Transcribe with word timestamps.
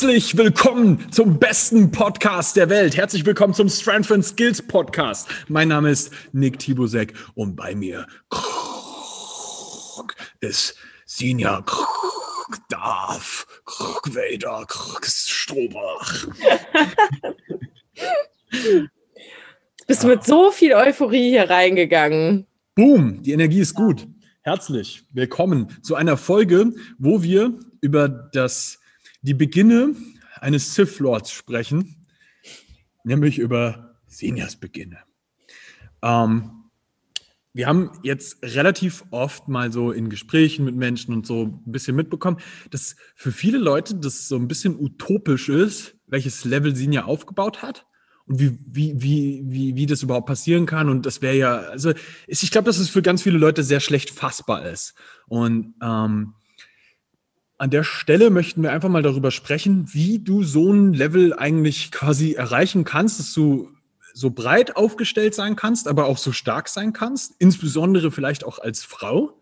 Herzlich 0.00 0.34
willkommen 0.34 1.12
zum 1.12 1.38
besten 1.38 1.90
Podcast 1.90 2.56
der 2.56 2.70
Welt. 2.70 2.96
Herzlich 2.96 3.26
willkommen 3.26 3.52
zum 3.52 3.68
Strength 3.68 4.10
and 4.10 4.24
Skills 4.24 4.62
Podcast. 4.62 5.28
Mein 5.48 5.68
Name 5.68 5.90
ist 5.90 6.10
Nick 6.32 6.58
Tibusek 6.58 7.12
und 7.34 7.54
bei 7.54 7.74
mir 7.74 8.06
ist 10.40 10.74
Sinja 11.04 11.62
Darf 12.70 13.46
Vader 14.06 14.66
Strobach. 15.02 16.28
Bist 19.86 20.02
du 20.02 20.06
mit 20.06 20.24
so 20.24 20.50
viel 20.50 20.72
Euphorie 20.72 21.28
hier 21.28 21.50
reingegangen? 21.50 22.46
Boom, 22.74 23.22
die 23.22 23.32
Energie 23.32 23.60
ist 23.60 23.74
gut. 23.74 24.08
Herzlich 24.40 25.04
willkommen 25.12 25.76
zu 25.82 25.94
einer 25.94 26.16
Folge, 26.16 26.72
wo 26.98 27.22
wir 27.22 27.52
über 27.82 28.08
das 28.08 28.79
die 29.22 29.34
Beginne 29.34 29.94
eines 30.40 30.74
Sith 30.74 30.98
Lords 30.98 31.30
sprechen, 31.30 32.06
nämlich 33.04 33.38
über 33.38 33.96
Seniors 34.06 34.56
Beginne. 34.56 34.98
Ähm, 36.02 36.60
wir 37.52 37.66
haben 37.66 37.90
jetzt 38.04 38.42
relativ 38.42 39.04
oft 39.10 39.48
mal 39.48 39.72
so 39.72 39.90
in 39.90 40.08
Gesprächen 40.08 40.64
mit 40.64 40.76
Menschen 40.76 41.12
und 41.12 41.26
so 41.26 41.46
ein 41.46 41.72
bisschen 41.72 41.96
mitbekommen, 41.96 42.38
dass 42.70 42.94
für 43.16 43.32
viele 43.32 43.58
Leute 43.58 43.96
das 43.96 44.28
so 44.28 44.36
ein 44.36 44.46
bisschen 44.46 44.78
utopisch 44.78 45.48
ist, 45.48 45.96
welches 46.06 46.44
Level 46.44 46.76
Senior 46.76 47.06
aufgebaut 47.06 47.60
hat 47.60 47.86
und 48.26 48.38
wie, 48.38 48.56
wie, 48.66 49.02
wie, 49.02 49.42
wie, 49.44 49.74
wie 49.74 49.86
das 49.86 50.04
überhaupt 50.04 50.28
passieren 50.28 50.64
kann. 50.64 50.88
Und 50.88 51.06
das 51.06 51.22
wäre 51.22 51.36
ja, 51.36 51.56
also 51.56 51.92
ich 52.28 52.50
glaube, 52.52 52.66
dass 52.66 52.78
es 52.78 52.88
für 52.88 53.02
ganz 53.02 53.22
viele 53.22 53.38
Leute 53.38 53.64
sehr 53.64 53.80
schlecht 53.80 54.10
fassbar 54.10 54.66
ist. 54.66 54.94
Und 55.26 55.74
ähm, 55.82 56.34
an 57.60 57.68
der 57.68 57.84
Stelle 57.84 58.30
möchten 58.30 58.62
wir 58.62 58.72
einfach 58.72 58.88
mal 58.88 59.02
darüber 59.02 59.30
sprechen, 59.30 59.92
wie 59.92 60.18
du 60.18 60.42
so 60.42 60.72
ein 60.72 60.94
Level 60.94 61.34
eigentlich 61.34 61.92
quasi 61.92 62.32
erreichen 62.32 62.84
kannst, 62.84 63.20
dass 63.20 63.34
du 63.34 63.68
so 64.14 64.30
breit 64.30 64.76
aufgestellt 64.76 65.34
sein 65.34 65.56
kannst, 65.56 65.86
aber 65.86 66.06
auch 66.06 66.16
so 66.16 66.32
stark 66.32 66.70
sein 66.70 66.94
kannst, 66.94 67.34
insbesondere 67.38 68.10
vielleicht 68.10 68.44
auch 68.44 68.60
als 68.60 68.82
Frau. 68.82 69.38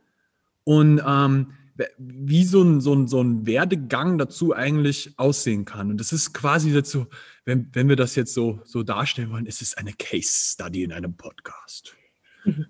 Und 0.64 1.00
ähm, 1.06 1.52
wie 1.96 2.44
so 2.44 2.60
ein, 2.60 2.80
so, 2.80 2.92
ein, 2.92 3.06
so 3.06 3.22
ein 3.22 3.46
Werdegang 3.46 4.18
dazu 4.18 4.52
eigentlich 4.52 5.12
aussehen 5.16 5.64
kann. 5.64 5.88
Und 5.92 5.98
das 5.98 6.12
ist 6.12 6.32
quasi 6.32 6.72
dazu, 6.72 7.06
wenn, 7.44 7.68
wenn 7.72 7.88
wir 7.88 7.94
das 7.94 8.16
jetzt 8.16 8.34
so, 8.34 8.60
so 8.64 8.82
darstellen 8.82 9.30
wollen, 9.30 9.46
ist 9.46 9.62
es 9.62 9.74
eine 9.74 9.92
Case 9.92 10.54
Study 10.54 10.82
in 10.82 10.90
einem 10.90 11.16
Podcast. 11.16 11.94
Bin 12.44 12.62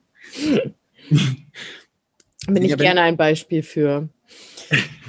ich 2.62 2.70
ja, 2.70 2.76
gerne 2.76 3.00
ein 3.00 3.16
Beispiel 3.16 3.62
für. 3.62 4.10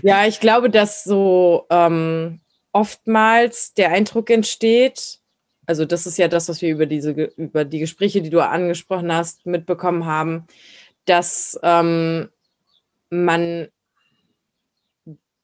Ja, 0.01 0.25
ich 0.25 0.39
glaube, 0.39 0.69
dass 0.69 1.03
so 1.03 1.65
ähm, 1.69 2.41
oftmals 2.71 3.73
der 3.73 3.91
Eindruck 3.91 4.29
entsteht, 4.29 5.19
also 5.65 5.85
das 5.85 6.07
ist 6.07 6.17
ja 6.17 6.27
das, 6.27 6.49
was 6.49 6.61
wir 6.61 6.69
über 6.69 6.85
diese 6.85 7.11
über 7.11 7.63
die 7.63 7.79
Gespräche, 7.79 8.21
die 8.21 8.31
du 8.31 8.43
angesprochen 8.43 9.13
hast, 9.13 9.45
mitbekommen 9.45 10.05
haben, 10.05 10.47
dass 11.05 11.59
ähm, 11.61 12.29
man, 13.09 13.67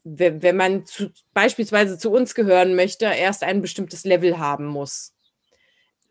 wenn 0.04 0.58
man 0.58 0.86
zu, 0.86 1.12
beispielsweise 1.34 1.98
zu 1.98 2.12
uns 2.12 2.36
gehören 2.36 2.76
möchte, 2.76 3.06
erst 3.06 3.44
ein 3.44 3.62
bestimmtes 3.62 4.04
Level 4.04 4.40
haben 4.40 4.66
muss. 4.66 5.14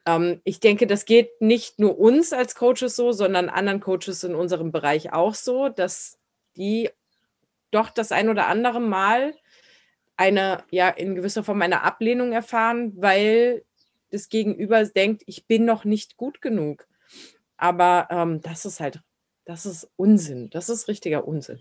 Ähm, 0.07 0.41
ich 0.45 0.61
denke, 0.61 0.87
das 0.87 1.05
geht 1.05 1.41
nicht 1.41 1.79
nur 1.79 1.99
uns 1.99 2.33
als 2.33 2.55
Coaches 2.55 2.97
so, 2.97 3.13
sondern 3.13 3.49
anderen 3.49 3.81
Coaches 3.81 4.25
in 4.25 4.35
unserem 4.35 4.73
Bereich 4.73 5.13
auch 5.13 5.35
so, 5.35 5.69
dass 5.69 6.19
die 6.57 6.91
doch 7.75 7.91
das 7.91 8.13
ein 8.13 8.29
oder 8.29 8.47
andere 8.47 8.81
Mal 8.81 9.35
eine, 10.17 10.63
ja, 10.71 10.89
in 10.89 11.15
gewisser 11.15 11.45
Form 11.45 11.61
eine 11.63 11.83
Ablehnung 11.83 12.33
erfahren, 12.33 12.93
weil 12.97 13.65
das 14.11 14.29
Gegenüber 14.29 14.85
denkt, 14.85 15.23
ich 15.27 15.47
bin 15.47 15.65
noch 15.65 15.85
nicht 15.85 16.17
gut 16.17 16.41
genug. 16.41 16.87
Aber 17.57 18.09
ähm, 18.11 18.41
das 18.41 18.65
ist 18.65 18.81
halt, 18.81 19.01
das 19.45 19.67
ist 19.67 19.91
Unsinn. 19.97 20.51
Das 20.51 20.69
ist 20.69 20.89
richtiger 20.89 21.27
Unsinn. 21.27 21.59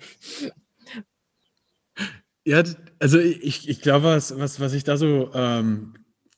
Ja, 2.46 2.64
also 3.00 3.20
ich, 3.20 3.70
ich 3.70 3.82
glaube, 3.82 4.06
was, 4.06 4.38
was, 4.38 4.60
was 4.60 4.74
ich 4.74 4.84
da 4.84 4.98
so 4.98 5.34
ähm, 5.34 5.94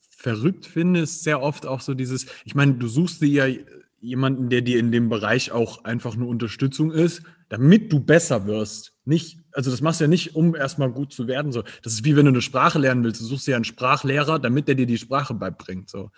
verrückt 0.09 0.65
finde, 0.65 1.01
ist 1.01 1.23
sehr 1.23 1.41
oft 1.41 1.65
auch 1.65 1.81
so 1.81 1.93
dieses, 1.93 2.27
ich 2.45 2.55
meine, 2.55 2.75
du 2.75 2.87
suchst 2.87 3.21
dir 3.21 3.27
ja 3.27 3.63
jemanden, 3.99 4.49
der 4.49 4.61
dir 4.61 4.79
in 4.79 4.91
dem 4.91 5.09
Bereich 5.09 5.51
auch 5.51 5.83
einfach 5.83 6.15
eine 6.15 6.25
Unterstützung 6.25 6.91
ist, 6.91 7.23
damit 7.49 7.91
du 7.91 7.99
besser 7.99 8.45
wirst. 8.45 8.94
Nicht, 9.05 9.37
also 9.51 9.69
das 9.69 9.81
machst 9.81 9.99
du 9.99 10.05
ja 10.05 10.07
nicht, 10.07 10.35
um 10.35 10.55
erstmal 10.55 10.91
gut 10.91 11.13
zu 11.13 11.27
werden. 11.27 11.51
So. 11.51 11.63
Das 11.83 11.93
ist 11.93 12.03
wie 12.05 12.15
wenn 12.15 12.25
du 12.25 12.31
eine 12.31 12.41
Sprache 12.41 12.79
lernen 12.79 13.03
willst. 13.03 13.21
Du 13.21 13.25
suchst 13.25 13.45
dir 13.45 13.55
einen 13.55 13.63
Sprachlehrer, 13.63 14.39
damit 14.39 14.67
der 14.67 14.75
dir 14.75 14.87
die 14.87 14.97
Sprache 14.97 15.35
beibringt. 15.35 15.89
So. 15.89 16.09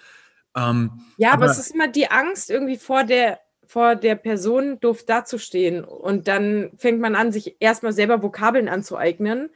Ähm, 0.55 1.01
ja, 1.17 1.33
aber, 1.33 1.43
aber, 1.43 1.51
es 1.51 1.59
ist 1.59 1.73
immer 1.73 1.89
die 1.89 2.09
Angst 2.09 2.49
irgendwie 2.49 2.77
vor 2.77 3.03
der, 3.03 3.39
vor 3.65 3.95
der 3.95 4.15
Person 4.15 4.79
doof 4.79 5.05
dazustehen. 5.05 5.83
Und 5.83 6.27
dann 6.29 6.71
fängt 6.77 7.01
man 7.01 7.15
an, 7.15 7.33
sich 7.33 7.57
erstmal 7.59 7.91
selber 7.93 8.23
Vokabeln 8.23 8.69
anzueignen. 8.69 9.49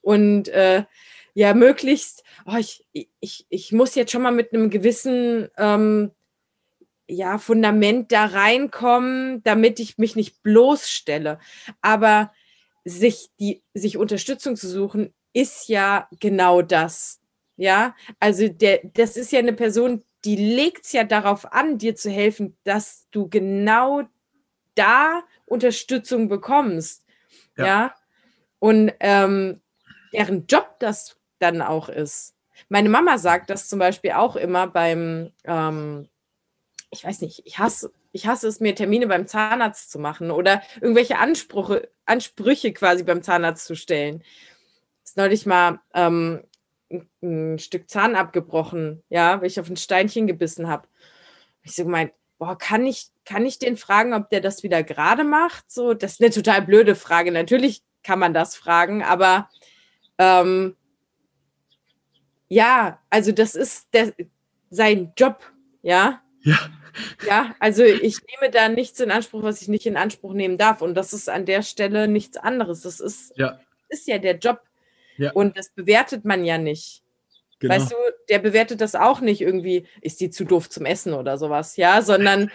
Und 0.00 0.48
äh, 0.48 0.84
ja, 1.34 1.52
möglichst, 1.52 2.22
oh, 2.46 2.56
ich, 2.56 2.86
ich, 3.20 3.46
ich 3.48 3.72
muss 3.72 3.96
jetzt 3.96 4.12
schon 4.12 4.22
mal 4.22 4.30
mit 4.30 4.54
einem 4.54 4.70
gewissen 4.70 5.48
ähm, 5.58 6.12
ja, 7.08 7.38
Fundament 7.38 8.12
da 8.12 8.26
reinkommen, 8.26 9.42
damit 9.42 9.80
ich 9.80 9.98
mich 9.98 10.16
nicht 10.16 10.42
bloßstelle. 10.42 11.38
Aber 11.82 12.32
sich 12.86 13.30
die, 13.40 13.64
sich 13.74 13.98
Unterstützung 13.98 14.56
zu 14.56 14.68
suchen, 14.68 15.12
ist 15.32 15.68
ja 15.68 16.08
genau 16.20 16.62
das. 16.62 17.20
Ja, 17.56 17.96
also 18.20 18.48
der, 18.48 18.80
das 18.94 19.16
ist 19.16 19.32
ja 19.32 19.38
eine 19.38 19.54
Person, 19.54 20.04
die 20.24 20.36
legt 20.36 20.84
es 20.84 20.92
ja 20.92 21.04
darauf 21.04 21.52
an, 21.52 21.78
dir 21.78 21.96
zu 21.96 22.10
helfen, 22.10 22.56
dass 22.64 23.08
du 23.10 23.28
genau 23.28 24.02
da 24.74 25.22
Unterstützung 25.46 26.28
bekommst. 26.28 27.04
Ja. 27.56 27.66
ja? 27.66 27.94
Und 28.58 28.92
ähm, 29.00 29.60
deren 30.12 30.46
Job 30.46 30.76
das 30.78 31.16
dann 31.38 31.62
auch 31.62 31.88
ist. 31.88 32.34
Meine 32.68 32.88
Mama 32.88 33.18
sagt 33.18 33.50
das 33.50 33.68
zum 33.68 33.78
Beispiel 33.78 34.12
auch 34.12 34.36
immer 34.36 34.66
beim, 34.66 35.32
ähm, 35.44 36.08
ich 36.90 37.04
weiß 37.04 37.20
nicht, 37.22 37.42
ich 37.44 37.58
hasse, 37.58 37.92
ich 38.16 38.26
hasse 38.26 38.48
es, 38.48 38.60
mir 38.60 38.74
Termine 38.74 39.06
beim 39.06 39.26
Zahnarzt 39.26 39.90
zu 39.90 39.98
machen 39.98 40.30
oder 40.30 40.62
irgendwelche 40.80 41.18
Ansprüche, 41.18 41.90
Ansprüche 42.06 42.72
quasi 42.72 43.04
beim 43.04 43.22
Zahnarzt 43.22 43.66
zu 43.66 43.76
stellen. 43.76 44.24
Ist 45.04 45.18
neulich 45.18 45.44
mal 45.44 45.80
ähm, 45.94 46.42
ein, 47.22 47.58
Stück 47.58 47.90
Zahn 47.90 48.16
abgebrochen, 48.16 49.02
ja, 49.10 49.40
weil 49.40 49.48
ich 49.48 49.60
auf 49.60 49.68
ein 49.68 49.76
Steinchen 49.76 50.26
gebissen 50.26 50.66
habe. 50.66 50.88
Ich 51.62 51.74
so 51.74 51.84
gemeint, 51.84 52.12
boah, 52.38 52.56
kann 52.56 52.86
ich, 52.86 53.08
kann 53.26 53.44
ich 53.44 53.58
den 53.58 53.76
fragen, 53.76 54.14
ob 54.14 54.30
der 54.30 54.40
das 54.40 54.62
wieder 54.62 54.82
gerade 54.82 55.22
macht? 55.22 55.70
So, 55.70 55.92
das 55.92 56.12
ist 56.12 56.22
eine 56.22 56.30
total 56.30 56.62
blöde 56.62 56.94
Frage. 56.94 57.30
Natürlich 57.32 57.82
kann 58.02 58.18
man 58.18 58.32
das 58.32 58.56
fragen, 58.56 59.02
aber 59.02 59.50
ähm, 60.16 60.74
ja, 62.48 62.98
also 63.10 63.30
das 63.32 63.54
ist 63.54 63.88
der, 63.92 64.14
sein 64.70 65.12
Job, 65.18 65.42
ja. 65.82 66.22
Ja. 66.46 66.58
Ja, 67.26 67.54
also 67.58 67.82
ich 67.82 68.18
nehme 68.22 68.50
da 68.50 68.68
nichts 68.70 69.00
in 69.00 69.10
Anspruch, 69.10 69.42
was 69.42 69.60
ich 69.60 69.68
nicht 69.68 69.84
in 69.84 69.98
Anspruch 69.98 70.32
nehmen 70.32 70.56
darf. 70.56 70.80
Und 70.80 70.94
das 70.94 71.12
ist 71.12 71.28
an 71.28 71.44
der 71.44 71.62
Stelle 71.62 72.08
nichts 72.08 72.38
anderes. 72.38 72.82
Das 72.82 73.00
ist 73.00 73.32
ja, 73.36 73.60
ist 73.90 74.06
ja 74.06 74.16
der 74.16 74.38
Job. 74.38 74.62
Ja. 75.18 75.32
Und 75.32 75.58
das 75.58 75.70
bewertet 75.70 76.24
man 76.24 76.44
ja 76.44 76.56
nicht. 76.56 77.02
Genau. 77.58 77.74
Weißt 77.74 77.92
du, 77.92 77.96
der 78.28 78.38
bewertet 78.38 78.80
das 78.80 78.94
auch 78.94 79.20
nicht 79.20 79.40
irgendwie, 79.40 79.86
ist 80.00 80.20
die 80.20 80.30
zu 80.30 80.44
doof 80.44 80.70
zum 80.70 80.86
Essen 80.86 81.14
oder 81.14 81.36
sowas, 81.36 81.76
ja, 81.76 82.00
sondern 82.02 82.50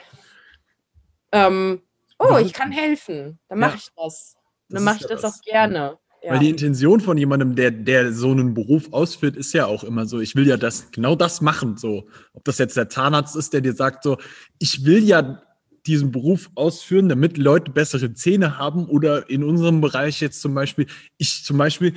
ähm, 1.31 1.81
oh, 2.19 2.37
ich 2.37 2.53
kann 2.53 2.71
helfen, 2.71 3.39
dann 3.47 3.59
mache 3.59 3.77
ich 3.77 3.89
das. 3.95 4.37
Dann 4.69 4.83
mache 4.83 4.99
ich 5.01 5.07
das 5.07 5.23
auch 5.23 5.41
gerne. 5.41 5.97
Ja. 6.23 6.33
Weil 6.33 6.39
die 6.39 6.49
Intention 6.49 7.01
von 7.01 7.17
jemandem, 7.17 7.55
der, 7.55 7.71
der 7.71 8.13
so 8.13 8.31
einen 8.31 8.53
Beruf 8.53 8.93
ausführt, 8.93 9.35
ist 9.35 9.53
ja 9.53 9.65
auch 9.65 9.83
immer 9.83 10.05
so, 10.05 10.19
ich 10.19 10.35
will 10.35 10.47
ja 10.47 10.55
das, 10.55 10.91
genau 10.91 11.15
das 11.15 11.41
machen. 11.41 11.77
So, 11.77 12.07
ob 12.33 12.43
das 12.43 12.59
jetzt 12.59 12.77
der 12.77 12.89
Zahnarzt 12.89 13.35
ist, 13.35 13.53
der 13.53 13.61
dir 13.61 13.73
sagt, 13.73 14.03
so, 14.03 14.17
ich 14.59 14.85
will 14.85 15.03
ja 15.03 15.41
diesen 15.87 16.11
Beruf 16.11 16.51
ausführen, 16.53 17.09
damit 17.09 17.39
Leute 17.39 17.71
bessere 17.71 18.13
Zähne 18.13 18.59
haben 18.59 18.85
oder 18.85 19.29
in 19.31 19.43
unserem 19.43 19.81
Bereich 19.81 20.21
jetzt 20.21 20.41
zum 20.41 20.53
Beispiel, 20.53 20.85
ich 21.17 21.43
zum 21.43 21.57
Beispiel 21.57 21.95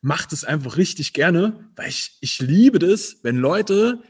mache 0.00 0.28
das 0.30 0.44
einfach 0.44 0.78
richtig 0.78 1.12
gerne, 1.12 1.68
weil 1.76 1.88
ich, 1.88 2.16
ich 2.20 2.38
liebe 2.38 2.78
das, 2.78 3.18
wenn 3.22 3.36
Leute 3.36 4.00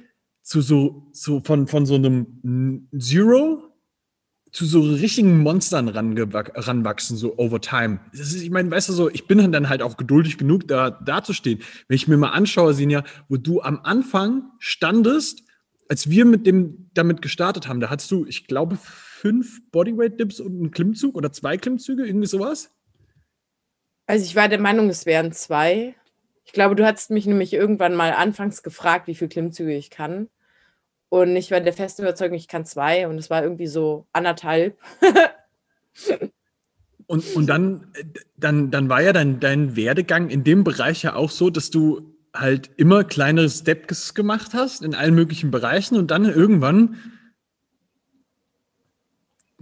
zu 0.42 0.60
so, 0.60 1.08
so 1.12 1.40
von, 1.40 1.66
von 1.66 1.84
so 1.84 1.96
einem 1.96 2.88
Zero 2.96 3.67
zu 4.58 4.66
so 4.66 4.80
richtigen 4.80 5.38
Monstern 5.38 5.86
ranwachsen, 5.86 7.16
so 7.16 7.38
over 7.38 7.60
time. 7.60 8.00
Ist, 8.10 8.34
ich 8.34 8.50
meine, 8.50 8.68
weißt 8.72 8.88
du 8.88 8.92
so, 8.92 9.08
ich 9.08 9.28
bin 9.28 9.52
dann 9.52 9.68
halt 9.68 9.82
auch 9.82 9.96
geduldig 9.96 10.36
genug, 10.36 10.66
da 10.66 10.90
dazustehen. 10.90 11.60
Wenn 11.86 11.94
ich 11.94 12.08
mir 12.08 12.16
mal 12.16 12.30
anschaue, 12.30 12.74
Sinja, 12.74 13.04
wo 13.28 13.36
du 13.36 13.62
am 13.62 13.78
Anfang 13.84 14.50
standest, 14.58 15.44
als 15.88 16.10
wir 16.10 16.24
mit 16.24 16.44
dem 16.44 16.90
damit 16.92 17.22
gestartet 17.22 17.68
haben, 17.68 17.78
da 17.78 17.88
hattest 17.88 18.10
du, 18.10 18.26
ich 18.26 18.48
glaube, 18.48 18.76
fünf 18.82 19.60
Bodyweight-Dips 19.70 20.40
und 20.40 20.58
einen 20.58 20.70
Klimmzug 20.72 21.14
oder 21.14 21.30
zwei 21.30 21.56
Klimmzüge, 21.56 22.04
irgendwie 22.04 22.26
sowas? 22.26 22.74
Also 24.08 24.24
ich 24.24 24.34
war 24.34 24.48
der 24.48 24.58
Meinung, 24.58 24.88
es 24.88 25.06
wären 25.06 25.30
zwei. 25.30 25.94
Ich 26.44 26.52
glaube, 26.52 26.74
du 26.74 26.84
hast 26.84 27.10
mich 27.10 27.26
nämlich 27.26 27.52
irgendwann 27.52 27.94
mal 27.94 28.12
anfangs 28.12 28.64
gefragt, 28.64 29.06
wie 29.06 29.14
viele 29.14 29.28
Klimmzüge 29.28 29.76
ich 29.76 29.90
kann. 29.90 30.28
Und 31.08 31.36
ich 31.36 31.50
war 31.50 31.60
der 31.60 31.72
festen 31.72 32.02
Überzeugung, 32.02 32.36
ich 32.36 32.48
kann 32.48 32.64
zwei. 32.64 33.08
Und 33.08 33.18
es 33.18 33.30
war 33.30 33.42
irgendwie 33.42 33.66
so 33.66 34.06
anderthalb. 34.12 34.76
und, 37.06 37.24
und 37.34 37.46
dann, 37.46 37.92
dann, 38.36 38.70
dann 38.70 38.88
war 38.88 39.02
ja 39.02 39.12
dein, 39.12 39.40
dein 39.40 39.76
Werdegang 39.76 40.28
in 40.30 40.44
dem 40.44 40.64
Bereich 40.64 41.02
ja 41.02 41.14
auch 41.14 41.30
so, 41.30 41.50
dass 41.50 41.70
du 41.70 42.14
halt 42.34 42.70
immer 42.76 43.04
kleinere 43.04 43.48
Steps 43.48 44.14
gemacht 44.14 44.52
hast 44.52 44.82
in 44.82 44.94
allen 44.94 45.14
möglichen 45.14 45.50
Bereichen 45.50 45.96
und 45.96 46.10
dann 46.10 46.24
irgendwann 46.24 46.96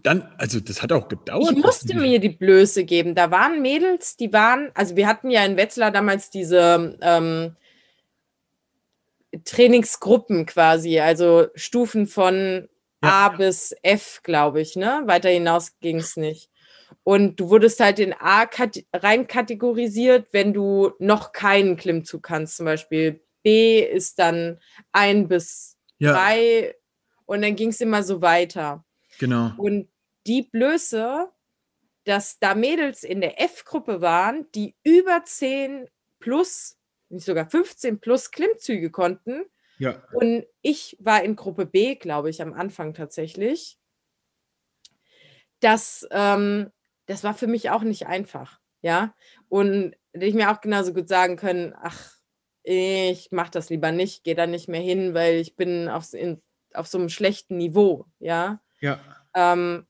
dann, 0.06 0.28
also 0.38 0.60
das 0.60 0.82
hat 0.82 0.92
auch 0.92 1.08
gedauert. 1.08 1.50
Ich 1.50 1.56
musste 1.56 1.96
mir 1.96 2.20
die 2.20 2.28
Blöße 2.28 2.84
geben. 2.84 3.16
Da 3.16 3.32
waren 3.32 3.60
Mädels, 3.60 4.16
die 4.16 4.32
waren, 4.32 4.70
also 4.74 4.94
wir 4.94 5.08
hatten 5.08 5.30
ja 5.30 5.44
in 5.44 5.56
Wetzlar 5.56 5.90
damals 5.90 6.30
diese 6.30 6.96
ähm, 7.00 7.56
Trainingsgruppen 9.44 10.46
quasi, 10.46 11.00
also 11.00 11.46
Stufen 11.54 12.06
von 12.06 12.68
ja. 13.02 13.26
A 13.26 13.28
bis 13.30 13.74
F, 13.82 14.20
glaube 14.22 14.60
ich, 14.60 14.76
ne? 14.76 15.02
Weiter 15.06 15.28
hinaus 15.28 15.78
ging 15.80 15.98
es 15.98 16.16
nicht. 16.16 16.50
Und 17.04 17.38
du 17.38 17.50
wurdest 17.50 17.80
halt 17.80 17.98
in 17.98 18.14
A 18.14 18.48
rein 18.92 19.26
kategorisiert, 19.26 20.28
wenn 20.32 20.52
du 20.52 20.92
noch 20.98 21.32
keinen 21.32 21.76
Klimmzug 21.76 22.22
kannst. 22.22 22.56
Zum 22.56 22.66
Beispiel 22.66 23.22
B 23.42 23.80
ist 23.80 24.18
dann 24.18 24.58
ein 24.92 25.28
bis 25.28 25.76
ja. 25.98 26.12
drei 26.12 26.74
und 27.26 27.42
dann 27.42 27.54
ging 27.54 27.68
es 27.68 27.80
immer 27.80 28.02
so 28.02 28.22
weiter. 28.22 28.84
Genau. 29.18 29.52
Und 29.56 29.88
die 30.26 30.42
Blöße, 30.42 31.30
dass 32.04 32.38
da 32.38 32.54
Mädels 32.54 33.04
in 33.04 33.20
der 33.20 33.40
F-Gruppe 33.40 34.00
waren, 34.00 34.46
die 34.54 34.74
über 34.82 35.24
10 35.24 35.88
plus, 36.18 36.75
nicht 37.08 37.24
sogar 37.24 37.48
15 37.48 38.00
plus 38.00 38.30
Klimmzüge 38.30 38.90
konnten. 38.90 39.44
Ja. 39.78 40.02
Und 40.12 40.46
ich 40.62 40.96
war 41.00 41.22
in 41.22 41.36
Gruppe 41.36 41.66
B, 41.66 41.96
glaube 41.96 42.30
ich, 42.30 42.42
am 42.42 42.52
Anfang 42.52 42.94
tatsächlich. 42.94 43.78
Das, 45.60 46.06
ähm, 46.10 46.70
das 47.06 47.24
war 47.24 47.34
für 47.34 47.46
mich 47.46 47.70
auch 47.70 47.82
nicht 47.82 48.06
einfach. 48.06 48.60
Ja. 48.82 49.14
Und 49.48 49.96
hätte 50.12 50.26
ich 50.26 50.34
mir 50.34 50.50
auch 50.50 50.60
genauso 50.60 50.92
gut 50.92 51.08
sagen 51.08 51.36
können, 51.36 51.74
ach, 51.80 52.16
ich 52.62 53.30
mache 53.30 53.52
das 53.52 53.70
lieber 53.70 53.92
nicht, 53.92 54.24
gehe 54.24 54.34
da 54.34 54.46
nicht 54.46 54.68
mehr 54.68 54.80
hin, 54.80 55.14
weil 55.14 55.36
ich 55.36 55.56
bin 55.56 55.88
auf, 55.88 56.12
in, 56.12 56.42
auf 56.74 56.86
so 56.88 56.98
einem 56.98 57.08
schlechten 57.08 57.56
Niveau. 57.56 58.06
Ja. 58.18 58.60
Ja. 58.80 59.00
Ähm, 59.34 59.86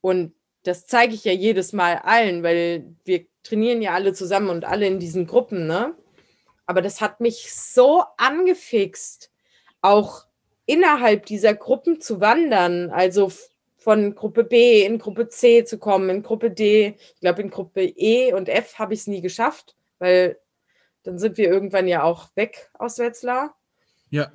und 0.00 0.34
das 0.62 0.86
zeige 0.86 1.14
ich 1.14 1.24
ja 1.24 1.32
jedes 1.32 1.72
Mal 1.72 1.96
allen, 1.98 2.42
weil 2.42 2.96
wir 3.04 3.26
trainieren 3.42 3.82
ja 3.82 3.94
alle 3.94 4.12
zusammen 4.12 4.50
und 4.50 4.64
alle 4.64 4.86
in 4.86 4.98
diesen 4.98 5.26
Gruppen, 5.26 5.66
ne? 5.66 5.96
Aber 6.70 6.82
das 6.82 7.00
hat 7.00 7.18
mich 7.18 7.52
so 7.52 8.04
angefixt, 8.16 9.32
auch 9.80 10.26
innerhalb 10.66 11.26
dieser 11.26 11.52
Gruppen 11.52 12.00
zu 12.00 12.20
wandern, 12.20 12.90
also 12.90 13.32
von 13.76 14.14
Gruppe 14.14 14.44
B 14.44 14.84
in 14.84 15.00
Gruppe 15.00 15.26
C 15.26 15.64
zu 15.64 15.80
kommen, 15.80 16.08
in 16.10 16.22
Gruppe 16.22 16.52
D. 16.52 16.94
Ich 17.16 17.20
glaube, 17.22 17.42
in 17.42 17.50
Gruppe 17.50 17.82
E 17.82 18.32
und 18.34 18.48
F 18.48 18.78
habe 18.78 18.94
ich 18.94 19.00
es 19.00 19.06
nie 19.08 19.20
geschafft, 19.20 19.74
weil 19.98 20.38
dann 21.02 21.18
sind 21.18 21.38
wir 21.38 21.50
irgendwann 21.50 21.88
ja 21.88 22.04
auch 22.04 22.28
weg 22.36 22.70
aus 22.74 23.00
Wetzlar. 23.00 23.56
Ja. 24.10 24.30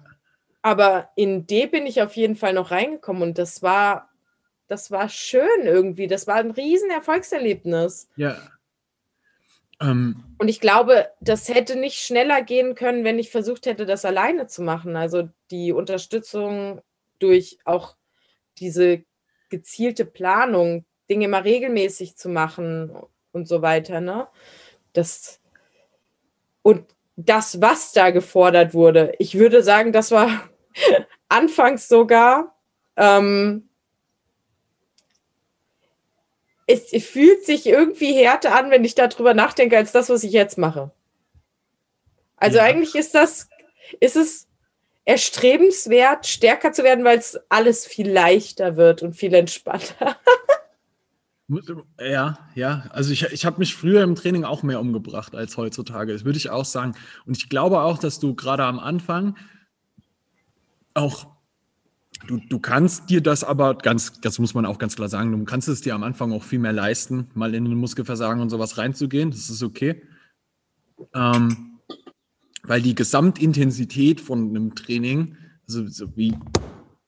Aber 0.62 1.12
in 1.16 1.48
D 1.48 1.68
bin 1.68 1.88
ich 1.88 2.02
auf 2.02 2.18
jeden 2.18 2.36
Fall 2.36 2.52
noch 2.52 2.70
reingekommen 2.70 3.24
und 3.24 3.38
das 3.38 3.64
war 3.64 4.10
das 4.68 4.92
war 4.92 5.08
schön 5.08 5.62
irgendwie. 5.64 6.08
Das 6.08 6.28
war 6.28 6.36
ein 6.36 6.52
riesen 6.52 6.90
Erfolgserlebnis. 6.90 8.10
Ja. 8.18 8.36
Ähm, 9.82 10.24
und 10.38 10.48
ich 10.48 10.60
glaube, 10.60 11.10
das 11.20 11.50
hätte 11.50 11.76
nicht 11.76 12.00
schneller 12.00 12.42
gehen 12.42 12.76
können, 12.76 13.04
wenn 13.04 13.20
ich 13.20 13.32
versucht 13.32 13.66
hätte, 13.66 13.86
das 13.86 14.06
alleine 14.06 14.48
zu 14.48 14.62
machen. 14.62 14.96
Also 14.96 15.30
die 15.52 15.72
Unterstützung 15.72 16.82
durch 17.20 17.60
auch 17.66 17.96
diese 18.58 19.04
gezielte 19.50 20.06
Planung, 20.06 20.86
Dinge 21.10 21.28
mal 21.28 21.42
regelmäßig 21.42 22.18
zu 22.18 22.30
machen 22.30 22.92
und 23.32 23.48
so 23.48 23.62
weiter. 23.62 24.02
Ne? 24.02 24.28
Das 24.94 25.42
und 26.62 26.84
das, 27.16 27.62
was 27.62 27.94
da 27.94 28.10
gefordert 28.10 28.74
wurde, 28.74 29.14
ich 29.20 29.38
würde 29.38 29.62
sagen, 29.64 29.92
das 29.92 30.12
war 30.12 30.50
anfangs 31.30 31.88
sogar 31.88 32.56
ähm, 32.98 33.65
es, 36.68 36.90
fühlt 37.06 37.46
sich 37.46 37.66
irgendwie 37.68 38.14
härter 38.14 38.56
an, 38.56 38.72
wenn 38.72 38.84
ich 38.84 38.96
darüber 38.96 39.34
nachdenke, 39.34 39.78
als 39.78 39.92
das, 39.92 40.10
was 40.10 40.24
ich 40.24 40.32
jetzt 40.32 40.58
mache. 40.58 40.92
Also 42.38 42.58
ja. 42.58 42.64
eigentlich 42.64 42.96
ist 42.96 43.16
das, 43.16 43.50
ist 44.00 44.16
es 44.16 44.48
erstrebenswert, 45.06 46.26
stärker 46.26 46.72
zu 46.72 46.84
werden, 46.84 47.06
weil 47.06 47.20
es 47.20 47.40
alles 47.50 47.86
viel 47.86 48.12
leichter 48.12 48.76
wird 48.76 49.04
und 49.04 49.14
viel 49.16 49.34
entspannter. 49.34 50.18
Ja, 52.00 52.40
ja. 52.56 52.86
Also 52.90 53.12
ich, 53.12 53.22
ich 53.26 53.46
habe 53.46 53.60
mich 53.60 53.76
früher 53.76 54.02
im 54.02 54.16
Training 54.16 54.46
auch 54.46 54.64
mehr 54.64 54.80
umgebracht 54.80 55.36
als 55.36 55.58
heutzutage. 55.58 56.12
Das 56.12 56.26
würde 56.26 56.40
ich 56.40 56.50
auch 56.50 56.66
sagen. 56.66 56.96
Und 57.28 57.38
ich 57.38 57.50
glaube 57.50 57.82
auch, 57.82 58.00
dass 58.00 58.20
du 58.20 58.34
gerade 58.34 58.64
am 58.64 58.80
Anfang 58.80 59.38
auch 60.96 61.28
Du, 62.28 62.38
du 62.38 62.60
kannst 62.60 63.10
dir 63.10 63.22
das 63.22 63.44
aber 63.44 63.76
ganz, 63.76 64.20
das 64.22 64.40
muss 64.40 64.54
man 64.54 64.66
auch 64.66 64.80
ganz 64.80 64.96
klar 64.96 65.10
sagen, 65.10 65.32
du 65.32 65.44
kannst 65.46 65.68
es 65.68 65.82
dir 65.82 65.94
am 65.96 66.04
Anfang 66.04 66.32
auch 66.32 66.44
viel 66.44 66.60
mehr 66.60 66.74
leisten, 66.74 67.28
mal 67.34 67.54
in 67.54 67.66
den 67.66 67.76
Muskelversagen 67.76 68.42
und 68.42 68.50
sowas 68.50 68.78
reinzugehen. 68.78 69.32
Das 69.32 69.50
ist 69.50 69.64
okay. 69.64 70.02
Ähm, 71.14 71.80
weil 72.64 72.82
die 72.82 72.96
Gesamtintensität 72.96 74.22
von 74.22 74.50
einem 74.50 74.76
Training, 74.76 75.38
also 75.68 75.88
so 75.88 76.16
wie, 76.16 76.36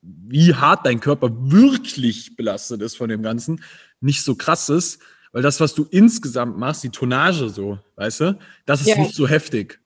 wie 0.01 0.53
hart 0.53 0.85
dein 0.85 0.99
Körper 0.99 1.29
wirklich 1.51 2.35
belastet 2.35 2.81
ist 2.81 2.97
von 2.97 3.09
dem 3.09 3.23
Ganzen, 3.23 3.61
nicht 3.99 4.21
so 4.21 4.35
krass 4.35 4.69
ist, 4.69 5.01
weil 5.31 5.41
das, 5.41 5.59
was 5.59 5.73
du 5.73 5.87
insgesamt 5.89 6.57
machst, 6.57 6.83
die 6.83 6.89
Tonnage 6.89 7.49
so, 7.49 7.79
weißt 7.95 8.19
du, 8.21 8.39
das 8.65 8.81
ist 8.81 8.87
ja. 8.87 8.99
nicht 8.99 9.15
so 9.15 9.27
heftig. 9.27 9.79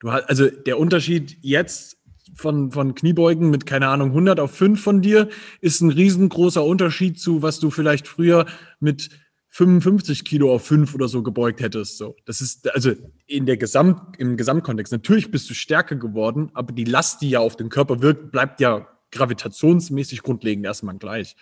Du 0.00 0.12
hast, 0.12 0.28
also 0.28 0.48
der 0.48 0.78
Unterschied 0.78 1.36
jetzt 1.42 1.97
von, 2.34 2.70
von 2.70 2.94
Kniebeugen 2.94 3.50
mit, 3.50 3.66
keine 3.66 3.88
Ahnung, 3.88 4.08
100 4.10 4.40
auf 4.40 4.52
5 4.52 4.80
von 4.80 5.02
dir, 5.02 5.28
ist 5.60 5.80
ein 5.80 5.90
riesengroßer 5.90 6.64
Unterschied 6.64 7.18
zu, 7.18 7.42
was 7.42 7.60
du 7.60 7.70
vielleicht 7.70 8.08
früher 8.08 8.46
mit 8.80 9.10
55 9.50 10.24
Kilo 10.24 10.54
auf 10.54 10.66
5 10.66 10.94
oder 10.94 11.08
so 11.08 11.22
gebeugt 11.22 11.60
hättest. 11.60 11.98
So, 11.98 12.16
das 12.26 12.40
ist 12.40 12.72
also 12.74 12.92
in 13.26 13.46
der 13.46 13.56
Gesamt, 13.56 14.16
im 14.18 14.36
Gesamtkontext. 14.36 14.92
Natürlich 14.92 15.30
bist 15.30 15.48
du 15.50 15.54
stärker 15.54 15.96
geworden, 15.96 16.50
aber 16.54 16.72
die 16.72 16.84
Last, 16.84 17.22
die 17.22 17.30
ja 17.30 17.40
auf 17.40 17.56
den 17.56 17.68
Körper 17.68 18.02
wirkt, 18.02 18.30
bleibt 18.30 18.60
ja 18.60 18.86
gravitationsmäßig 19.10 20.22
grundlegend 20.22 20.66
erstmal 20.66 20.96
gleich. 20.98 21.34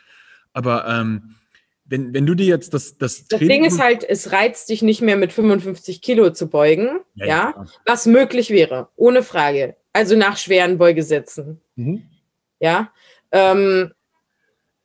Aber 0.53 0.87
ähm, 0.89 1.35
wenn, 1.85 2.15
wenn 2.15 2.27
du 2.27 2.35
dir 2.35 2.47
jetzt 2.47 2.75
das 2.75 2.99
das, 2.99 3.27
das 3.29 3.41
Ding 3.41 3.65
ist 3.65 3.81
halt, 3.81 4.03
es 4.09 4.33
reizt 4.33 4.69
dich 4.69 4.83
nicht 4.83 5.03
mehr 5.03 5.17
mit 5.17 5.33
55 5.33 6.03
Kilo 6.03 6.31
zu 6.31 6.49
beugen, 6.49 7.01
ja, 7.15 7.27
ja, 7.27 7.55
ja, 7.57 7.65
was 7.85 8.07
möglich 8.07 8.51
wäre, 8.51 8.89
ohne 8.97 9.23
Frage. 9.23 9.77
Also 9.97 10.15
nach 10.15 10.37
schweren 10.37 10.77
Beugesätzen. 10.77 11.59
Mhm. 11.77 12.03
Ja. 12.61 12.93
Ähm, 13.33 13.95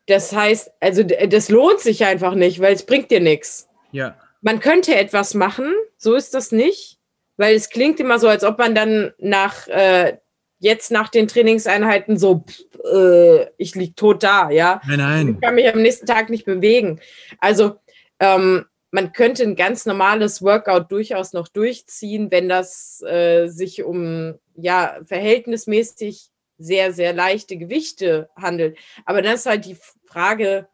das 0.08 0.32
heißt, 0.32 0.72
also 0.80 1.04
das 1.04 1.50
lohnt 1.50 1.82
sich 1.82 2.06
einfach 2.06 2.34
nicht, 2.34 2.62
weil 2.62 2.74
es 2.74 2.86
bringt 2.86 3.12
dir 3.12 3.20
nichts. 3.20 3.68
Ja. 3.92 4.16
Man 4.40 4.62
könnte 4.62 4.96
etwas 4.96 5.34
machen, 5.34 5.74
so 5.98 6.16
ist 6.16 6.34
das 6.34 6.54
nicht, 6.54 6.98
weil 7.36 7.58
es 7.58 7.70
klingt 7.70 8.00
immer 8.00 8.20
so, 8.20 8.30
als 8.30 8.46
ob 8.46 8.58
man 8.58 8.74
dann 8.74 9.12
nach 9.18 9.68
äh, 9.68 10.18
jetzt 10.60 10.92
nach 10.92 11.10
den 11.10 11.28
Trainingseinheiten 11.28 12.18
so, 12.18 12.46
äh, 12.90 13.48
ich 13.58 13.76
liege 13.76 13.96
tot 13.96 14.24
da, 14.24 14.50
ja. 14.50 14.80
Nein, 14.88 15.00
nein. 15.00 15.28
Ich 15.36 15.42
kann 15.42 15.56
mich 15.56 15.68
am 15.68 15.82
nächsten 15.82 16.06
Tag 16.06 16.30
nicht 16.30 16.46
bewegen. 16.46 17.02
Also 17.40 17.76
ähm, 18.22 18.66
man 18.92 19.14
könnte 19.14 19.44
ein 19.44 19.56
ganz 19.56 19.86
normales 19.86 20.42
Workout 20.42 20.92
durchaus 20.92 21.34
noch 21.34 21.48
durchziehen, 21.48 22.30
wenn 22.30 22.50
das 22.50 23.02
äh, 23.02 23.48
sich 23.48 23.84
um 23.84 24.36
ja 24.56 25.00
verhältnismäßig 25.06 26.30
sehr, 26.58 26.94
sehr 26.94 27.14
leichte 27.14 27.58
Gewichte 27.58 28.30
handelt. 28.36 28.78
Aber 29.06 29.22
dann 29.22 29.36
ist 29.36 29.46
halt 29.46 29.66
die 29.66 29.78
Frage, 30.06 30.68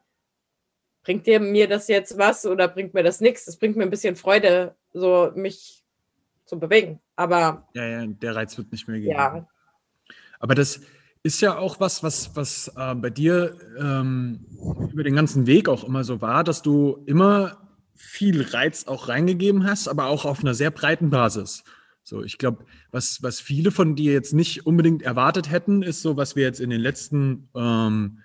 bringt 1.02 1.26
dir 1.26 1.40
mir 1.40 1.68
das 1.68 1.88
jetzt 1.88 2.18
was 2.18 2.44
oder 2.44 2.68
bringt 2.68 2.92
mir 2.92 3.04
das 3.04 3.20
nichts? 3.20 3.46
Das 3.46 3.56
bringt 3.56 3.76
mir 3.76 3.84
ein 3.84 3.90
bisschen 3.90 4.16
Freude, 4.16 4.74
so 4.92 5.30
mich 5.34 5.84
zu 6.44 6.58
bewegen. 6.58 7.00
Aber 7.16 7.68
ja, 7.74 7.86
ja, 7.86 8.06
der 8.06 8.34
Reiz 8.34 8.58
wird 8.58 8.72
nicht 8.72 8.88
mehr 8.88 8.98
gegeben. 8.98 9.16
Ja. 9.16 9.48
Aber 10.40 10.54
das 10.54 10.80
ist 11.22 11.40
ja 11.40 11.56
auch 11.56 11.80
was, 11.80 12.02
was, 12.02 12.34
was 12.36 12.68
äh, 12.76 12.94
bei 12.94 13.10
dir 13.10 13.56
ähm, 13.78 14.44
über 14.92 15.04
den 15.04 15.14
ganzen 15.14 15.46
Weg 15.46 15.68
auch 15.68 15.84
immer 15.84 16.04
so 16.04 16.20
war, 16.20 16.44
dass 16.44 16.62
du 16.62 17.02
immer 17.06 17.67
viel 17.98 18.42
Reiz 18.42 18.86
auch 18.86 19.08
reingegeben 19.08 19.64
hast, 19.64 19.88
aber 19.88 20.06
auch 20.06 20.24
auf 20.24 20.40
einer 20.40 20.54
sehr 20.54 20.70
breiten 20.70 21.10
Basis. 21.10 21.64
So, 22.04 22.22
ich 22.22 22.38
glaube, 22.38 22.64
was, 22.90 23.22
was 23.22 23.38
viele 23.40 23.70
von 23.70 23.94
dir 23.94 24.12
jetzt 24.14 24.32
nicht 24.32 24.66
unbedingt 24.66 25.02
erwartet 25.02 25.50
hätten, 25.50 25.82
ist 25.82 26.00
so, 26.00 26.16
was 26.16 26.36
wir 26.36 26.44
jetzt 26.44 26.60
in 26.60 26.70
den 26.70 26.80
letzten 26.80 27.48
ähm, 27.54 28.20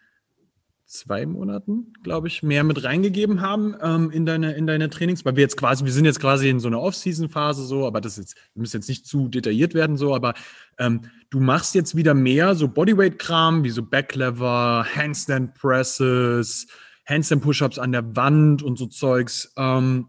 zwei 0.86 1.26
Monaten, 1.26 1.92
glaube 2.04 2.28
ich, 2.28 2.44
mehr 2.44 2.64
mit 2.64 2.84
reingegeben 2.84 3.42
haben 3.42 3.76
ähm, 3.82 4.12
in, 4.12 4.26
deine, 4.26 4.54
in 4.54 4.68
deine 4.68 4.90
Trainings, 4.90 5.26
weil 5.26 5.36
wir 5.36 5.42
jetzt 5.42 5.58
quasi, 5.58 5.84
wir 5.84 5.92
sind 5.92 6.06
jetzt 6.06 6.20
quasi 6.20 6.50
in 6.50 6.60
so 6.60 6.68
einer 6.68 6.80
Off-Season-Phase 6.80 7.66
so, 7.66 7.88
aber 7.88 8.00
das 8.00 8.18
jetzt, 8.18 8.36
wir 8.54 8.62
müssen 8.62 8.78
jetzt 8.78 8.90
nicht 8.90 9.08
zu 9.08 9.28
detailliert 9.28 9.74
werden 9.74 9.98
so, 9.98 10.14
aber 10.14 10.36
ähm, 10.78 11.02
du 11.32 11.40
machst 11.40 11.74
jetzt 11.74 11.96
wieder 11.96 12.14
mehr 12.14 12.54
so 12.54 12.68
Bodyweight-Kram, 12.68 13.64
wie 13.64 13.72
so 13.72 13.82
Backlever, 13.84 14.86
Handstand 14.96 15.56
Presses, 15.56 16.68
Handstand 17.06 17.44
Push-Ups 17.44 17.80
an 17.80 17.92
der 17.92 18.16
Wand 18.16 18.64
und 18.64 18.78
so 18.78 18.88
Zeugs. 18.88 19.54
Ähm, 19.58 20.08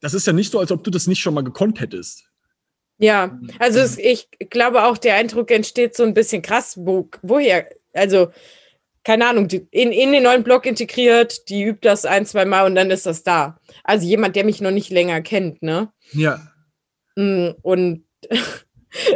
das 0.00 0.14
ist 0.14 0.26
ja 0.26 0.32
nicht 0.32 0.50
so, 0.50 0.58
als 0.58 0.72
ob 0.72 0.84
du 0.84 0.90
das 0.90 1.06
nicht 1.06 1.20
schon 1.20 1.34
mal 1.34 1.44
gekonnt 1.44 1.80
hättest. 1.80 2.28
Ja, 2.98 3.38
also 3.58 3.80
es, 3.80 3.98
ich 3.98 4.28
glaube 4.50 4.84
auch, 4.84 4.98
der 4.98 5.16
Eindruck 5.16 5.50
entsteht 5.50 5.96
so 5.96 6.04
ein 6.04 6.14
bisschen 6.14 6.42
krass, 6.42 6.76
wo, 6.78 7.08
woher, 7.22 7.68
also 7.92 8.30
keine 9.04 9.26
Ahnung, 9.26 9.48
in, 9.50 9.90
in 9.90 10.12
den 10.12 10.22
neuen 10.22 10.44
Blog 10.44 10.66
integriert, 10.66 11.48
die 11.48 11.64
übt 11.64 11.80
das 11.82 12.04
ein, 12.04 12.26
zwei 12.26 12.44
Mal 12.44 12.66
und 12.66 12.76
dann 12.76 12.90
ist 12.90 13.06
das 13.06 13.24
da. 13.24 13.58
Also 13.82 14.06
jemand, 14.06 14.36
der 14.36 14.44
mich 14.44 14.60
noch 14.60 14.70
nicht 14.70 14.90
länger 14.90 15.20
kennt, 15.22 15.62
ne? 15.62 15.92
Ja. 16.12 16.40
Mm, 17.16 17.48
und 17.62 18.04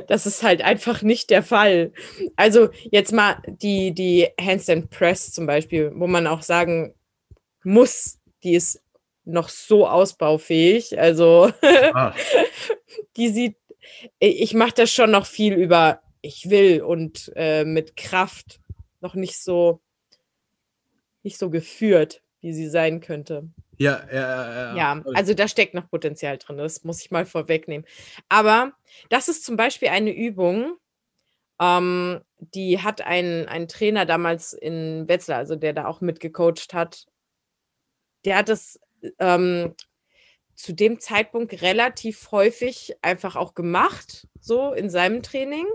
das 0.08 0.26
ist 0.26 0.42
halt 0.42 0.62
einfach 0.62 1.02
nicht 1.02 1.30
der 1.30 1.42
Fall. 1.42 1.92
Also 2.36 2.68
jetzt 2.90 3.12
mal 3.12 3.42
die, 3.46 3.92
die 3.92 4.28
Handstand 4.40 4.90
Press 4.90 5.32
zum 5.32 5.46
Beispiel, 5.46 5.92
wo 5.94 6.06
man 6.06 6.26
auch 6.26 6.42
sagen 6.42 6.94
muss, 7.64 8.18
die 8.42 8.54
ist 8.54 8.82
noch 9.24 9.48
so 9.48 9.86
ausbaufähig. 9.86 10.98
Also 10.98 11.52
ah. 11.62 12.14
die 13.16 13.28
sieht, 13.28 13.56
ich 14.18 14.54
mache 14.54 14.74
das 14.74 14.90
schon 14.90 15.10
noch 15.10 15.26
viel 15.26 15.54
über 15.54 16.00
ich 16.26 16.50
will 16.50 16.82
und 16.82 17.32
äh, 17.36 17.64
mit 17.64 17.96
Kraft 17.96 18.60
noch 19.00 19.14
nicht 19.14 19.38
so, 19.38 19.80
nicht 21.22 21.38
so 21.38 21.50
geführt, 21.50 22.22
wie 22.40 22.52
sie 22.52 22.68
sein 22.68 23.00
könnte. 23.00 23.48
Ja, 23.78 24.02
ja, 24.10 24.74
ja. 24.74 24.76
Ja, 24.76 25.02
also 25.14 25.34
da 25.34 25.48
steckt 25.48 25.74
noch 25.74 25.90
Potenzial 25.90 26.38
drin, 26.38 26.56
das 26.56 26.84
muss 26.84 27.00
ich 27.02 27.10
mal 27.10 27.26
vorwegnehmen. 27.26 27.86
Aber 28.28 28.72
das 29.10 29.28
ist 29.28 29.44
zum 29.44 29.56
Beispiel 29.56 29.88
eine 29.88 30.14
Übung, 30.14 30.76
ähm, 31.60 32.20
die 32.38 32.82
hat 32.82 33.00
ein, 33.00 33.46
ein 33.48 33.68
Trainer 33.68 34.06
damals 34.06 34.52
in 34.52 35.08
Wetzlar, 35.08 35.38
also 35.38 35.56
der 35.56 35.72
da 35.72 35.86
auch 35.86 36.00
mitgecoacht 36.00 36.74
hat, 36.74 37.06
der 38.24 38.36
hat 38.36 38.48
das 38.48 38.80
ähm, 39.18 39.74
zu 40.54 40.72
dem 40.72 41.00
Zeitpunkt 41.00 41.62
relativ 41.62 42.32
häufig 42.32 42.96
einfach 43.02 43.36
auch 43.36 43.54
gemacht, 43.54 44.26
so 44.40 44.72
in 44.72 44.90
seinem 44.90 45.22
Training. 45.22 45.66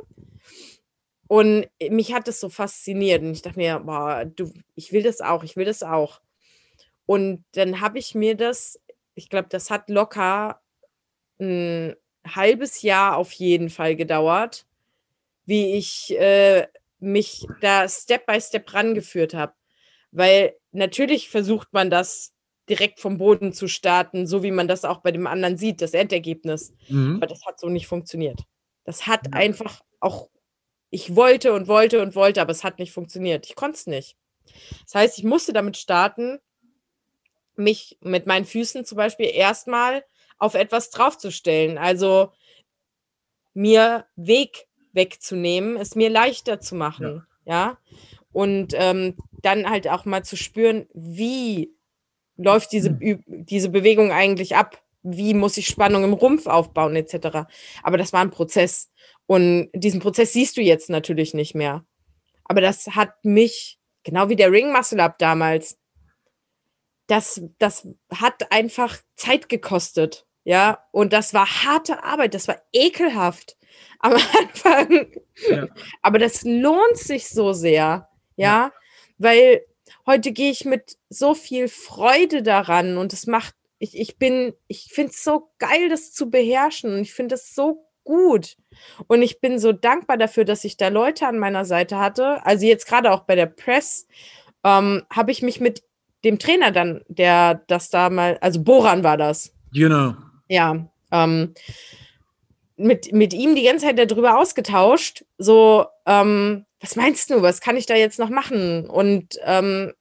Und 1.28 1.70
mich 1.90 2.14
hat 2.14 2.28
das 2.28 2.42
so 2.42 2.50
fasziniert. 2.50 3.22
Und 3.22 3.32
ich 3.32 3.42
dachte 3.42 3.58
mir, 3.58 3.80
boah, 3.80 4.26
du, 4.26 4.52
ich 4.76 4.92
will 4.92 5.02
das 5.04 5.22
auch, 5.22 5.44
ich 5.44 5.56
will 5.56 5.66
das 5.66 5.82
auch. 5.82 6.20
Und 7.06 7.44
dann 7.54 7.82
habe 7.82 8.00
ich 8.00 8.16
mir 8.16 8.36
das, 8.36 8.80
ich 9.16 9.30
glaube, 9.30 9.50
das 9.50 9.70
hat 9.70 9.90
locker 9.90 10.62
ein 11.40 11.96
halbes 12.26 12.82
Jahr 12.82 13.18
auf 13.18 13.32
jeden 13.34 13.70
Fall 13.70 13.96
gedauert, 13.96 14.66
wie 15.46 15.74
ich 15.74 16.18
äh, 16.20 16.68
mich 17.00 17.48
da 17.62 17.90
Step 17.90 18.26
by 18.26 18.40
Step 18.40 18.74
rangeführt 18.74 19.34
habe. 19.34 19.54
Weil 20.12 20.56
natürlich 20.72 21.30
versucht 21.30 21.74
man 21.74 21.90
das 21.90 22.34
direkt 22.70 23.00
vom 23.00 23.18
Boden 23.18 23.54
zu 23.54 23.68
starten, 23.68 24.28
so 24.28 24.44
wie 24.44 24.52
man 24.52 24.68
das 24.68 24.86
auch 24.86 25.02
bei 25.02 25.12
dem 25.12 25.28
anderen 25.28 25.58
sieht, 25.58 25.82
das 25.82 25.94
Endergebnis. 25.94 26.74
Mhm. 26.88 27.16
Aber 27.18 27.28
das 27.28 27.46
hat 27.46 27.60
so 27.60 27.70
nicht 27.70 27.88
funktioniert. 27.88 28.42
Das 28.84 29.08
hat 29.08 29.28
ja. 29.28 29.34
einfach 29.34 29.82
auch 30.00 30.30
ich 30.92 31.16
wollte 31.16 31.54
und 31.54 31.68
wollte 31.68 32.02
und 32.02 32.16
wollte, 32.16 32.42
aber 32.42 32.52
es 32.52 32.64
hat 32.64 32.78
nicht 32.78 32.92
funktioniert. 32.92 33.48
Ich 33.48 33.56
konnte 33.56 33.78
es 33.78 33.88
nicht. 33.88 34.18
Das 34.84 34.96
heißt, 34.96 35.18
ich 35.18 35.24
musste 35.24 35.54
damit 35.54 35.78
starten, 35.78 36.38
mich 37.56 37.98
mit 38.02 38.28
meinen 38.28 38.46
Füßen 38.46 38.86
zum 38.86 38.98
Beispiel 38.98 39.30
erstmal 39.34 40.04
auf 40.38 40.56
etwas 40.56 40.90
draufzustellen. 40.90 41.78
Also 41.78 42.32
mir 43.54 44.06
Weg 44.16 44.68
wegzunehmen, 44.94 45.78
es 45.78 45.96
mir 45.96 46.10
leichter 46.10 46.60
zu 46.60 46.76
machen. 46.76 47.26
Ja. 47.46 47.54
ja? 47.54 47.78
Und 48.32 48.74
ähm, 48.76 49.16
dann 49.42 49.70
halt 49.70 49.88
auch 49.88 50.06
mal 50.06 50.24
zu 50.24 50.38
spüren, 50.38 50.88
wie 50.94 51.74
läuft 52.38 52.72
diese, 52.72 52.90
hm. 52.90 53.24
diese 53.28 53.70
Bewegung 53.70 54.12
eigentlich 54.12 54.56
ab? 54.56 54.82
Wie 55.04 55.34
muss 55.34 55.58
ich 55.58 55.68
Spannung 55.68 56.04
im 56.04 56.14
Rumpf 56.14 56.48
aufbauen, 56.48 56.96
etc. 56.96 57.48
Aber 57.84 57.98
das 57.98 58.14
war 58.14 58.22
ein 58.22 58.30
Prozess. 58.30 58.92
Und 59.26 59.70
diesen 59.74 60.00
Prozess 60.00 60.34
siehst 60.34 60.58
du 60.58 60.62
jetzt 60.62 60.90
natürlich 60.90 61.34
nicht 61.34 61.56
mehr. 61.56 61.86
Aber 62.44 62.62
das 62.62 62.88
hat 62.88 63.24
mich, 63.24 63.80
genau 64.04 64.30
wie 64.30 64.36
der 64.36 64.52
Ring 64.52 64.72
Muscle 64.72 65.02
Up 65.02 65.18
damals, 65.18 65.80
das, 67.12 67.42
das 67.60 67.88
hat 68.10 68.52
einfach 68.54 68.98
Zeit 69.18 69.50
gekostet. 69.50 70.26
Ja, 70.44 70.88
und 70.92 71.14
das 71.14 71.34
war 71.34 71.46
harte 71.46 72.04
Arbeit, 72.04 72.34
das 72.34 72.48
war 72.48 72.60
ekelhaft 72.72 73.58
am 74.00 74.14
Anfang. 74.14 75.12
Ja. 75.50 75.68
Aber 76.02 76.18
das 76.18 76.44
lohnt 76.44 76.98
sich 76.98 77.30
so 77.30 77.54
sehr. 77.54 78.08
Ja, 78.38 78.48
ja. 78.48 78.72
weil 79.18 79.66
heute 80.06 80.32
gehe 80.32 80.52
ich 80.52 80.64
mit 80.64 80.98
so 81.10 81.36
viel 81.36 81.68
Freude 81.68 82.42
daran 82.42 82.98
und 82.98 83.14
es 83.14 83.28
macht, 83.28 83.56
ich, 83.78 84.00
ich 84.00 84.18
bin, 84.18 84.54
ich 84.68 84.90
finde 84.92 85.12
es 85.12 85.24
so 85.24 85.52
geil, 85.60 85.90
das 85.90 86.14
zu 86.14 86.30
beherrschen 86.30 86.94
und 86.94 87.02
ich 87.02 87.14
finde 87.14 87.36
es 87.36 87.54
so 87.54 87.86
gut. 88.06 88.56
Und 89.08 89.22
ich 89.22 89.42
bin 89.42 89.60
so 89.60 89.74
dankbar 89.74 90.18
dafür, 90.18 90.46
dass 90.46 90.64
ich 90.64 90.78
da 90.78 90.88
Leute 90.88 91.28
an 91.28 91.38
meiner 91.38 91.66
Seite 91.66 92.00
hatte. 92.00 92.44
Also 92.46 92.66
jetzt 92.66 92.88
gerade 92.88 93.12
auch 93.12 93.22
bei 93.22 93.36
der 93.36 93.48
Press 93.48 94.08
ähm, 94.64 95.04
habe 95.10 95.32
ich 95.32 95.42
mich 95.42 95.60
mit 95.60 95.84
dem 96.24 96.40
Trainer 96.40 96.72
dann, 96.72 97.04
der 97.08 97.64
das 97.68 97.90
da 97.90 98.10
mal, 98.10 98.38
also 98.42 98.64
Boran 98.64 99.04
war 99.04 99.18
das. 99.18 99.54
Genau. 99.74 100.14
Ja. 100.48 100.88
Ähm, 101.12 101.54
mit, 102.78 103.12
mit 103.12 103.34
ihm 103.34 103.56
die 103.56 103.64
ganze 103.64 103.86
Zeit 103.88 104.12
darüber 104.12 104.38
ausgetauscht. 104.38 105.26
So, 105.38 105.86
ähm, 106.06 106.66
was 106.80 106.96
meinst 106.96 107.30
du, 107.30 107.42
was 107.42 107.62
kann 107.62 107.78
ich 107.78 107.86
da 107.86 107.96
jetzt 107.96 108.20
noch 108.20 108.30
machen? 108.30 108.90
Und 108.90 109.38
ähm, 109.44 109.94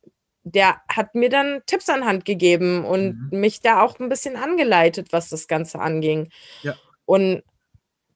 der 0.42 0.80
hat 0.88 1.14
mir 1.14 1.28
dann 1.28 1.62
Tipps 1.66 1.88
an 1.88 2.06
Hand 2.06 2.24
gegeben 2.24 2.84
und 2.84 3.30
mhm. 3.30 3.40
mich 3.40 3.60
da 3.60 3.82
auch 3.82 3.98
ein 3.98 4.08
bisschen 4.08 4.36
angeleitet, 4.36 5.08
was 5.12 5.28
das 5.28 5.46
Ganze 5.46 5.78
anging. 5.78 6.30
Ja. 6.62 6.74
Und 7.04 7.42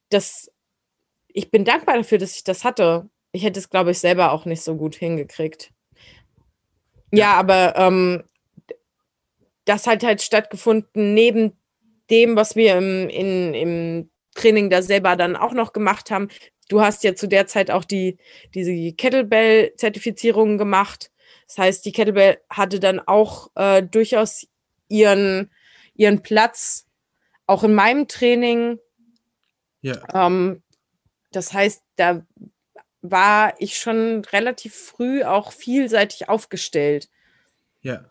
das, 0.08 0.50
ich 1.28 1.50
bin 1.50 1.64
dankbar 1.64 1.96
dafür, 1.96 2.18
dass 2.18 2.36
ich 2.36 2.44
das 2.44 2.64
hatte. 2.64 3.08
Ich 3.32 3.44
hätte 3.44 3.58
es, 3.58 3.68
glaube 3.68 3.90
ich, 3.90 3.98
selber 3.98 4.32
auch 4.32 4.46
nicht 4.46 4.62
so 4.62 4.76
gut 4.76 4.94
hingekriegt. 4.94 5.73
Ja, 7.16 7.34
aber 7.34 7.74
ähm, 7.76 8.24
das 9.64 9.86
hat 9.86 10.02
halt 10.02 10.22
stattgefunden 10.22 11.14
neben 11.14 11.52
dem, 12.10 12.36
was 12.36 12.56
wir 12.56 12.76
im, 12.76 13.08
in, 13.08 13.54
im 13.54 14.10
Training 14.34 14.70
da 14.70 14.82
selber 14.82 15.16
dann 15.16 15.36
auch 15.36 15.52
noch 15.52 15.72
gemacht 15.72 16.10
haben. 16.10 16.28
Du 16.68 16.80
hast 16.80 17.04
ja 17.04 17.14
zu 17.14 17.28
der 17.28 17.46
Zeit 17.46 17.70
auch 17.70 17.84
die, 17.84 18.18
diese 18.54 18.72
Kettlebell-Zertifizierung 18.92 20.58
gemacht. 20.58 21.10
Das 21.46 21.58
heißt, 21.58 21.84
die 21.84 21.92
Kettlebell 21.92 22.38
hatte 22.48 22.80
dann 22.80 23.00
auch 23.00 23.50
äh, 23.54 23.82
durchaus 23.82 24.46
ihren, 24.88 25.50
ihren 25.94 26.22
Platz, 26.22 26.86
auch 27.46 27.64
in 27.64 27.74
meinem 27.74 28.08
Training. 28.08 28.78
Ja. 29.82 29.96
Ähm, 30.14 30.62
das 31.32 31.52
heißt, 31.52 31.82
da 31.96 32.24
war 33.04 33.54
ich 33.58 33.76
schon 33.76 34.24
relativ 34.32 34.74
früh 34.74 35.24
auch 35.24 35.52
vielseitig 35.52 36.28
aufgestellt. 36.30 37.10
Ja. 37.82 38.06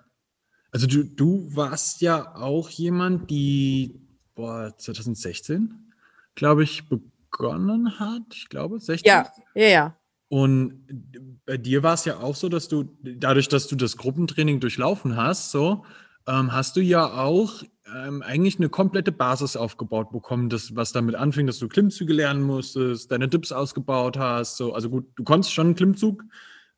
Also 0.72 0.86
du, 0.88 1.04
du 1.04 1.48
warst 1.56 2.02
ja 2.02 2.36
auch 2.36 2.70
jemand, 2.70 3.30
die 3.32 4.00
boah, 4.36 4.74
2016, 4.78 5.94
glaube 6.36 6.64
ich, 6.64 6.88
begonnen 6.88 8.00
hat. 8.00 8.22
Ich 8.34 8.50
glaube, 8.50 8.80
16. 8.80 9.08
Ja, 9.08 9.32
ja, 9.56 9.68
ja. 9.68 9.98
Und 10.30 11.42
bei 11.46 11.58
dir 11.58 11.84
war 11.84 11.96
es 11.96 12.06
ja 12.06 12.20
auch 12.20 12.36
so, 12.36 12.50
dass 12.50 12.68
du, 12.68 12.86
dadurch, 13.02 13.50
dass 13.50 13.68
du 13.68 13.76
das 13.76 13.98
Gruppentraining 13.98 14.60
durchlaufen 14.60 15.16
hast, 15.16 15.52
so, 15.52 15.86
ähm, 16.28 16.54
hast 16.54 16.76
du 16.76 16.82
ja 16.82 17.06
auch 17.06 17.64
ähm, 17.86 18.22
eigentlich 18.22 18.58
eine 18.58 18.70
komplette 18.70 19.12
Basis 19.12 19.56
aufgebaut 19.56 20.12
bekommen, 20.12 20.50
das, 20.50 20.75
was 20.75 20.92
damit 20.92 21.16
anfing, 21.16 21.48
dass 21.48 21.60
du 21.60 21.68
Klimmzüge 21.68 22.13
lernen 22.13 22.42
musstest, 22.42 23.12
deine 23.12 23.28
Dips 23.28 23.52
ausgebaut 23.52 24.18
hast. 24.18 24.58
So. 24.58 24.74
Also 24.74 24.90
gut, 24.90 25.06
du 25.16 25.24
konntest 25.24 25.54
schon 25.54 25.68
einen 25.68 25.75
Klimmzug 25.75 26.24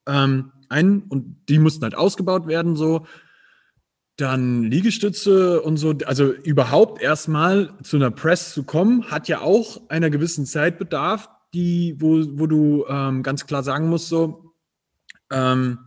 ähm, 0.07 0.51
ein 0.69 1.03
und 1.03 1.37
die 1.49 1.59
mussten 1.59 1.83
halt 1.83 1.95
ausgebaut 1.95 2.47
werden, 2.47 2.75
so. 2.75 3.05
Dann 4.17 4.63
Liegestütze 4.63 5.61
und 5.61 5.75
so, 5.75 5.93
also 6.05 6.31
überhaupt 6.31 7.01
erstmal 7.01 7.73
zu 7.83 7.97
einer 7.97 8.11
Press 8.11 8.53
zu 8.53 8.63
kommen, 8.63 9.11
hat 9.11 9.27
ja 9.27 9.41
auch 9.41 9.81
einer 9.89 10.09
gewissen 10.09 10.45
Zeitbedarf, 10.45 11.29
die, 11.53 11.95
wo, 11.99 12.23
wo 12.39 12.47
du 12.47 12.85
ähm, 12.87 13.23
ganz 13.23 13.45
klar 13.45 13.61
sagen 13.61 13.89
musst, 13.89 14.07
so, 14.07 14.53
ähm, 15.33 15.79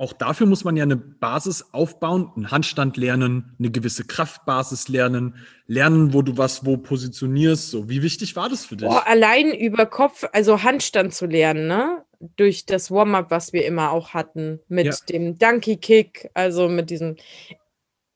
auch 0.00 0.14
dafür 0.14 0.46
muss 0.46 0.64
man 0.64 0.78
ja 0.78 0.84
eine 0.84 0.96
Basis 0.96 1.72
aufbauen, 1.72 2.32
einen 2.34 2.50
Handstand 2.50 2.96
lernen, 2.96 3.54
eine 3.58 3.70
gewisse 3.70 4.04
Kraftbasis 4.04 4.88
lernen, 4.88 5.36
lernen, 5.66 6.14
wo 6.14 6.22
du 6.22 6.38
was 6.38 6.64
wo 6.64 6.78
positionierst. 6.78 7.70
So, 7.70 7.90
wie 7.90 8.02
wichtig 8.02 8.34
war 8.34 8.48
das 8.48 8.64
für 8.64 8.76
dich? 8.76 8.88
Boah, 8.88 9.06
allein 9.06 9.52
über 9.52 9.84
Kopf, 9.84 10.24
also 10.32 10.62
Handstand 10.62 11.12
zu 11.12 11.26
lernen, 11.26 11.66
ne? 11.66 12.02
durch 12.36 12.64
das 12.64 12.90
Warm-up, 12.90 13.30
was 13.30 13.52
wir 13.52 13.66
immer 13.66 13.92
auch 13.92 14.14
hatten, 14.14 14.60
mit 14.68 14.86
ja. 14.86 14.94
dem 15.10 15.38
Donkey 15.38 15.76
Kick, 15.76 16.30
also 16.32 16.68
mit 16.68 16.88
diesem, 16.88 17.16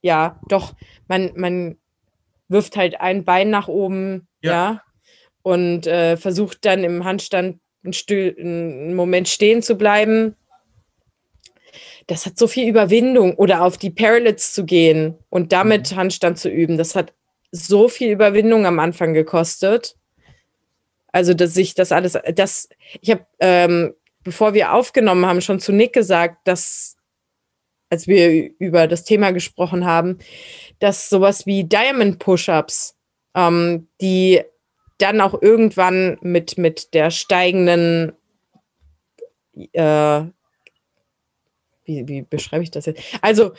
ja, 0.01 0.41
doch, 0.49 0.75
man, 1.07 1.33
man 1.37 1.77
wirft 2.49 2.77
halt 2.77 3.01
ein 3.01 3.25
Bein 3.25 3.51
nach 3.51 3.69
oben, 3.69 4.27
ja, 4.41 4.53
ja 4.53 4.83
und 5.43 5.87
äh, 5.87 6.17
versucht 6.17 6.65
dann 6.65 6.83
im 6.83 7.05
Handstand 7.05 7.61
einen, 7.85 7.95
einen 8.39 8.95
Moment 8.95 9.29
stehen 9.29 9.61
zu 9.61 9.77
bleiben. 9.77 10.35
Das 12.07 12.27
hat 12.27 12.39
so 12.39 12.47
viel 12.47 12.69
Überwindung 12.69 13.35
oder 13.37 13.63
auf 13.63 13.79
die 13.79 13.91
Parallels 13.91 14.53
zu 14.53 14.65
gehen 14.65 15.17
und 15.31 15.53
damit 15.53 15.93
mhm. 15.93 15.97
Handstand 15.97 16.39
zu 16.39 16.49
üben. 16.49 16.77
Das 16.77 16.95
hat 16.95 17.13
so 17.51 17.89
viel 17.89 18.11
Überwindung 18.11 18.67
am 18.67 18.79
Anfang 18.79 19.15
gekostet. 19.15 19.97
Also, 21.13 21.33
dass 21.33 21.57
ich 21.57 21.75
das 21.75 21.93
alles, 21.93 22.19
das, 22.35 22.69
ich 23.01 23.11
habe, 23.11 23.25
ähm, 23.39 23.95
bevor 24.25 24.53
wir 24.53 24.73
aufgenommen 24.73 25.25
haben, 25.25 25.41
schon 25.41 25.61
zu 25.61 25.73
Nick 25.73 25.93
gesagt, 25.93 26.39
dass, 26.49 26.97
als 27.89 28.09
wir 28.09 28.51
über 28.59 28.89
das 28.89 29.05
Thema 29.05 29.31
gesprochen 29.31 29.85
haben, 29.85 30.19
dass 30.81 31.09
sowas 31.09 31.47
wie 31.47 31.63
Diamond 31.63 32.19
Push-Ups, 32.19 32.97
ähm, 33.37 33.87
die 34.01 34.43
dann 34.99 35.21
auch 35.21 35.41
irgendwann 35.41 36.19
mit, 36.21 36.59
mit 36.59 36.95
der 36.95 37.11
steigenden, 37.11 38.13
äh, 39.73 40.23
wie, 41.85 42.07
wie 42.09 42.23
beschreibe 42.23 42.65
ich 42.65 42.71
das 42.71 42.87
jetzt? 42.87 43.03
Also, 43.23 43.53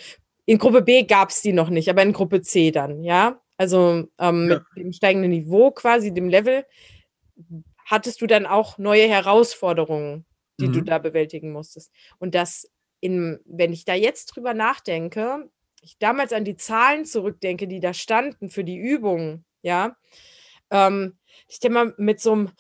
in 0.46 0.58
Gruppe 0.58 0.82
B 0.82 1.03
gab 1.03 1.29
es 1.29 1.41
die 1.41 1.53
noch 1.53 1.70
nicht, 1.70 1.89
aber 1.89 2.03
in 2.03 2.13
Gruppe 2.13 2.41
C 2.41 2.72
dann, 2.72 3.03
ja. 3.03 3.41
Also 3.58 4.08
ähm, 4.20 4.50
ja. 4.50 4.65
mit 4.75 4.86
dem 4.86 4.91
steigenden 4.91 5.32
Niveau 5.32 5.72
quasi, 5.72 6.13
dem 6.13 6.29
Level, 6.29 6.65
hattest 7.86 8.22
du 8.22 8.27
dann 8.27 8.46
auch 8.46 8.77
neue 8.77 9.08
Herausforderungen, 9.08 10.25
die 10.60 10.67
mhm. 10.67 10.74
du 10.74 10.82
da 10.82 11.00
bewältigen 11.00 11.51
musstest. 11.51 11.91
Und 12.20 12.36
das 12.36 12.70
in, 13.00 13.39
wenn 13.46 13.72
ich 13.72 13.86
da 13.86 13.94
jetzt 13.94 14.27
drüber 14.27 14.53
nachdenke, 14.53 15.50
ich 15.82 15.98
damals 16.00 16.34
an 16.34 16.44
die 16.44 16.58
Zahlen 16.58 17.05
zurückdenke, 17.05 17.67
die 17.67 17.79
da 17.79 17.94
standen 17.94 18.50
für 18.50 18.63
die 18.63 18.77
Übungen, 18.77 19.46
ja, 19.62 19.96
ähm, 20.72 21.17
ich 21.48 21.60
denke 21.60 21.74
mal 21.74 21.94
mit 21.98 22.20
so 22.20 22.32
einem, 22.32 22.51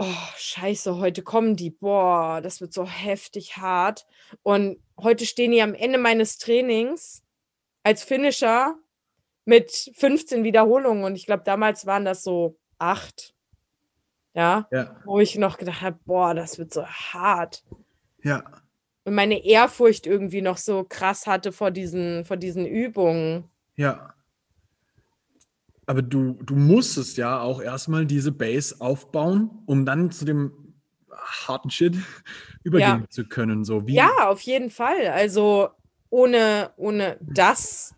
oh, 0.00 0.32
scheiße, 0.36 0.96
heute 0.96 1.22
kommen 1.22 1.56
die, 1.56 1.70
boah, 1.70 2.40
das 2.40 2.60
wird 2.60 2.72
so 2.72 2.86
heftig 2.86 3.58
hart. 3.58 4.06
Und 4.42 4.82
heute 4.98 5.26
stehen 5.26 5.52
die 5.52 5.62
am 5.62 5.74
Ende 5.74 5.98
meines 5.98 6.38
Trainings 6.38 7.22
als 7.82 8.02
Finisher 8.02 8.76
mit 9.44 9.92
15 9.96 10.42
Wiederholungen. 10.42 11.04
Und 11.04 11.16
ich 11.16 11.26
glaube, 11.26 11.42
damals 11.44 11.86
waren 11.86 12.04
das 12.04 12.22
so 12.22 12.58
acht. 12.78 13.34
Ja? 14.32 14.68
ja. 14.70 14.96
Wo 15.04 15.20
ich 15.20 15.36
noch 15.36 15.58
gedacht 15.58 15.82
habe, 15.82 15.98
boah, 16.04 16.34
das 16.34 16.58
wird 16.58 16.72
so 16.72 16.86
hart. 16.86 17.62
Ja. 18.22 18.42
Und 19.04 19.14
meine 19.14 19.44
Ehrfurcht 19.44 20.06
irgendwie 20.06 20.42
noch 20.42 20.56
so 20.56 20.84
krass 20.84 21.26
hatte 21.26 21.52
vor 21.52 21.70
diesen, 21.70 22.24
vor 22.24 22.36
diesen 22.38 22.64
Übungen. 22.64 23.50
Ja. 23.76 24.14
Aber 25.90 26.02
du, 26.02 26.34
du 26.44 26.54
musstest 26.54 27.16
ja 27.16 27.40
auch 27.40 27.60
erstmal 27.60 28.06
diese 28.06 28.30
Base 28.30 28.76
aufbauen, 28.78 29.50
um 29.66 29.84
dann 29.84 30.12
zu 30.12 30.24
dem 30.24 30.52
harten 31.08 31.68
Shit 31.68 31.96
übergehen 32.62 33.00
ja. 33.00 33.10
zu 33.10 33.24
können. 33.24 33.64
So 33.64 33.88
wie 33.88 33.94
ja, 33.94 34.28
auf 34.28 34.40
jeden 34.42 34.70
Fall. 34.70 35.08
Also 35.08 35.70
ohne, 36.08 36.70
ohne 36.76 37.16
das 37.20 37.96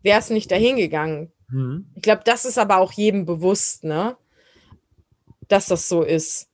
wäre 0.00 0.18
es 0.18 0.30
nicht 0.30 0.50
dahin 0.50 0.76
gegangen. 0.76 1.30
Mhm. 1.48 1.90
Ich 1.94 2.00
glaube, 2.00 2.22
das 2.24 2.46
ist 2.46 2.56
aber 2.56 2.78
auch 2.78 2.92
jedem 2.92 3.26
bewusst, 3.26 3.84
ne? 3.84 4.16
Dass 5.48 5.66
das 5.66 5.90
so 5.90 6.04
ist. 6.04 6.48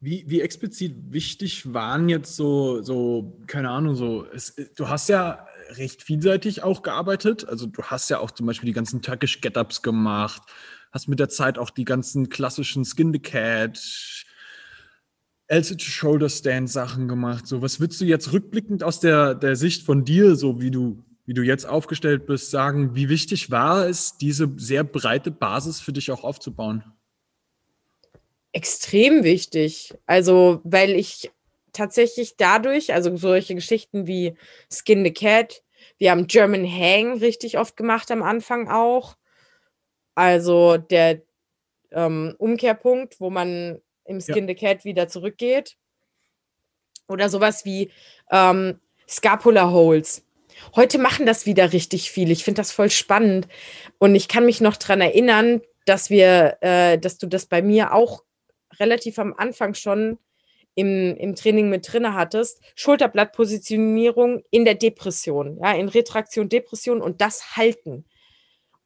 Wie, 0.00 0.26
wie 0.28 0.42
explizit 0.42 1.14
wichtig 1.14 1.72
waren 1.72 2.10
jetzt 2.10 2.36
so, 2.36 2.82
so 2.82 3.38
keine 3.46 3.70
Ahnung, 3.70 3.94
so, 3.94 4.26
es, 4.26 4.54
du 4.76 4.86
hast 4.86 5.08
ja 5.08 5.46
recht 5.70 6.02
vielseitig 6.02 6.62
auch 6.62 6.82
gearbeitet. 6.82 7.48
Also 7.48 7.66
du 7.66 7.82
hast 7.82 8.10
ja 8.10 8.18
auch 8.18 8.30
zum 8.30 8.46
Beispiel 8.46 8.66
die 8.66 8.72
ganzen 8.74 9.02
Turkish 9.02 9.40
Get-Ups 9.40 9.82
gemacht, 9.82 10.42
hast 10.92 11.08
mit 11.08 11.18
der 11.18 11.28
Zeit 11.28 11.58
auch 11.58 11.70
die 11.70 11.84
ganzen 11.84 12.28
klassischen 12.28 12.84
Skin 12.84 13.12
the 13.12 13.18
Cat, 13.18 13.80
LCT 15.48 15.82
Shoulder 15.82 16.28
Stand 16.28 16.70
Sachen 16.70 17.08
gemacht. 17.08 17.46
So, 17.46 17.60
was 17.62 17.80
würdest 17.80 18.00
du 18.00 18.04
jetzt 18.04 18.32
rückblickend 18.32 18.82
aus 18.82 19.00
der, 19.00 19.34
der 19.34 19.56
Sicht 19.56 19.84
von 19.84 20.04
dir, 20.04 20.36
so 20.36 20.60
wie 20.60 20.70
du, 20.70 21.04
wie 21.26 21.34
du 21.34 21.42
jetzt 21.42 21.66
aufgestellt 21.66 22.26
bist, 22.26 22.50
sagen, 22.50 22.94
wie 22.94 23.08
wichtig 23.08 23.50
war 23.50 23.86
es, 23.86 24.16
diese 24.16 24.50
sehr 24.56 24.84
breite 24.84 25.30
Basis 25.30 25.80
für 25.80 25.92
dich 25.92 26.10
auch 26.10 26.24
aufzubauen? 26.24 26.84
Extrem 28.52 29.24
wichtig. 29.24 29.94
Also, 30.06 30.60
weil 30.64 30.90
ich 30.90 31.30
tatsächlich 31.74 32.36
dadurch, 32.36 32.94
also 32.94 33.14
solche 33.16 33.54
Geschichten 33.54 34.06
wie 34.06 34.36
Skin 34.72 35.04
the 35.04 35.12
Cat, 35.12 35.62
wir 35.98 36.10
haben 36.10 36.26
German 36.26 36.66
Hang 36.66 37.18
richtig 37.18 37.58
oft 37.58 37.76
gemacht 37.76 38.10
am 38.10 38.22
Anfang 38.22 38.68
auch. 38.68 39.16
Also 40.14 40.76
der 40.76 41.22
ähm, 41.92 42.34
Umkehrpunkt, 42.38 43.20
wo 43.20 43.30
man 43.30 43.80
im 44.04 44.20
Skin 44.20 44.48
ja. 44.48 44.48
the 44.48 44.54
Cat 44.54 44.84
wieder 44.84 45.08
zurückgeht. 45.08 45.76
Oder 47.08 47.28
sowas 47.28 47.64
wie 47.64 47.90
ähm, 48.30 48.80
Scapula 49.08 49.70
Holes. 49.70 50.24
Heute 50.74 50.98
machen 50.98 51.26
das 51.26 51.46
wieder 51.46 51.72
richtig 51.72 52.10
viel. 52.10 52.30
Ich 52.30 52.44
finde 52.44 52.60
das 52.60 52.72
voll 52.72 52.90
spannend. 52.90 53.48
Und 53.98 54.14
ich 54.14 54.28
kann 54.28 54.46
mich 54.46 54.60
noch 54.60 54.76
daran 54.76 55.00
erinnern, 55.00 55.60
dass 55.84 56.10
wir, 56.10 56.58
äh, 56.60 56.98
dass 56.98 57.18
du 57.18 57.26
das 57.26 57.46
bei 57.46 57.60
mir 57.60 57.92
auch 57.92 58.22
relativ 58.78 59.18
am 59.18 59.34
Anfang 59.34 59.74
schon 59.74 60.18
im, 60.74 61.16
im 61.16 61.34
Training 61.34 61.70
mit 61.70 61.92
drinne 61.92 62.14
hattest, 62.14 62.60
Schulterblattpositionierung 62.74 64.42
in 64.50 64.64
der 64.64 64.74
Depression, 64.74 65.58
ja, 65.62 65.72
in 65.72 65.88
Retraktion, 65.88 66.48
Depression 66.48 67.00
und 67.00 67.20
das 67.20 67.56
halten. 67.56 68.04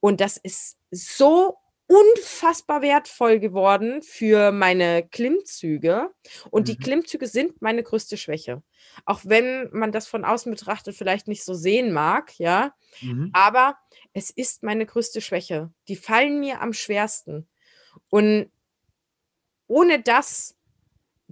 Und 0.00 0.20
das 0.20 0.36
ist 0.36 0.78
so 0.90 1.56
unfassbar 1.88 2.82
wertvoll 2.82 3.40
geworden 3.40 4.02
für 4.02 4.52
meine 4.52 5.08
Klimmzüge. 5.08 6.10
Und 6.50 6.62
mhm. 6.62 6.72
die 6.72 6.76
Klimmzüge 6.76 7.26
sind 7.26 7.62
meine 7.62 7.82
größte 7.82 8.18
Schwäche. 8.18 8.62
Auch 9.06 9.20
wenn 9.24 9.70
man 9.72 9.90
das 9.90 10.06
von 10.06 10.24
außen 10.24 10.52
betrachtet 10.52 10.94
vielleicht 10.94 11.28
nicht 11.28 11.44
so 11.44 11.54
sehen 11.54 11.92
mag, 11.92 12.38
ja. 12.38 12.74
Mhm. 13.00 13.30
Aber 13.32 13.78
es 14.12 14.30
ist 14.30 14.62
meine 14.62 14.84
größte 14.84 15.22
Schwäche. 15.22 15.72
Die 15.88 15.96
fallen 15.96 16.40
mir 16.40 16.60
am 16.60 16.74
schwersten. 16.74 17.48
Und 18.10 18.50
ohne 19.66 20.02
das 20.02 20.57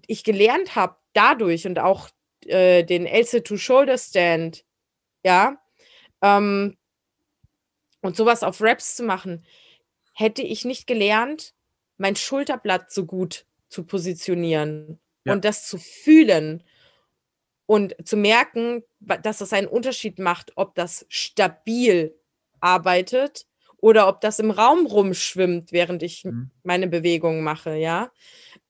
ich 0.06 0.24
gelernt 0.24 0.76
habe 0.76 0.96
dadurch 1.12 1.66
und 1.66 1.78
auch 1.78 2.10
äh, 2.44 2.84
den 2.84 3.06
Else 3.06 3.42
to 3.42 3.56
Shoulder 3.56 3.98
Stand, 3.98 4.64
ja, 5.24 5.60
ähm, 6.22 6.76
und 8.02 8.16
sowas 8.16 8.42
auf 8.42 8.60
Raps 8.60 8.96
zu 8.96 9.02
machen, 9.02 9.44
hätte 10.14 10.42
ich 10.42 10.64
nicht 10.64 10.86
gelernt, 10.86 11.54
mein 11.96 12.16
Schulterblatt 12.16 12.90
so 12.92 13.06
gut 13.06 13.46
zu 13.68 13.84
positionieren 13.84 15.00
ja. 15.24 15.32
und 15.32 15.44
das 15.44 15.66
zu 15.66 15.78
fühlen 15.78 16.62
und 17.66 17.96
zu 18.06 18.16
merken, 18.16 18.84
dass 19.00 19.38
das 19.38 19.52
einen 19.52 19.66
Unterschied 19.66 20.18
macht, 20.18 20.52
ob 20.56 20.74
das 20.74 21.04
stabil 21.08 22.14
arbeitet 22.60 23.46
oder 23.78 24.08
ob 24.08 24.20
das 24.20 24.38
im 24.38 24.50
Raum 24.50 24.86
rumschwimmt, 24.86 25.72
während 25.72 26.02
ich 26.02 26.24
mhm. 26.24 26.50
meine 26.62 26.86
Bewegungen 26.86 27.42
mache, 27.42 27.74
ja 27.74 28.12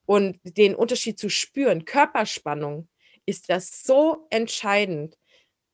und 0.07 0.39
den 0.43 0.73
Unterschied 0.73 1.19
zu 1.19 1.29
spüren, 1.29 1.85
Körperspannung, 1.85 2.87
ist 3.25 3.49
das 3.49 3.83
so 3.83 4.25
entscheidend. 4.29 5.17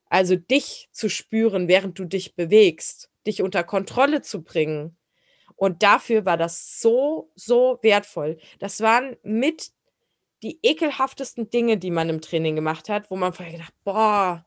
Also 0.10 0.36
dich 0.36 0.89
zu 0.91 1.08
spüren, 1.08 1.67
während 1.67 1.98
du 2.00 2.06
dich 2.06 2.36
bewegst, 2.36 3.10
dich 3.28 3.43
unter 3.43 3.63
Kontrolle 3.63 4.24
zu 4.24 4.43
bringen. 4.43 4.98
Und 5.56 5.84
dafür 5.84 6.26
war 6.26 6.36
das 6.36 6.82
so, 6.82 7.32
so 7.36 7.78
wertvoll. 7.84 8.39
Das 8.58 8.82
waren 8.82 9.17
mit 9.22 9.72
die 10.41 10.60
ekelhaftesten 10.63 11.52
Dinge, 11.52 11.78
die 11.78 11.91
man 11.91 12.10
im 12.10 12.19
Training 12.19 12.56
gemacht 12.56 12.89
hat, 12.89 13.12
wo 13.12 13.15
man 13.15 13.34
vorher 13.34 13.54
gedacht, 13.54 13.74
boah, 13.84 14.46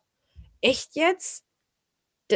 echt 0.60 0.96
jetzt? 0.96 1.44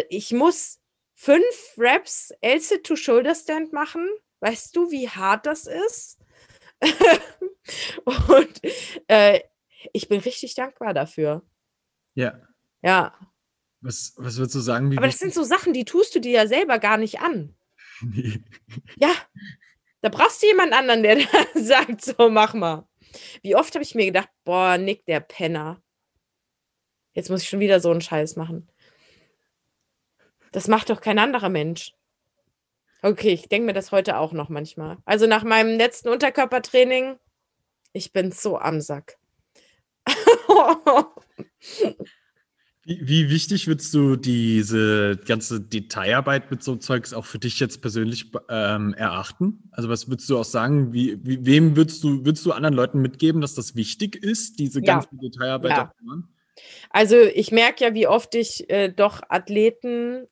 Ich 0.09 0.33
muss 0.33 0.79
fünf 1.15 1.75
Reps 1.77 2.33
Else 2.41 2.81
to 2.83 2.95
Shoulder 2.95 3.35
Stand 3.35 3.73
machen. 3.73 4.09
Weißt 4.39 4.75
du, 4.77 4.93
wie 4.93 5.09
hart 5.09 5.47
das 5.47 5.67
ist? 5.67 6.20
und 8.05 8.61
äh, 9.09 9.41
ich 9.93 10.09
bin 10.09 10.21
richtig 10.21 10.55
dankbar 10.55 10.95
dafür. 10.95 11.43
Ja. 12.15 12.41
Ja. 12.83 13.15
Was, 13.81 14.15
was 14.17 14.37
würdest 14.37 14.55
du 14.55 14.61
sagen? 14.61 14.97
Aber 14.97 15.07
das 15.07 15.19
sind 15.19 15.35
so 15.35 15.43
Sachen, 15.43 15.73
die 15.73 15.85
tust 15.85 16.15
du 16.15 16.21
dir 16.21 16.33
ja 16.33 16.47
selber 16.47 16.79
gar 16.79 16.97
nicht 16.97 17.21
an. 17.21 17.57
Nee. 18.03 18.43
Ja. 18.97 19.11
Da 20.01 20.09
brauchst 20.09 20.43
du 20.43 20.47
jemand 20.47 20.73
anderen, 20.73 21.03
der 21.03 21.19
sagt, 21.55 22.01
so 22.03 22.31
mach 22.31 22.55
mal. 22.55 22.89
Wie 23.43 23.55
oft 23.55 23.75
habe 23.75 23.83
ich 23.83 23.95
mir 23.95 24.07
gedacht, 24.07 24.31
boah, 24.45 24.79
Nick, 24.79 25.05
der 25.05 25.21
Penner. 25.21 25.83
Jetzt 27.13 27.29
muss 27.29 27.43
ich 27.43 27.51
schon 27.51 27.61
wieder 27.61 27.81
so 27.81 27.91
einen 27.91 28.01
Scheiß 28.01 28.37
machen. 28.37 28.71
Das 30.53 30.67
macht 30.67 30.89
doch 30.89 31.03
kein 31.03 31.19
anderer 31.19 31.51
Mensch. 31.51 31.93
Okay, 33.03 33.33
ich 33.33 33.49
denke 33.49 33.67
mir 33.67 33.73
das 33.73 33.93
heute 33.93 34.19
auch 34.19 34.33
noch 34.33 34.49
manchmal. 34.49 34.99
Also 35.05 35.27
nach 35.27 35.45
meinem 35.45 35.77
letzten 35.79 36.09
Unterkörpertraining, 36.09 37.17
ich 37.93 38.13
bin 38.13 38.33
so 38.33 38.59
am 38.59 38.81
Sack. 38.81 39.19
Wie, 42.83 42.99
wie, 43.07 43.31
wichtig 43.31 43.67
würdest 43.67 43.93
du 43.93 44.17
diese 44.17 45.19
ganze 45.27 45.61
Detailarbeit 45.61 46.51
mit 46.51 46.63
so 46.63 46.77
Zeugs 46.77 47.13
auch 47.13 47.27
für 47.27 47.39
dich 47.39 47.61
jetzt 47.61 47.83
persönlich 47.83 48.33
ähm, 48.49 48.95
erachten? 48.95 49.71
Also 49.71 49.91
was 49.91 50.09
würdest 50.09 50.31
du 50.31 50.39
auch 50.39 50.45
sagen, 50.45 50.91
wie, 50.93 51.19
wie, 51.23 51.45
wem 51.45 51.77
würdest 51.77 52.03
du, 52.03 52.25
würdest 52.25 52.45
du 52.47 52.53
anderen 52.53 52.75
Leuten 52.75 53.03
mitgeben, 53.03 53.43
dass 53.43 53.55
das 53.55 53.77
wichtig 53.77 54.17
ist, 54.17 54.59
diese 54.59 54.81
ja. 54.81 54.95
ganze 54.95 55.11
Detailarbeit 55.13 55.71
ja. 55.71 55.93
zu 55.97 56.05
machen? 56.05 56.35
Also 56.89 57.17
ich 57.17 57.53
merke 57.53 57.85
ja, 57.85 57.95
wie 57.95 58.07
oft 58.07 58.35
ich 58.35 58.69
äh, 58.71 58.89
doch 58.89 59.21
Athleten, 59.29 60.27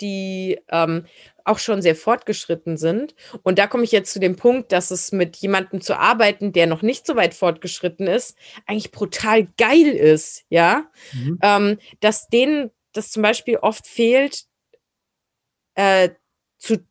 die 0.00 0.60
ähm, 0.68 1.06
auch 1.44 1.58
schon 1.58 1.82
sehr 1.82 1.96
fortgeschritten 1.96 2.76
sind. 2.76 3.14
Und 3.42 3.58
da 3.58 3.66
komme 3.66 3.84
ich 3.84 3.92
jetzt 3.92 4.12
zu 4.12 4.20
dem 4.20 4.36
Punkt, 4.36 4.72
dass 4.72 4.90
es 4.90 5.12
mit 5.12 5.36
jemandem 5.36 5.80
zu 5.80 5.98
arbeiten, 5.98 6.52
der 6.52 6.66
noch 6.66 6.82
nicht 6.82 7.06
so 7.06 7.16
weit 7.16 7.34
fortgeschritten 7.34 8.06
ist, 8.06 8.36
eigentlich 8.66 8.92
brutal 8.92 9.48
geil 9.58 9.88
ist, 9.88 10.44
ja. 10.48 10.84
Mhm. 11.12 11.38
Ähm, 11.42 11.78
dass 12.00 12.28
denen 12.28 12.70
das 12.92 13.10
zum 13.10 13.22
Beispiel 13.22 13.56
oft 13.56 13.86
fehlt, 13.86 14.44
äh, 15.74 16.10
zu 16.58 16.84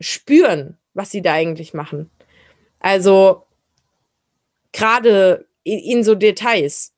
spüren, 0.00 0.78
was 0.94 1.10
sie 1.10 1.22
da 1.22 1.32
eigentlich 1.32 1.74
machen. 1.74 2.10
Also 2.78 3.46
gerade 4.72 5.48
in, 5.62 5.78
in 5.78 6.04
so 6.04 6.14
Details. 6.14 6.92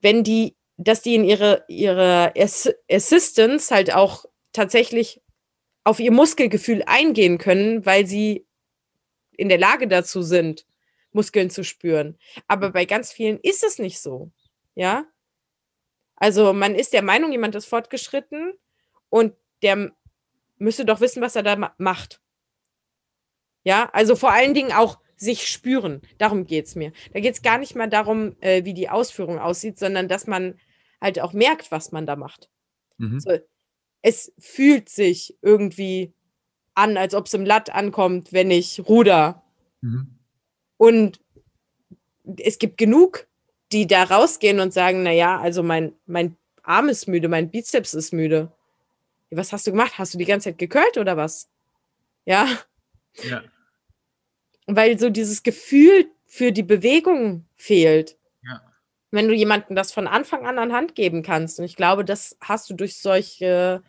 Wenn 0.00 0.24
die 0.24 0.56
dass 0.76 1.02
die 1.02 1.14
in 1.14 1.24
ihre, 1.24 1.64
ihre 1.68 2.32
Ass 2.36 2.68
Assistance 2.90 3.74
halt 3.74 3.92
auch 3.92 4.24
tatsächlich 4.52 5.20
auf 5.84 6.00
ihr 6.00 6.12
Muskelgefühl 6.12 6.82
eingehen 6.86 7.38
können, 7.38 7.84
weil 7.86 8.06
sie 8.06 8.46
in 9.36 9.48
der 9.48 9.58
Lage 9.58 9.88
dazu 9.88 10.22
sind, 10.22 10.66
Muskeln 11.12 11.50
zu 11.50 11.64
spüren. 11.64 12.18
Aber 12.46 12.70
bei 12.70 12.84
ganz 12.84 13.12
vielen 13.12 13.38
ist 13.40 13.64
es 13.64 13.78
nicht 13.78 14.00
so. 14.00 14.30
Ja. 14.74 15.06
Also 16.16 16.52
man 16.52 16.74
ist 16.74 16.92
der 16.92 17.02
Meinung, 17.02 17.32
jemand 17.32 17.54
ist 17.54 17.66
fortgeschritten 17.66 18.54
und 19.08 19.34
der 19.62 19.92
müsste 20.58 20.84
doch 20.84 21.00
wissen, 21.00 21.22
was 21.22 21.36
er 21.36 21.42
da 21.42 21.56
ma 21.56 21.74
macht. 21.78 22.20
Ja, 23.64 23.90
also 23.92 24.16
vor 24.16 24.32
allen 24.32 24.54
Dingen 24.54 24.72
auch 24.72 24.98
sich 25.22 25.48
spüren. 25.48 26.02
Darum 26.18 26.46
geht 26.46 26.66
es 26.66 26.74
mir. 26.74 26.92
Da 27.12 27.20
geht 27.20 27.34
es 27.34 27.42
gar 27.42 27.58
nicht 27.58 27.74
mal 27.74 27.88
darum, 27.88 28.36
äh, 28.40 28.64
wie 28.64 28.74
die 28.74 28.88
Ausführung 28.88 29.38
aussieht, 29.38 29.78
sondern 29.78 30.08
dass 30.08 30.26
man 30.26 30.58
halt 31.00 31.20
auch 31.20 31.32
merkt, 31.32 31.70
was 31.70 31.92
man 31.92 32.06
da 32.06 32.16
macht. 32.16 32.50
Mhm. 32.98 33.20
So, 33.20 33.38
es 34.02 34.32
fühlt 34.38 34.88
sich 34.88 35.38
irgendwie 35.42 36.12
an, 36.74 36.96
als 36.96 37.14
ob 37.14 37.26
es 37.26 37.34
im 37.34 37.44
Latt 37.44 37.70
ankommt, 37.70 38.32
wenn 38.32 38.50
ich 38.50 38.86
ruder. 38.88 39.42
Mhm. 39.80 40.18
Und 40.76 41.20
es 42.38 42.58
gibt 42.58 42.78
genug, 42.78 43.26
die 43.72 43.86
da 43.86 44.04
rausgehen 44.04 44.60
und 44.60 44.72
sagen, 44.72 45.02
naja, 45.02 45.40
also 45.40 45.62
mein, 45.62 45.92
mein 46.06 46.36
Arm 46.62 46.88
ist 46.88 47.08
müde, 47.08 47.28
mein 47.28 47.50
Bizeps 47.50 47.94
ist 47.94 48.12
müde. 48.12 48.52
Was 49.30 49.52
hast 49.52 49.66
du 49.66 49.70
gemacht? 49.70 49.98
Hast 49.98 50.14
du 50.14 50.18
die 50.18 50.24
ganze 50.24 50.50
Zeit 50.50 50.58
gekühlt 50.58 50.98
oder 50.98 51.16
was? 51.16 51.48
Ja. 52.24 52.48
Ja. 53.24 53.42
Weil 54.66 54.98
so 54.98 55.10
dieses 55.10 55.42
Gefühl 55.42 56.06
für 56.26 56.52
die 56.52 56.62
Bewegung 56.62 57.46
fehlt. 57.56 58.16
Ja. 58.42 58.62
Wenn 59.10 59.28
du 59.28 59.34
jemandem 59.34 59.76
das 59.76 59.92
von 59.92 60.06
Anfang 60.06 60.46
an 60.46 60.58
an 60.58 60.72
Hand 60.72 60.94
geben 60.94 61.22
kannst. 61.22 61.58
Und 61.58 61.64
ich 61.64 61.76
glaube, 61.76 62.04
das 62.04 62.36
hast 62.40 62.70
du 62.70 62.74
durch 62.74 62.98
solche 62.98 63.82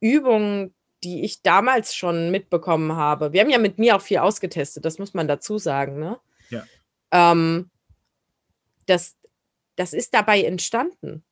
Übungen, 0.00 0.74
die 1.04 1.24
ich 1.24 1.42
damals 1.42 1.94
schon 1.94 2.30
mitbekommen 2.30 2.92
habe. 2.92 3.32
Wir 3.32 3.40
haben 3.40 3.50
ja 3.50 3.58
mit 3.58 3.78
mir 3.78 3.96
auch 3.96 4.02
viel 4.02 4.18
ausgetestet, 4.18 4.84
das 4.84 4.98
muss 4.98 5.14
man 5.14 5.28
dazu 5.28 5.58
sagen. 5.58 5.98
Ne? 5.98 6.18
Ja. 6.50 6.64
Ähm, 7.10 7.70
das, 8.86 9.16
das 9.76 9.92
ist 9.92 10.14
dabei 10.14 10.42
entstanden. 10.42 11.24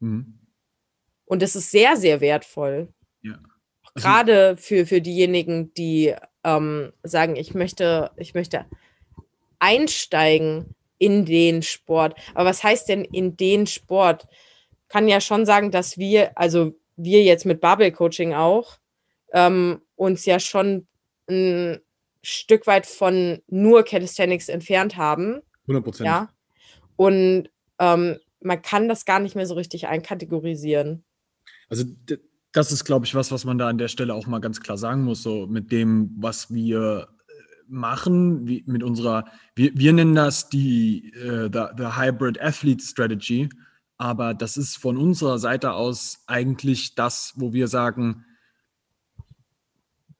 Mhm. 0.00 0.38
Und 1.24 1.42
es 1.42 1.56
ist 1.56 1.70
sehr, 1.70 1.96
sehr 1.96 2.20
wertvoll. 2.20 2.92
Ja. 3.22 3.38
Also, 3.94 4.06
Gerade 4.06 4.56
für, 4.56 4.86
für 4.86 5.00
diejenigen, 5.00 5.72
die 5.74 6.14
ähm, 6.44 6.92
sagen, 7.02 7.36
ich 7.36 7.54
möchte, 7.54 8.10
ich 8.16 8.34
möchte 8.34 8.66
einsteigen 9.58 10.74
in 10.98 11.24
den 11.24 11.62
Sport. 11.62 12.14
Aber 12.34 12.50
was 12.50 12.62
heißt 12.62 12.88
denn 12.88 13.04
in 13.04 13.36
den 13.36 13.66
Sport? 13.66 14.26
Kann 14.88 15.08
ja 15.08 15.20
schon 15.20 15.46
sagen, 15.46 15.70
dass 15.70 15.98
wir, 15.98 16.36
also 16.38 16.74
wir 16.96 17.22
jetzt 17.22 17.46
mit 17.46 17.60
Bubble 17.60 17.90
Coaching 17.90 18.34
auch, 18.34 18.78
ähm, 19.32 19.80
uns 19.96 20.24
ja 20.26 20.38
schon 20.38 20.86
ein 21.28 21.80
Stück 22.22 22.66
weit 22.66 22.86
von 22.86 23.42
nur 23.48 23.84
Calisthenics 23.84 24.48
entfernt 24.48 24.96
haben. 24.96 25.40
100 25.62 25.84
Prozent. 25.84 26.06
Ja. 26.06 26.30
Und 26.96 27.50
ähm, 27.78 28.18
man 28.40 28.62
kann 28.62 28.88
das 28.88 29.04
gar 29.04 29.20
nicht 29.20 29.34
mehr 29.34 29.46
so 29.46 29.54
richtig 29.54 29.88
einkategorisieren. 29.88 31.04
Also 31.68 31.84
das 32.54 32.70
ist, 32.70 32.84
glaube 32.84 33.04
ich, 33.04 33.14
was, 33.16 33.32
was 33.32 33.44
man 33.44 33.58
da 33.58 33.68
an 33.68 33.78
der 33.78 33.88
Stelle 33.88 34.14
auch 34.14 34.28
mal 34.28 34.38
ganz 34.38 34.60
klar 34.60 34.78
sagen 34.78 35.02
muss, 35.02 35.22
so 35.22 35.46
mit 35.48 35.72
dem, 35.72 36.14
was 36.16 36.54
wir 36.54 37.08
äh, 37.28 37.32
machen, 37.68 38.46
wie, 38.46 38.62
mit 38.66 38.84
unserer, 38.84 39.24
wir, 39.56 39.72
wir 39.74 39.92
nennen 39.92 40.14
das 40.14 40.48
die 40.48 41.12
uh, 41.16 41.48
the, 41.52 41.64
the 41.76 41.96
Hybrid 41.96 42.40
Athlete 42.40 42.82
Strategy, 42.82 43.48
aber 43.98 44.34
das 44.34 44.56
ist 44.56 44.76
von 44.76 44.96
unserer 44.96 45.40
Seite 45.40 45.72
aus 45.72 46.22
eigentlich 46.28 46.94
das, 46.94 47.32
wo 47.36 47.52
wir 47.52 47.66
sagen, 47.66 48.24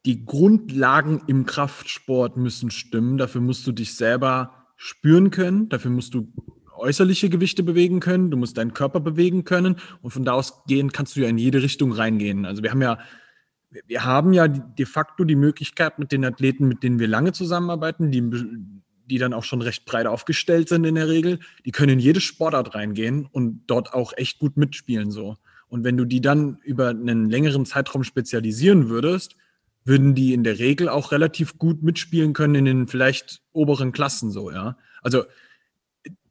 die 0.05 0.25
Grundlagen 0.25 1.23
im 1.29 1.47
Kraftsport 1.47 2.37
müssen 2.37 2.71
stimmen. 2.71 3.17
Dafür 3.17 3.41
musst 3.41 3.67
du 3.67 3.73
dich 3.73 3.95
selber 3.95 4.67
spüren 4.77 5.31
können. 5.31 5.69
Dafür 5.69 5.91
musst 5.91 6.15
du 6.15 6.33
äußerliche 6.77 7.29
Gewichte 7.29 7.63
bewegen 7.63 8.01
können, 8.01 8.31
du 8.31 8.37
musst 8.37 8.57
deinen 8.57 8.75
Körper 8.75 9.01
bewegen 9.01 9.45
können 9.45 9.77
und 10.03 10.11
von 10.11 10.25
da 10.25 10.33
aus 10.33 10.65
gehen 10.67 10.93
kannst 10.93 11.17
du 11.17 11.21
ja 11.21 11.29
in 11.29 11.39
jede 11.39 11.63
Richtung 11.63 11.93
reingehen. 11.93 12.45
Also 12.45 12.63
wir 12.63 12.71
haben 12.71 12.83
ja, 12.83 12.99
wir 13.87 14.05
haben 14.05 14.33
ja 14.33 14.49
de 14.49 14.87
facto 14.87 15.25
die 15.25 15.37
Möglichkeit 15.37 15.99
mit 15.99 16.13
den 16.13 16.25
Athleten, 16.25 16.69
mit 16.69 16.83
denen 16.83 16.99
wir 16.99 17.09
lange 17.09 17.33
zusammenarbeiten, 17.33 18.11
die, 18.11 18.31
die 19.07 19.19
dann 19.19 19.33
auch 19.33 19.45
schon 19.45 19.63
recht 19.63 19.85
breit 19.85 20.07
aufgestellt 20.07 20.69
sind 20.69 20.85
in 20.85 20.95
der 20.95 21.09
Regel, 21.09 21.41
die 21.65 21.73
können 21.73 21.95
in 21.95 21.99
jede 21.99 22.21
Sportart 22.21 22.75
reingehen 22.75 23.27
und 23.31 23.63
dort 23.67 23.95
auch 23.95 24.13
echt 24.17 24.39
gut 24.39 24.57
mitspielen 24.57 25.11
so. 25.11 25.37
Und 25.69 25.85
wenn 25.85 25.97
du 25.97 26.05
die 26.05 26.21
dann 26.21 26.59
über 26.63 26.91
einen 26.91 27.29
längeren 27.29 27.67
Zeitraum 27.67 28.05
spezialisieren 28.05 28.89
würdest, 28.89 29.37
würden 29.85 30.15
die 30.15 30.33
in 30.33 30.45
der 30.45 30.59
Regel 30.59 30.89
auch 30.89 31.13
relativ 31.13 31.59
gut 31.59 31.83
mitspielen 31.83 32.33
können 32.33 32.55
in 32.55 32.65
den 32.65 32.89
vielleicht 32.89 33.43
oberen 33.53 33.93
Klassen 33.93 34.31
so, 34.31 34.51
ja. 34.51 34.79
Also 35.03 35.25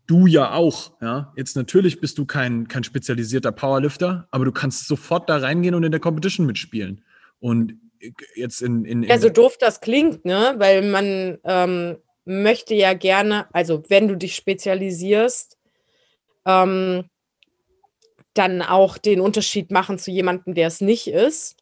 du 0.07 0.27
ja 0.27 0.53
auch, 0.53 0.91
ja. 1.01 1.33
Jetzt 1.35 1.55
natürlich 1.55 1.99
bist 1.99 2.17
du 2.17 2.25
kein, 2.25 2.67
kein 2.67 2.83
spezialisierter 2.83 3.51
Powerlifter, 3.51 4.27
aber 4.31 4.45
du 4.45 4.51
kannst 4.51 4.87
sofort 4.87 5.29
da 5.29 5.37
reingehen 5.37 5.75
und 5.75 5.83
in 5.83 5.91
der 5.91 6.01
Competition 6.01 6.45
mitspielen. 6.45 7.03
Und 7.39 7.77
jetzt 8.35 8.61
in, 8.61 8.85
in, 8.85 9.03
in 9.03 9.09
ja, 9.09 9.17
so 9.17 9.29
doof 9.29 9.57
das 9.59 9.81
klingt, 9.81 10.25
ne? 10.25 10.55
Weil 10.57 10.81
man 10.81 11.39
ähm, 11.43 11.97
möchte 12.25 12.75
ja 12.75 12.93
gerne, 12.93 13.47
also 13.53 13.83
wenn 13.89 14.07
du 14.07 14.15
dich 14.15 14.35
spezialisierst, 14.35 15.57
ähm, 16.45 17.09
dann 18.33 18.61
auch 18.61 18.97
den 18.97 19.21
Unterschied 19.21 19.71
machen 19.71 19.99
zu 19.99 20.11
jemandem, 20.11 20.53
der 20.53 20.67
es 20.67 20.81
nicht 20.81 21.07
ist. 21.07 21.55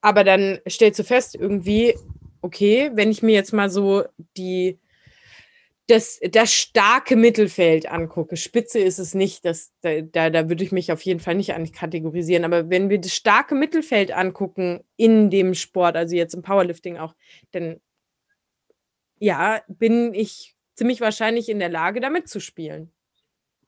Aber 0.00 0.24
dann 0.24 0.60
stellst 0.68 0.98
du 0.98 1.04
fest, 1.04 1.34
irgendwie, 1.34 1.94
okay, 2.40 2.90
wenn 2.94 3.10
ich 3.10 3.22
mir 3.22 3.34
jetzt 3.34 3.52
mal 3.52 3.68
so 3.68 4.04
die 4.36 4.78
das, 5.90 6.20
das 6.30 6.52
starke 6.52 7.16
Mittelfeld 7.16 7.90
angucke, 7.90 8.36
Spitze 8.36 8.78
ist 8.78 8.98
es 8.98 9.14
nicht, 9.14 9.44
das, 9.44 9.72
da, 9.80 10.00
da, 10.00 10.30
da 10.30 10.48
würde 10.48 10.62
ich 10.62 10.72
mich 10.72 10.92
auf 10.92 11.02
jeden 11.02 11.20
Fall 11.20 11.34
nicht 11.34 11.54
an 11.54 11.70
kategorisieren, 11.70 12.44
aber 12.44 12.70
wenn 12.70 12.88
wir 12.88 13.00
das 13.00 13.14
starke 13.14 13.54
Mittelfeld 13.54 14.12
angucken 14.12 14.80
in 14.96 15.30
dem 15.30 15.54
Sport, 15.54 15.96
also 15.96 16.14
jetzt 16.14 16.34
im 16.34 16.42
Powerlifting 16.42 16.96
auch, 16.96 17.14
dann 17.50 17.80
ja, 19.18 19.62
bin 19.68 20.14
ich 20.14 20.56
ziemlich 20.74 21.00
wahrscheinlich 21.00 21.48
in 21.48 21.58
der 21.58 21.68
Lage, 21.68 22.00
damit 22.00 22.28
zu 22.28 22.40
spielen. 22.40 22.90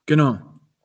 Genau. 0.06 0.38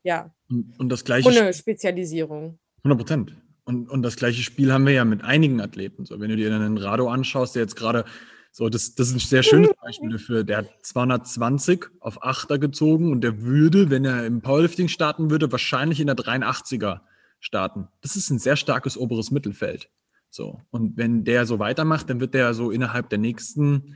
Ja. 0.04 0.34
Und, 0.50 0.78
und 0.80 0.89
das 0.89 1.06
gleiche. 1.06 1.30
Ohne 1.30 1.54
Spezialisierung. 1.54 2.60
100 2.84 2.97
Prozent. 2.97 3.38
Und, 3.63 3.89
und 3.89 4.02
das 4.02 4.15
gleiche 4.15 4.43
Spiel 4.43 4.71
haben 4.71 4.86
wir 4.86 4.93
ja 4.93 5.06
mit 5.06 5.23
einigen 5.23 5.62
Athleten. 5.62 6.06
So, 6.06 6.19
wenn 6.19 6.30
du 6.30 6.36
dir 6.36 6.54
einen 6.54 6.78
Rado 6.78 7.10
anschaust, 7.10 7.56
der 7.56 7.63
jetzt 7.63 7.76
gerade 7.76 8.06
so, 8.51 8.69
das, 8.69 8.95
das 8.95 9.10
ist 9.10 9.13
ein 9.13 9.19
sehr 9.19 9.43
schönes 9.43 9.71
Beispiel 9.81 10.10
dafür. 10.10 10.43
Der 10.43 10.57
hat 10.57 10.69
220 10.81 11.86
auf 11.99 12.23
Achter 12.23 12.57
gezogen 12.57 13.12
und 13.12 13.21
der 13.21 13.41
würde, 13.43 13.89
wenn 13.89 14.05
er 14.05 14.25
im 14.25 14.41
Powerlifting 14.41 14.88
starten 14.88 15.29
würde, 15.29 15.51
wahrscheinlich 15.51 15.99
in 15.99 16.07
der 16.07 16.15
83er 16.15 17.01
starten. 17.39 17.88
Das 18.01 18.15
ist 18.15 18.29
ein 18.29 18.39
sehr 18.39 18.55
starkes 18.55 18.97
oberes 18.97 19.31
Mittelfeld. 19.31 19.89
So. 20.29 20.62
Und 20.71 20.97
wenn 20.97 21.23
der 21.23 21.45
so 21.45 21.60
weitermacht, 21.60 22.10
dann 22.10 22.19
wird 22.19 22.33
der 22.33 22.53
so 22.53 22.71
innerhalb 22.71 23.10
der 23.10 23.19
nächsten 23.19 23.95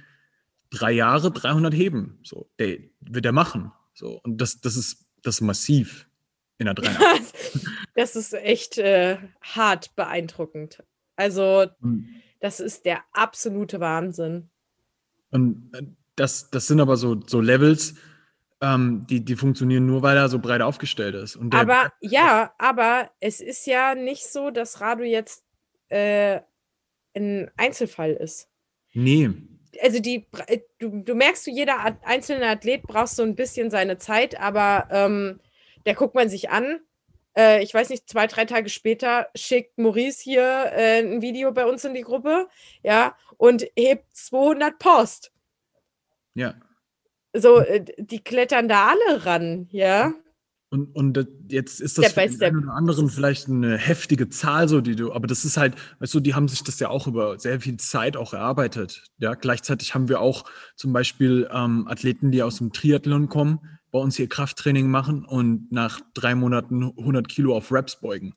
drei 0.69 0.91
Jahre 0.91 1.31
300 1.31 1.73
heben. 1.73 2.19
So, 2.23 2.49
der 2.59 2.77
wird 3.01 3.25
er 3.25 3.31
machen. 3.31 3.71
So. 3.93 4.19
Und 4.23 4.39
das, 4.39 4.61
das 4.61 4.75
ist, 4.75 5.05
das 5.23 5.35
ist 5.35 5.41
massiv 5.41 6.07
in 6.57 6.65
der 6.65 6.73
83. 6.75 7.67
das 7.95 8.15
ist 8.15 8.33
echt 8.33 8.77
äh, 8.77 9.17
hart 9.41 9.95
beeindruckend. 9.95 10.83
Also, 11.15 11.67
das 12.41 12.59
ist 12.59 12.85
der 12.85 13.03
absolute 13.13 13.79
Wahnsinn. 13.79 14.49
Und 15.31 15.71
äh, 15.73 15.83
das, 16.15 16.49
das 16.49 16.67
sind 16.67 16.81
aber 16.81 16.97
so, 16.97 17.21
so 17.25 17.39
Levels, 17.39 17.95
ähm, 18.59 19.05
die, 19.09 19.23
die 19.23 19.35
funktionieren 19.35 19.85
nur, 19.85 20.01
weil 20.01 20.17
er 20.17 20.27
so 20.27 20.39
breit 20.39 20.61
aufgestellt 20.61 21.15
ist. 21.15 21.39
aber 21.51 21.93
ja, 22.01 22.53
aber 22.57 23.09
es 23.19 23.39
ist 23.39 23.65
ja 23.65 23.95
nicht 23.95 24.27
so, 24.27 24.51
dass 24.51 24.81
Radu 24.81 25.03
jetzt 25.03 25.45
äh, 25.89 26.41
ein 27.15 27.49
Einzelfall 27.57 28.13
ist. 28.13 28.49
Nee. 28.93 29.31
Also 29.81 29.99
die, 29.99 30.27
äh, 30.47 30.59
du, 30.79 31.01
du 31.01 31.15
merkst, 31.15 31.47
du, 31.47 31.51
jeder 31.51 31.97
einzelne 32.03 32.47
Athlet 32.47 32.83
braucht 32.83 33.09
so 33.09 33.23
ein 33.23 33.35
bisschen 33.35 33.71
seine 33.71 33.97
Zeit, 33.97 34.39
aber 34.39 34.87
ähm, 34.91 35.39
der 35.85 35.95
guckt 35.95 36.15
man 36.15 36.29
sich 36.29 36.49
an. 36.49 36.79
Äh, 37.37 37.63
ich 37.63 37.73
weiß 37.73 37.89
nicht, 37.89 38.09
zwei, 38.09 38.27
drei 38.27 38.45
Tage 38.45 38.69
später 38.69 39.27
schickt 39.35 39.77
Maurice 39.77 40.21
hier 40.21 40.41
äh, 40.41 40.99
ein 40.99 41.21
Video 41.21 41.51
bei 41.51 41.65
uns 41.65 41.85
in 41.85 41.93
die 41.93 42.01
Gruppe, 42.01 42.47
ja, 42.83 43.15
und 43.37 43.65
hebt 43.75 44.15
200 44.15 44.77
Post. 44.77 45.31
Ja. 46.33 46.55
So, 47.33 47.59
äh, 47.59 47.83
die 47.97 48.23
klettern 48.23 48.67
da 48.67 48.89
alle 48.89 49.25
ran, 49.25 49.67
ja. 49.71 50.13
Und, 50.73 50.95
und 50.95 51.27
jetzt 51.49 51.81
ist 51.81 51.97
das 51.97 52.11
Step 52.11 52.31
für 52.31 52.37
den 52.37 52.43
einen 52.55 52.63
oder 52.63 52.73
anderen 52.73 53.09
vielleicht 53.09 53.49
eine 53.49 53.77
heftige 53.77 54.29
Zahl, 54.29 54.69
so 54.69 54.79
die 54.79 54.95
du, 54.95 55.11
aber 55.11 55.27
das 55.27 55.43
ist 55.43 55.57
halt, 55.57 55.75
weißt 55.99 56.13
du, 56.13 56.21
die 56.21 56.33
haben 56.33 56.47
sich 56.47 56.63
das 56.63 56.79
ja 56.79 56.87
auch 56.87 57.07
über 57.07 57.37
sehr 57.37 57.59
viel 57.59 57.75
Zeit 57.75 58.15
auch 58.15 58.33
erarbeitet. 58.33 59.03
Ja, 59.17 59.33
gleichzeitig 59.33 59.93
haben 59.93 60.07
wir 60.07 60.21
auch 60.21 60.45
zum 60.77 60.93
Beispiel 60.93 61.49
ähm, 61.51 61.89
Athleten, 61.89 62.31
die 62.31 62.41
aus 62.41 62.59
dem 62.59 62.71
Triathlon 62.71 63.27
kommen, 63.27 63.59
bei 63.91 63.99
uns 63.99 64.15
hier 64.15 64.29
Krafttraining 64.29 64.87
machen 64.87 65.25
und 65.25 65.71
nach 65.71 65.99
drei 66.13 66.35
Monaten 66.35 66.83
100 66.83 67.27
Kilo 67.27 67.55
auf 67.55 67.71
Reps 67.71 67.99
beugen. 67.99 68.33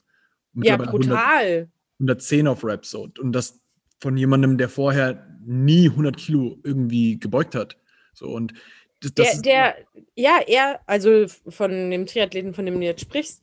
Ja, 0.54 0.76
brutal. 0.76 1.68
100, 1.98 2.20
110 2.20 2.48
auf 2.48 2.64
Reps 2.64 2.90
so. 2.90 3.08
Und 3.18 3.32
das 3.32 3.60
von 4.00 4.16
jemandem, 4.16 4.58
der 4.58 4.68
vorher 4.68 5.26
nie 5.44 5.88
100 5.88 6.16
Kilo 6.16 6.58
irgendwie 6.64 7.18
gebeugt 7.18 7.54
hat. 7.54 7.76
So 8.12 8.28
und 8.28 8.54
das, 9.00 9.42
der, 9.42 9.74
der, 9.74 9.76
ja, 10.14 10.40
er, 10.46 10.80
also 10.86 11.26
von 11.48 11.90
dem 11.90 12.06
Triathleten, 12.06 12.54
von 12.54 12.64
dem 12.64 12.80
du 12.80 12.86
jetzt 12.86 13.02
sprichst, 13.02 13.42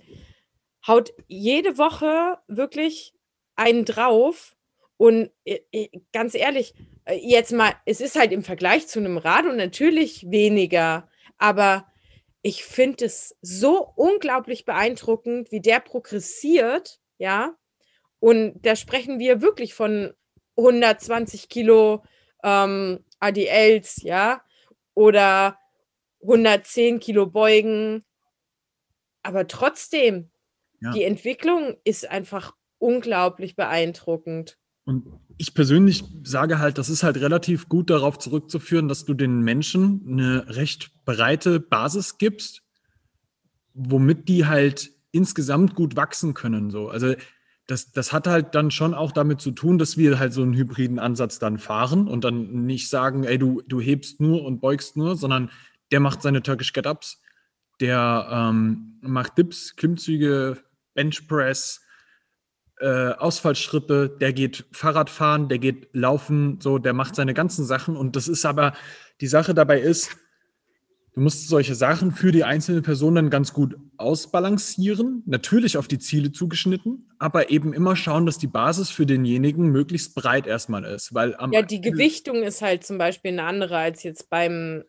haut 0.87 1.13
jede 1.27 1.77
Woche 1.77 2.37
wirklich 2.47 3.13
einen 3.55 3.85
drauf. 3.85 4.55
Und 4.97 5.31
äh, 5.45 5.59
äh, 5.71 5.89
ganz 6.13 6.35
ehrlich, 6.35 6.73
äh, 7.05 7.19
jetzt 7.21 7.51
mal, 7.51 7.73
es 7.85 8.01
ist 8.01 8.17
halt 8.17 8.31
im 8.31 8.43
Vergleich 8.43 8.87
zu 8.87 8.99
einem 8.99 9.17
Rad 9.17 9.45
und 9.45 9.57
natürlich 9.57 10.29
weniger, 10.29 11.07
aber 11.37 11.90
ich 12.41 12.63
finde 12.63 13.05
es 13.05 13.37
so 13.41 13.91
unglaublich 13.95 14.65
beeindruckend, 14.65 15.51
wie 15.51 15.61
der 15.61 15.79
progressiert, 15.79 16.99
ja. 17.17 17.55
Und 18.19 18.65
da 18.65 18.75
sprechen 18.75 19.19
wir 19.19 19.41
wirklich 19.41 19.73
von 19.73 20.13
120 20.57 21.49
Kilo 21.49 22.03
ähm, 22.43 23.03
ADLs, 23.19 24.01
ja 24.03 24.43
oder 24.93 25.57
110 26.21 26.99
Kilo 26.99 27.25
beugen. 27.27 28.03
Aber 29.23 29.47
trotzdem, 29.47 30.31
ja. 30.81 30.91
die 30.91 31.03
Entwicklung 31.03 31.77
ist 31.83 32.09
einfach 32.09 32.55
unglaublich 32.79 33.55
beeindruckend. 33.55 34.57
Und 34.85 35.05
ich 35.41 35.55
persönlich 35.55 36.03
sage 36.23 36.59
halt, 36.59 36.77
das 36.77 36.87
ist 36.87 37.01
halt 37.01 37.17
relativ 37.17 37.67
gut 37.67 37.89
darauf 37.89 38.19
zurückzuführen, 38.19 38.87
dass 38.87 39.05
du 39.05 39.15
den 39.15 39.41
Menschen 39.41 40.03
eine 40.07 40.55
recht 40.55 40.91
breite 41.03 41.59
Basis 41.59 42.19
gibst, 42.19 42.61
womit 43.73 44.29
die 44.29 44.45
halt 44.45 44.91
insgesamt 45.11 45.73
gut 45.73 45.95
wachsen 45.95 46.35
können. 46.35 46.69
So. 46.69 46.89
Also 46.89 47.15
das, 47.65 47.91
das 47.91 48.13
hat 48.13 48.27
halt 48.27 48.53
dann 48.53 48.69
schon 48.69 48.93
auch 48.93 49.11
damit 49.11 49.41
zu 49.41 49.49
tun, 49.49 49.79
dass 49.79 49.97
wir 49.97 50.19
halt 50.19 50.31
so 50.31 50.43
einen 50.43 50.53
hybriden 50.53 50.99
Ansatz 50.99 51.39
dann 51.39 51.57
fahren 51.57 52.07
und 52.07 52.23
dann 52.23 52.67
nicht 52.67 52.87
sagen, 52.87 53.23
ey, 53.23 53.39
du, 53.39 53.63
du 53.67 53.81
hebst 53.81 54.21
nur 54.21 54.45
und 54.45 54.61
beugst 54.61 54.95
nur, 54.95 55.15
sondern 55.15 55.49
der 55.91 56.01
macht 56.01 56.21
seine 56.21 56.43
Turkish 56.43 56.71
Get-Ups, 56.71 57.19
der 57.79 58.27
ähm, 58.31 58.99
macht 59.01 59.39
Dips, 59.39 59.75
Klimmzüge, 59.75 60.59
Benchpress, 60.93 61.81
äh, 62.81 63.13
Ausfallschritte, 63.13 64.09
der 64.09 64.33
geht 64.33 64.65
Fahrradfahren, 64.71 65.49
der 65.49 65.59
geht 65.59 65.89
laufen, 65.93 66.59
so, 66.59 66.77
der 66.77 66.93
macht 66.93 67.15
seine 67.15 67.33
ganzen 67.33 67.65
Sachen 67.65 67.95
und 67.95 68.15
das 68.15 68.27
ist 68.27 68.45
aber, 68.45 68.73
die 69.21 69.27
Sache 69.27 69.53
dabei 69.53 69.79
ist, 69.79 70.17
Du 71.13 71.19
musst 71.19 71.49
solche 71.49 71.75
Sachen 71.75 72.13
für 72.13 72.31
die 72.31 72.45
einzelne 72.45 72.81
Person 72.81 73.15
dann 73.15 73.29
ganz 73.29 73.51
gut 73.51 73.75
ausbalancieren, 73.97 75.23
natürlich 75.25 75.75
auf 75.75 75.89
die 75.89 75.99
Ziele 75.99 76.31
zugeschnitten, 76.31 77.09
aber 77.19 77.49
eben 77.49 77.73
immer 77.73 77.97
schauen, 77.97 78.25
dass 78.25 78.37
die 78.37 78.47
Basis 78.47 78.89
für 78.89 79.05
denjenigen 79.05 79.67
möglichst 79.67 80.15
breit 80.15 80.47
erstmal 80.47 80.85
ist. 80.85 81.13
Weil 81.13 81.35
ja, 81.51 81.63
die 81.63 81.81
Gewichtung 81.81 82.43
ist 82.43 82.61
halt 82.61 82.85
zum 82.85 82.97
Beispiel 82.97 83.31
eine 83.31 83.43
andere 83.43 83.77
als 83.77 84.03
jetzt 84.03 84.29
beim, 84.29 84.85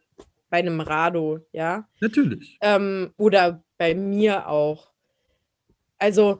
bei 0.48 0.59
einem 0.59 0.81
Rado, 0.81 1.40
ja. 1.50 1.88
Natürlich. 1.98 2.57
Ähm, 2.61 3.11
oder 3.16 3.64
bei 3.76 3.96
mir 3.96 4.46
auch. 4.46 4.92
Also, 5.98 6.38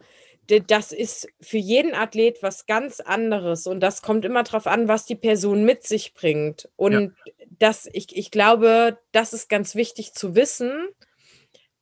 das 0.49 0.93
ist 0.93 1.29
für 1.41 1.59
jeden 1.59 1.95
Athlet 1.95 2.43
was 2.43 2.67
ganz 2.67 3.01
anderes 3.01 3.67
und 3.67 3.81
das 3.81 4.03
kommt 4.03 4.25
immer 4.25 4.43
darauf 4.43 4.67
an, 4.67 4.89
was 4.89 5.07
die 5.07 5.15
Person 5.15 5.65
mit 5.65 5.87
sich 5.87 6.15
bringt. 6.15 6.69
Und 6.77 6.93
ja 6.93 7.33
das, 7.63 7.89
ich, 7.93 8.17
ich 8.17 8.31
glaube, 8.33 8.99
das 9.13 9.33
ist 9.33 9.49
ganz 9.49 9.77
wichtig 9.77 10.15
zu 10.15 10.35
wissen, 10.35 10.89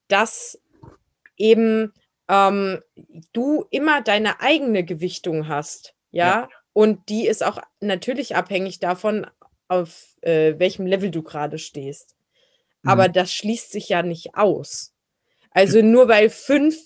dass 0.08 0.60
eben 1.36 1.94
ähm, 2.28 2.82
du 3.32 3.64
immer 3.70 4.02
deine 4.02 4.40
eigene 4.40 4.84
Gewichtung 4.84 5.48
hast, 5.48 5.94
ja? 6.10 6.26
ja? 6.26 6.48
Und 6.72 7.08
die 7.08 7.26
ist 7.26 7.42
auch 7.42 7.60
natürlich 7.80 8.36
abhängig 8.36 8.78
davon, 8.78 9.26
auf 9.68 10.16
äh, 10.20 10.58
welchem 10.58 10.86
Level 10.86 11.10
du 11.10 11.22
gerade 11.22 11.58
stehst. 11.58 12.14
Mhm. 12.82 12.90
Aber 12.90 13.08
das 13.08 13.32
schließt 13.32 13.72
sich 13.72 13.88
ja 13.88 14.02
nicht 14.02 14.34
aus. 14.34 14.94
Also 15.50 15.82
nur 15.82 16.08
weil 16.08 16.28
fünf 16.30 16.76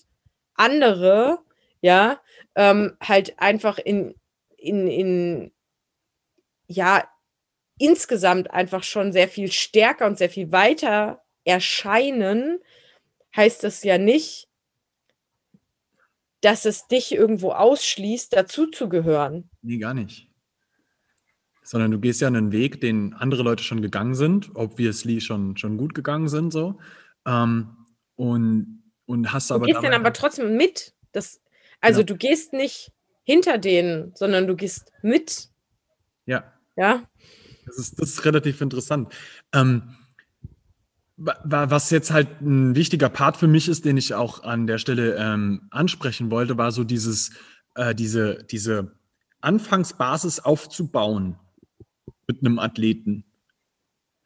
andere, 0.55 1.41
ja, 1.85 2.19
ähm, 2.55 2.97
halt 2.99 3.39
einfach 3.39 3.77
in, 3.77 4.15
in, 4.57 4.87
in, 4.87 5.53
ja, 6.67 7.07
insgesamt 7.79 8.51
einfach 8.51 8.83
schon 8.83 9.13
sehr 9.13 9.29
viel 9.29 9.53
stärker 9.53 10.07
und 10.07 10.17
sehr 10.17 10.31
viel 10.31 10.51
weiter 10.51 11.21
erscheinen, 11.45 12.59
heißt 13.37 13.65
das 13.65 13.85
ja 13.85 13.99
nicht, 13.99 14.49
dass 16.41 16.65
es 16.65 16.87
dich 16.89 17.13
irgendwo 17.13 17.53
ausschließt, 17.53 18.33
dazu 18.33 18.67
zu 18.67 18.89
gehören. 18.89 19.51
Nee, 19.61 19.77
gar 19.77 19.93
nicht. 19.93 20.31
Sondern 21.63 21.91
du 21.91 22.01
gehst 22.01 22.23
ja 22.23 22.29
einen 22.29 22.51
Weg, 22.51 22.81
den 22.81 23.13
andere 23.13 23.43
Leute 23.43 23.63
schon 23.63 23.83
gegangen 23.83 24.15
sind, 24.15 24.57
obviously 24.57 25.21
schon, 25.21 25.59
schon 25.59 25.77
gut 25.77 25.95
gegangen 25.95 26.29
sind, 26.29 26.51
so. 26.51 26.81
Ähm, 27.27 27.77
und, 28.15 28.85
und 29.05 29.35
hast 29.35 29.53
aber. 29.53 29.67
Du 29.67 29.73
gehst 29.73 29.85
dann 29.85 29.93
aber 29.93 30.15
trotzdem 30.15 30.57
mit. 30.57 30.95
Das, 31.13 31.44
also 31.85 32.01
ja. 32.01 32.05
du 32.05 32.17
gehst 32.17 32.53
nicht 32.53 32.93
hinter 33.25 33.59
denen, 33.59 34.13
sondern 34.15 34.47
du 34.47 34.57
gehst 34.57 34.93
mit. 35.03 35.49
Ja. 36.27 36.45
Ja. 36.77 37.03
Das 37.67 37.79
ist, 37.79 38.01
das 38.01 38.11
ist 38.11 38.25
relativ 38.25 38.61
interessant. 38.61 39.15
Ähm, 39.53 39.95
was 41.17 41.91
jetzt 41.91 42.11
halt 42.11 42.41
ein 42.41 42.75
wichtiger 42.75 43.09
Part 43.09 43.37
für 43.37 43.47
mich 43.47 43.69
ist, 43.69 43.85
den 43.85 43.97
ich 43.97 44.15
auch 44.15 44.43
an 44.43 44.67
der 44.67 44.79
Stelle 44.79 45.17
ähm, 45.17 45.69
ansprechen 45.71 46.31
wollte, 46.31 46.59
war 46.59 46.73
so 46.73 46.83
dieses, 46.85 47.31
äh, 47.77 47.95
diese, 47.95 48.45
diese 48.51 48.97
Anfangsbasis 49.41 50.41
aufzubauen 50.41 51.39
mit 52.27 52.41
einem 52.41 52.59
Athleten. 52.59 53.25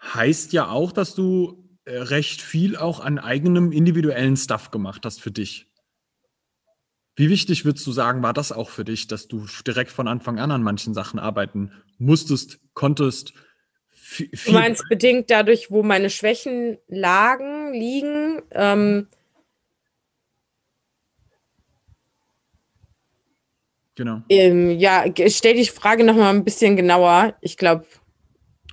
Heißt 0.03 0.53
ja 0.53 0.71
auch, 0.71 0.93
dass 0.93 1.15
du 1.15 1.69
äh, 1.85 1.99
recht 1.99 2.41
viel 2.41 2.77
auch 2.77 3.01
an 3.01 3.19
eigenem 3.19 3.73
individuellen 3.73 4.37
Stuff 4.37 4.71
gemacht 4.71 5.05
hast 5.05 5.21
für 5.21 5.31
dich. 5.33 5.68
Wie 7.19 7.31
wichtig 7.31 7.65
würdest 7.65 7.85
du 7.85 7.91
sagen, 7.91 8.23
war 8.23 8.33
das 8.33 8.53
auch 8.53 8.71
für 8.71 8.85
dich, 8.85 9.09
dass 9.09 9.27
du 9.27 9.45
direkt 9.67 9.91
von 9.91 10.07
Anfang 10.07 10.39
an 10.39 10.53
an 10.53 10.63
manchen 10.63 10.95
Sachen 10.95 11.19
arbeiten 11.19 11.73
musstest, 11.99 12.61
konntest? 12.75 13.33
Du 14.47 14.53
meinst 14.53 14.89
bedingt 14.89 15.29
dadurch, 15.29 15.69
wo 15.69 15.83
meine 15.83 16.11
Schwächen 16.11 16.79
lagen, 16.87 17.73
liegen? 17.73 18.41
Ähm 18.53 19.09
genau. 23.97 24.23
Ähm, 24.29 24.79
ja, 24.79 25.05
stell 25.27 25.55
die 25.55 25.65
Frage 25.65 26.05
nochmal 26.05 26.33
ein 26.33 26.45
bisschen 26.45 26.77
genauer. 26.77 27.35
Ich 27.41 27.57
glaube. 27.57 27.85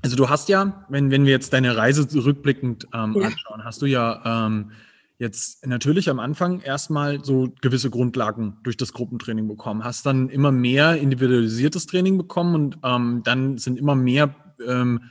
Also 0.04 0.16
du 0.16 0.30
hast 0.30 0.50
ja, 0.50 0.86
wenn, 0.90 1.10
wenn 1.10 1.26
wir 1.26 1.32
jetzt 1.32 1.52
deine 1.52 1.76
Reise 1.76 2.08
rückblickend 2.24 2.90
ähm, 2.94 3.16
ja. 3.20 3.26
anschauen, 3.26 3.64
hast 3.64 3.82
du 3.82 3.88
ja 3.88 4.46
ähm, 4.46 4.72
jetzt 5.18 5.66
natürlich 5.66 6.10
am 6.10 6.20
Anfang 6.20 6.60
erstmal 6.60 7.24
so 7.24 7.54
gewisse 7.62 7.90
Grundlagen 7.90 8.58
durch 8.64 8.78
das 8.78 8.94
Gruppentraining 8.94 9.48
bekommen, 9.48 9.84
hast 9.84 10.06
dann 10.06 10.30
immer 10.30 10.52
mehr 10.52 10.98
individualisiertes 10.98 11.86
Training 11.86 12.18
bekommen 12.18 12.56
und 12.56 12.78
ähm, 12.84 13.22
dann 13.24 13.58
sind 13.58 13.80
immer 13.80 13.96
mehr 13.96 14.36
ähm, 14.66 15.02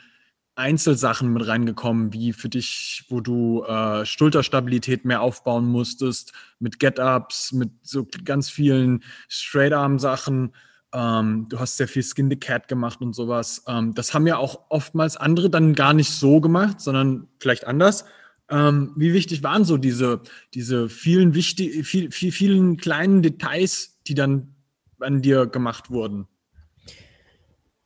Einzelsachen 0.56 1.32
mit 1.32 1.46
reingekommen, 1.46 2.12
wie 2.12 2.32
für 2.32 2.48
dich, 2.48 3.04
wo 3.08 3.20
du 3.20 3.64
äh, 3.64 4.04
Schulterstabilität 4.06 5.04
mehr 5.04 5.20
aufbauen 5.20 5.66
musstest, 5.66 6.32
mit 6.60 6.78
Get-Ups, 6.78 7.52
mit 7.52 7.70
so 7.82 8.06
ganz 8.24 8.50
vielen 8.50 9.02
Straight-Arm-Sachen. 9.28 10.54
Ähm, 10.92 11.46
du 11.48 11.58
hast 11.58 11.76
sehr 11.76 11.88
viel 11.88 12.04
Skin 12.04 12.30
the 12.30 12.36
Cat 12.36 12.68
gemacht 12.68 13.00
und 13.00 13.14
sowas. 13.14 13.64
Ähm, 13.66 13.94
das 13.94 14.14
haben 14.14 14.28
ja 14.28 14.36
auch 14.36 14.66
oftmals 14.68 15.16
andere 15.16 15.50
dann 15.50 15.74
gar 15.74 15.92
nicht 15.92 16.10
so 16.10 16.40
gemacht, 16.40 16.80
sondern 16.80 17.26
vielleicht 17.40 17.66
anders. 17.66 18.04
Ähm, 18.50 18.92
wie 18.96 19.14
wichtig 19.14 19.42
waren 19.42 19.64
so 19.64 19.76
diese, 19.76 20.20
diese 20.52 20.88
vielen, 20.88 21.34
wichtig, 21.34 21.86
viel, 21.86 22.10
viel, 22.10 22.30
vielen 22.32 22.76
kleinen 22.76 23.22
Details, 23.22 23.98
die 24.06 24.14
dann 24.14 24.54
an 25.00 25.22
dir 25.22 25.46
gemacht 25.46 25.90
wurden? 25.90 26.28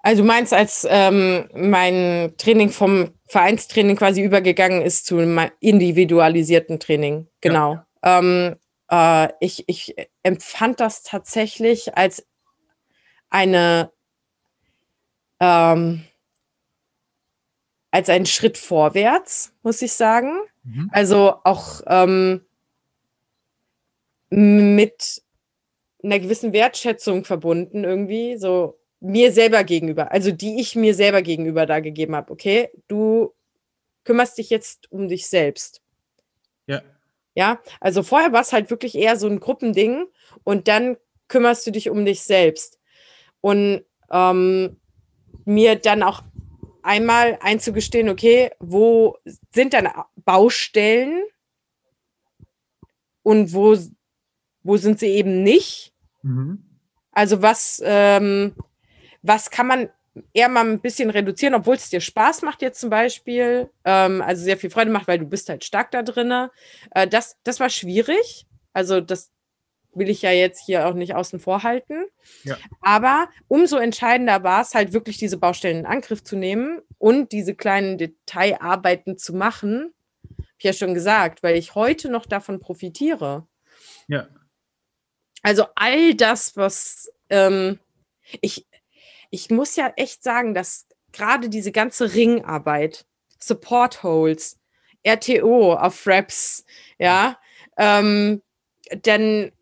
Also 0.01 0.25
meinst, 0.25 0.53
als 0.53 0.87
ähm, 0.89 1.49
mein 1.55 2.35
Training 2.39 2.71
vom 2.71 3.11
Vereinstraining 3.27 3.97
quasi 3.97 4.23
übergegangen 4.23 4.83
ist 4.83 5.07
zu 5.07 5.19
individualisierten 5.61 6.81
Training. 6.81 7.29
Genau. 7.41 7.85
Ja. 8.03 8.19
Ähm, 8.19 8.57
äh, 8.91 9.33
ich, 9.41 9.69
ich 9.69 9.97
empfand 10.23 10.81
das 10.81 11.03
tatsächlich 11.03 11.97
als 11.97 12.27
eine 13.29 13.93
ähm, 15.41 16.05
als 17.91 18.09
einen 18.09 18.27
Schritt 18.27 18.59
vorwärts, 18.59 19.53
muss 19.63 19.83
ich 19.83 19.93
sagen. 19.93 20.33
Mhm. 20.65 20.91
Also 20.93 21.35
auch 21.45 21.81
ähm, 21.87 22.45
mit 24.31 25.23
einer 26.03 26.19
gewissen 26.19 26.53
Wertschätzung 26.53 27.25
verbunden 27.25 27.85
irgendwie, 27.85 28.37
so 28.37 28.79
mir 29.01 29.33
selber 29.33 29.65
gegenüber, 29.65 30.13
also 30.13 30.33
die 30.33 30.61
ich 30.61 30.75
mir 30.75 30.95
selber 30.95 31.23
gegenüber 31.23 31.67
da 31.67 31.81
gegeben 31.81 32.15
habe. 32.15 32.33
Okay, 32.33 32.71
du 32.89 33.35
kümmerst 34.05 34.39
dich 34.39 34.51
jetzt 34.51 34.91
um 34.91 35.09
dich 35.09 35.27
selbst. 35.27 35.83
Ja. 36.67 36.83
Ja, 37.35 37.61
also 37.81 38.03
vorher 38.03 38.33
war 38.33 38.41
es 38.41 38.53
halt 38.53 38.71
wirklich 38.71 38.97
eher 38.97 39.17
so 39.17 39.29
ein 39.29 39.39
Gruppending 39.39 40.07
und 40.43 40.67
dann 40.67 40.97
kümmerst 41.29 41.67
du 41.67 41.71
dich 41.71 41.89
um 41.89 42.05
dich 42.05 42.23
selbst. 42.23 42.81
Und 43.41 43.85
ähm, 44.11 44.81
mir 45.45 45.77
dann 45.77 46.03
auch 46.03 46.23
einmal 46.89 47.39
einzugestehen, 47.43 48.09
okay, 48.09 48.51
wo 48.61 49.19
sind 49.53 49.75
dann 49.75 49.89
Baustellen 50.25 51.23
und 53.23 53.53
wo, 53.53 53.77
wo 54.63 54.77
sind 54.79 54.99
sie 54.99 55.09
eben 55.09 55.43
nicht? 55.43 55.93
Mhm. 56.23 56.65
Also 57.13 57.43
was, 57.43 57.83
ähm, 57.85 58.55
was 59.21 59.51
kann 59.51 59.67
man 59.67 59.91
eher 60.33 60.49
mal 60.49 60.67
ein 60.67 60.81
bisschen 60.81 61.11
reduzieren, 61.11 61.55
obwohl 61.55 61.77
es 61.77 61.91
dir 61.91 62.01
Spaß 62.01 62.41
macht 62.41 62.63
jetzt 62.63 62.81
zum 62.81 62.89
Beispiel, 62.89 63.69
ähm, 63.85 64.23
also 64.23 64.43
sehr 64.43 64.57
viel 64.57 64.71
Freude 64.71 64.91
macht, 64.91 65.09
weil 65.09 65.19
du 65.19 65.27
bist 65.27 65.51
halt 65.51 65.65
stark 65.65 65.91
da 65.91 66.03
drin. 66.03 66.49
Äh, 66.93 67.07
das, 67.07 67.37
das 67.45 67.61
war 67.61 67.69
schwierig. 67.69 68.47
Also 68.73 69.03
das 69.03 69.31
will 69.95 70.09
ich 70.09 70.23
ja 70.23 70.31
jetzt 70.31 70.65
hier 70.65 70.87
auch 70.87 70.95
nicht 70.95 71.15
außen 71.15 71.41
vor 71.41 71.63
halten. 71.63 72.05
Ja. 72.45 72.57
Aber 72.81 73.29
umso 73.49 73.77
entscheidender 73.77 74.43
war 74.43 74.63
es 74.63 74.75
halt 74.75 74.93
wirklich, 74.93 75.19
diese 75.19 75.39
Baustellen 75.39 75.79
in 75.79 75.87
Angriff 75.87 76.23
zu 76.23 76.37
nehmen 76.37 76.81
und 76.99 77.33
diese 77.33 77.55
kleinen 77.55 77.99
Detailarbeiten 77.99 79.19
zu 79.19 79.35
machen. 79.35 79.93
Hab 80.39 80.47
ich 80.59 80.65
ja 80.65 80.73
schon 80.73 80.95
gesagt, 80.95 81.43
weil 81.43 81.57
ich 81.57 81.75
heute 81.75 82.11
noch 82.11 82.27
davon 82.27 82.61
profitiere. 82.61 83.47
Ja. 84.09 84.29
Also 85.43 85.67
all 85.75 86.15
das, 86.15 86.57
was 86.57 87.13
ähm, 87.31 87.79
ich, 88.41 88.67
ich 89.31 89.51
muss 89.51 89.77
ja 89.77 89.93
echt 89.97 90.23
sagen, 90.23 90.55
dass 90.55 90.87
gerade 91.13 91.49
diese 91.49 91.73
ganze 91.73 92.15
Ringarbeit, 92.15 93.07
Support 93.39 94.03
Holes, 94.03 94.59
RTO 95.07 95.75
auf 95.75 96.07
Raps, 96.07 96.65
ja, 96.99 97.39
ähm, 97.77 98.43
dann 99.03 99.53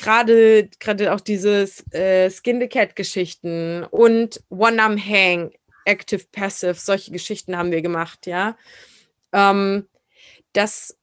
gerade 0.00 0.68
gerade 0.78 1.12
auch 1.12 1.20
dieses 1.20 1.84
äh, 1.92 2.30
Skin 2.30 2.60
the 2.60 2.68
Cat 2.68 2.96
Geschichten 2.96 3.84
und 3.84 4.42
One 4.48 4.82
Arm 4.82 4.98
Hang, 4.98 5.52
Active 5.84 6.24
Passive, 6.32 6.74
solche 6.74 7.12
Geschichten 7.12 7.56
haben 7.56 7.70
wir 7.70 7.82
gemacht, 7.82 8.26
ja. 8.26 8.56
Ähm, 9.32 9.86
das 10.52 10.98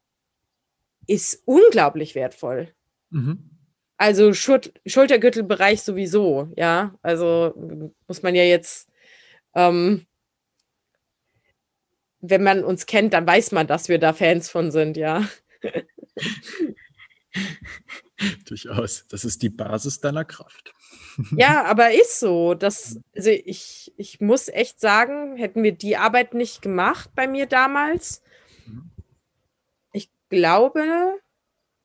ist 1.05 1.43
unglaublich 1.45 2.15
wertvoll. 2.15 2.73
Mhm. 3.12 3.51
Also 3.97 4.33
Schul 4.33 4.62
Schultergürtelbereich 4.86 5.81
sowieso, 5.81 6.51
ja. 6.55 6.95
Also 7.01 7.53
muss 8.07 8.23
man 8.23 8.36
ja 8.36 8.43
jetzt, 8.43 8.89
ähm, 9.55 10.05
wenn 12.19 12.43
man 12.43 12.63
uns 12.63 12.86
kennt, 12.86 13.13
dann 13.13 13.27
weiß 13.27 13.51
man, 13.51 13.67
dass 13.67 13.89
wir 13.89 13.99
da 13.99 14.13
Fans 14.13 14.49
von 14.49 14.71
sind, 14.71 14.97
ja. 14.97 15.27
Durchaus. 18.45 19.08
Das 19.08 19.25
ist 19.25 19.41
die 19.41 19.49
Basis 19.49 19.99
deiner 19.99 20.25
Kraft. 20.25 20.73
Ja, 21.36 21.63
aber 21.65 21.91
ist 21.91 22.19
so. 22.19 22.53
Das, 22.53 22.99
also 23.15 23.30
ich, 23.30 23.93
ich 23.97 24.21
muss 24.21 24.47
echt 24.47 24.80
sagen, 24.80 25.36
hätten 25.38 25.63
wir 25.63 25.71
die 25.71 25.97
Arbeit 25.97 26.34
nicht 26.34 26.62
gemacht 26.62 27.10
bei 27.15 27.27
mir 27.27 27.45
damals, 27.45 28.21
mhm. 28.65 28.91
ich 29.91 30.10
glaube, 30.30 31.19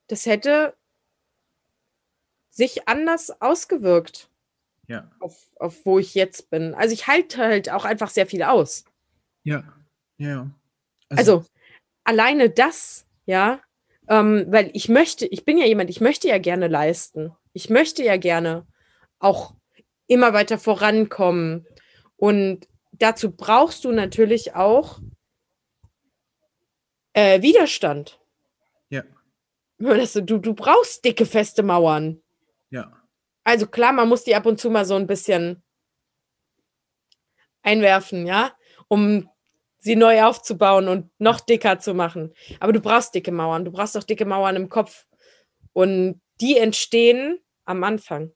das 0.09 0.27
hätte 0.27 0.75
sich 2.51 2.87
anders 2.88 3.40
ausgewirkt. 3.40 4.29
Ja. 4.88 5.11
Auf, 5.21 5.49
auf 5.57 5.87
wo 5.87 5.99
ich 5.99 6.14
jetzt 6.14 6.51
bin. 6.51 6.75
Also 6.75 6.92
ich 6.92 7.07
halte 7.07 7.38
halt 7.38 7.71
auch 7.71 7.85
einfach 7.85 8.11
sehr 8.11 8.27
viel 8.27 8.42
aus. 8.42 8.85
Ja, 9.42 9.64
ja. 10.18 10.51
Also, 11.09 11.38
also 11.38 11.47
alleine 12.05 12.51
das, 12.51 13.07
ja, 13.25 13.61
ähm, 14.09 14.47
weil 14.49 14.71
ich 14.75 14.88
möchte, 14.88 15.27
ich 15.27 15.45
bin 15.45 15.59
ja 15.59 15.67
jemand, 15.67 15.91
ich 15.91 16.01
möchte 16.01 16.29
ja 16.29 16.38
gerne 16.38 16.69
leisten. 16.69 17.33
Ich 17.53 17.71
möchte 17.71 18.03
ja 18.03 18.17
gerne 18.17 18.67
auch 19.19 19.55
immer 20.07 20.33
weiter 20.33 20.59
vorankommen. 20.59 21.67
Und 22.17 22.69
dazu 22.93 23.33
brauchst 23.33 23.85
du 23.85 23.93
natürlich 23.93 24.55
auch 24.55 25.01
äh, 27.12 27.43
Widerstand. 27.43 28.21
Ja. 28.88 29.03
Du, 29.79 30.38
du 30.38 30.55
brauchst 30.55 31.05
dicke, 31.05 31.27
feste 31.27 31.62
Mauern. 31.62 32.23
Ja. 32.71 32.93
Also 33.45 33.67
klar, 33.67 33.93
man 33.93 34.09
muss 34.09 34.25
die 34.25 34.35
ab 34.35 34.47
und 34.47 34.61
zu 34.61 34.71
mal 34.71 34.85
so 34.85 34.95
ein 34.95 35.07
bisschen 35.07 35.62
einwerfen, 37.62 38.27
ja, 38.27 38.53
um 38.88 39.29
sie 39.83 39.97
neu 39.97 40.23
aufzubauen 40.23 40.87
und 40.88 41.11
noch 41.18 41.40
dicker 41.40 41.81
zu 41.81 41.92
machen. 41.92 42.33
Aber 42.61 42.73
du 42.73 42.81
brauchst 42.81 43.14
dicke 43.14 43.33
Mauern. 43.33 43.64
Du 43.64 43.73
brauchst 43.73 43.97
auch 43.97 44.05
dicke 44.05 44.25
Mauern 44.25 44.55
im 44.55 44.68
Kopf. 44.68 45.07
Und 45.73 46.21
die 46.40 46.57
entstehen 46.57 47.40
am 47.64 47.83
Anfang. 47.83 48.33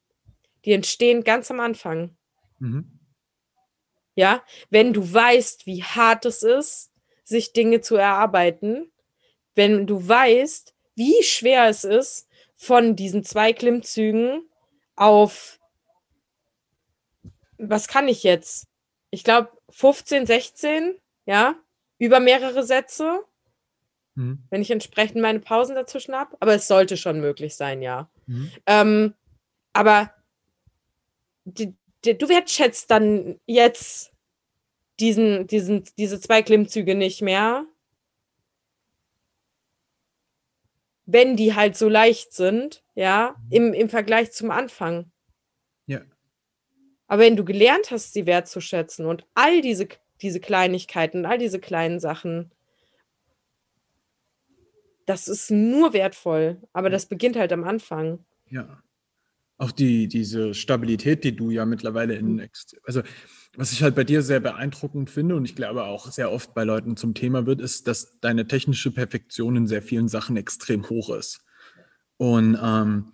Die 0.64 0.72
entstehen 0.72 1.22
ganz 1.22 1.50
am 1.50 1.60
Anfang. 1.60 2.16
Mhm. 2.58 2.98
Ja, 4.16 4.42
wenn 4.70 4.92
du 4.92 5.12
weißt, 5.12 5.66
wie 5.66 5.84
hart 5.84 6.24
es 6.24 6.42
ist, 6.42 6.90
sich 7.22 7.52
Dinge 7.52 7.80
zu 7.80 7.96
erarbeiten, 7.96 8.90
wenn 9.54 9.86
du 9.86 10.06
weißt, 10.06 10.74
wie 10.96 11.22
schwer 11.22 11.68
es 11.68 11.84
ist, 11.84 12.28
von 12.56 12.96
diesen 12.96 13.22
zwei 13.22 13.52
Klimmzügen 13.52 14.48
auf, 14.96 15.60
was 17.58 17.86
kann 17.86 18.08
ich 18.08 18.24
jetzt? 18.24 18.66
Ich 19.10 19.22
glaube 19.22 19.50
15, 19.70 20.26
16, 20.26 20.98
ja, 21.26 21.56
über 21.98 22.20
mehrere 22.20 22.64
Sätze, 22.64 23.24
mhm. 24.14 24.42
wenn 24.50 24.62
ich 24.62 24.70
entsprechend 24.70 25.20
meine 25.20 25.40
Pausen 25.40 25.74
dazwischen 25.74 26.14
habe. 26.14 26.36
Aber 26.40 26.54
es 26.54 26.68
sollte 26.68 26.96
schon 26.96 27.20
möglich 27.20 27.56
sein, 27.56 27.82
ja. 27.82 28.08
Mhm. 28.26 28.50
Ähm, 28.66 29.14
aber 29.72 30.12
die, 31.44 31.74
die, 32.04 32.16
du 32.16 32.28
wertschätzt 32.28 32.90
dann 32.90 33.38
jetzt 33.46 34.12
diesen, 34.98 35.46
diesen, 35.46 35.84
diese 35.98 36.20
zwei 36.20 36.42
Klimmzüge 36.42 36.94
nicht 36.94 37.22
mehr, 37.22 37.66
wenn 41.04 41.36
die 41.36 41.54
halt 41.54 41.76
so 41.76 41.88
leicht 41.88 42.32
sind, 42.32 42.82
ja, 42.94 43.36
mhm. 43.44 43.52
im, 43.52 43.74
im 43.74 43.88
Vergleich 43.88 44.32
zum 44.32 44.50
Anfang. 44.50 45.10
Ja. 45.86 46.02
Aber 47.06 47.22
wenn 47.22 47.36
du 47.36 47.44
gelernt 47.44 47.90
hast, 47.90 48.12
sie 48.12 48.26
wertzuschätzen 48.26 49.06
und 49.06 49.24
all 49.34 49.60
diese, 49.60 49.88
diese 50.22 50.40
Kleinigkeiten, 50.40 51.26
all 51.26 51.38
diese 51.38 51.60
kleinen 51.60 52.00
Sachen, 52.00 52.50
das 55.06 55.28
ist 55.28 55.50
nur 55.50 55.92
wertvoll, 55.92 56.60
aber 56.72 56.90
das 56.90 57.06
beginnt 57.06 57.36
halt 57.36 57.52
am 57.52 57.64
Anfang. 57.64 58.24
Ja. 58.50 58.82
Auch 59.58 59.70
die, 59.70 60.08
diese 60.08 60.52
Stabilität, 60.52 61.24
die 61.24 61.34
du 61.34 61.50
ja 61.50 61.64
mittlerweile 61.64 62.14
in, 62.14 62.34
mhm. 62.34 62.48
also 62.84 63.02
was 63.56 63.72
ich 63.72 63.82
halt 63.82 63.94
bei 63.94 64.04
dir 64.04 64.20
sehr 64.20 64.40
beeindruckend 64.40 65.08
finde 65.08 65.34
und 65.34 65.46
ich 65.46 65.56
glaube 65.56 65.84
auch 65.84 66.10
sehr 66.10 66.30
oft 66.30 66.52
bei 66.54 66.64
Leuten 66.64 66.96
zum 66.96 67.14
Thema 67.14 67.46
wird, 67.46 67.62
ist, 67.62 67.88
dass 67.88 68.20
deine 68.20 68.46
technische 68.46 68.90
Perfektion 68.90 69.56
in 69.56 69.66
sehr 69.66 69.80
vielen 69.80 70.08
Sachen 70.08 70.36
extrem 70.36 70.90
hoch 70.90 71.08
ist. 71.10 71.42
Und 72.18 72.58
ähm, 72.62 73.12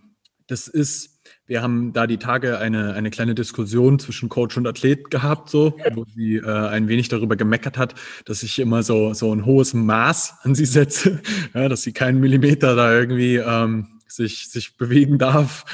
das 0.48 0.66
ist, 0.66 1.11
wir 1.46 1.62
haben 1.62 1.92
da 1.92 2.06
die 2.06 2.18
Tage 2.18 2.58
eine, 2.58 2.94
eine 2.94 3.10
kleine 3.10 3.34
Diskussion 3.34 3.98
zwischen 3.98 4.28
Coach 4.28 4.56
und 4.56 4.66
Athlet 4.66 5.10
gehabt, 5.10 5.50
so, 5.50 5.76
wo 5.94 6.04
sie 6.04 6.36
äh, 6.36 6.46
ein 6.46 6.88
wenig 6.88 7.08
darüber 7.08 7.36
gemeckert 7.36 7.78
hat, 7.78 7.94
dass 8.24 8.42
ich 8.42 8.58
immer 8.58 8.82
so, 8.82 9.12
so 9.14 9.34
ein 9.34 9.44
hohes 9.44 9.74
Maß 9.74 10.34
an 10.42 10.54
sie 10.54 10.66
setze, 10.66 11.20
ja, 11.54 11.68
dass 11.68 11.82
sie 11.82 11.92
keinen 11.92 12.20
Millimeter 12.20 12.74
da 12.74 12.92
irgendwie 12.92 13.36
ähm, 13.36 14.00
sich, 14.06 14.50
sich 14.50 14.76
bewegen 14.76 15.18
darf. 15.18 15.64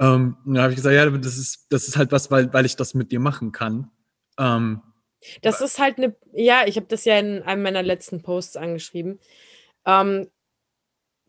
Ähm, 0.00 0.36
da 0.46 0.62
habe 0.62 0.72
ich 0.72 0.76
gesagt, 0.76 0.94
ja, 0.94 1.08
das 1.10 1.38
ist, 1.38 1.66
das 1.70 1.88
ist 1.88 1.96
halt 1.96 2.12
was, 2.12 2.30
weil, 2.30 2.52
weil 2.52 2.66
ich 2.66 2.76
das 2.76 2.94
mit 2.94 3.12
dir 3.12 3.20
machen 3.20 3.52
kann. 3.52 3.90
Ähm, 4.38 4.82
das 5.42 5.60
ist 5.60 5.78
halt 5.78 5.98
eine, 5.98 6.14
ja, 6.32 6.62
ich 6.66 6.76
habe 6.76 6.86
das 6.86 7.04
ja 7.04 7.18
in 7.18 7.42
einem 7.42 7.62
meiner 7.62 7.82
letzten 7.82 8.22
Posts 8.22 8.56
angeschrieben. 8.56 9.18
ähm, 9.84 10.28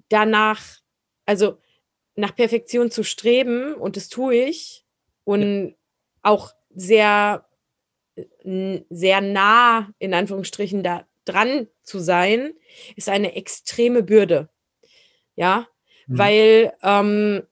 danach, 0.10 0.62
also 1.26 1.60
nach 2.20 2.36
Perfektion 2.36 2.92
zu 2.92 3.04
streben, 3.04 3.74
und 3.74 3.96
das 3.96 4.10
tue 4.10 4.36
ich, 4.36 4.86
und 5.24 5.70
ja. 5.70 5.74
auch 6.22 6.52
sehr, 6.76 7.46
sehr 8.44 9.22
nah, 9.22 9.90
in 10.00 10.14
Anführungsstrichen, 10.14 10.84
da 10.84 11.06
dran 11.26 11.68
zu 11.84 12.00
sein, 12.00 12.54
ist 12.96 13.10
eine 13.10 13.36
extreme 13.36 14.04
Bürde. 14.04 14.50
Ja, 15.36 15.68
mhm. 16.08 16.18
weil 16.18 16.74
ähm, 16.84 17.44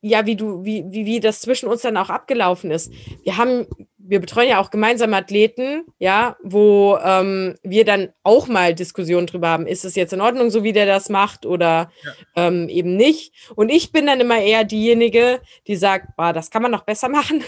ja, 0.00 0.24
wie 0.24 0.36
du, 0.36 0.64
wie, 0.64 0.84
wie, 0.88 1.04
wie 1.04 1.20
das 1.20 1.40
zwischen 1.40 1.68
uns 1.68 1.82
dann 1.82 1.96
auch 1.96 2.10
abgelaufen 2.10 2.70
ist. 2.70 2.92
Wir 3.24 3.36
haben, 3.36 3.66
wir 4.08 4.20
betreuen 4.20 4.48
ja 4.48 4.60
auch 4.60 4.70
gemeinsame 4.70 5.16
Athleten, 5.16 5.84
ja, 5.98 6.36
wo 6.42 6.98
ähm, 7.02 7.56
wir 7.62 7.84
dann 7.84 8.12
auch 8.22 8.46
mal 8.46 8.74
Diskussionen 8.74 9.26
drüber 9.26 9.48
haben, 9.48 9.66
ist 9.66 9.84
es 9.84 9.96
jetzt 9.96 10.12
in 10.12 10.20
Ordnung, 10.20 10.50
so 10.50 10.62
wie 10.62 10.72
der 10.72 10.86
das 10.86 11.08
macht 11.08 11.44
oder 11.44 11.90
ja. 12.02 12.12
ähm, 12.36 12.68
eben 12.68 12.96
nicht. 12.96 13.32
Und 13.56 13.68
ich 13.68 13.92
bin 13.92 14.06
dann 14.06 14.20
immer 14.20 14.40
eher 14.40 14.64
diejenige, 14.64 15.40
die 15.66 15.76
sagt, 15.76 16.16
boah, 16.16 16.32
das 16.32 16.50
kann 16.50 16.62
man 16.62 16.70
noch 16.70 16.84
besser 16.84 17.08
machen. 17.08 17.42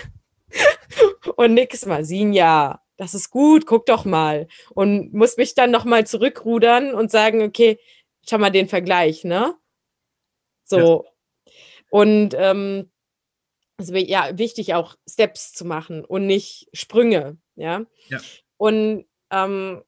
Und 1.37 1.55
nix 1.55 1.87
mal, 1.87 2.05
ja, 2.05 2.81
das 2.97 3.15
ist 3.15 3.31
gut, 3.31 3.67
guck 3.67 3.87
doch 3.87 4.05
mal. 4.05 4.49
Und 4.75 5.15
muss 5.15 5.37
mich 5.37 5.55
dann 5.55 5.71
nochmal 5.71 6.07
zurückrudern 6.07 6.95
und 6.95 7.11
sagen, 7.11 7.43
okay, 7.43 7.79
schau 8.29 8.39
mal 8.39 8.51
den 8.51 8.69
Vergleich, 8.69 9.25
ne? 9.25 9.55
So. 10.65 11.05
Ja. 11.05 11.53
Und 11.91 12.35
ähm, 12.37 12.91
es 13.79 13.93
wäre 13.93 14.05
ja 14.05 14.37
wichtig, 14.37 14.75
auch 14.75 14.97
Steps 15.09 15.53
zu 15.53 15.65
machen 15.65 16.05
und 16.05 16.27
nicht 16.27 16.69
Sprünge, 16.73 17.39
ja. 17.55 17.85
ja. 18.09 18.19
Und 18.57 19.07
ähm, 19.31 19.85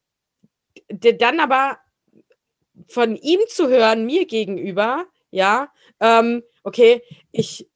dann 0.88 1.41
aber 1.41 1.78
von 2.88 3.16
ihm 3.16 3.41
zu 3.49 3.68
hören, 3.68 4.07
mir 4.07 4.26
gegenüber, 4.26 5.07
ja, 5.30 5.72
ähm, 5.99 6.43
okay, 6.62 7.03
ich, 7.32 7.68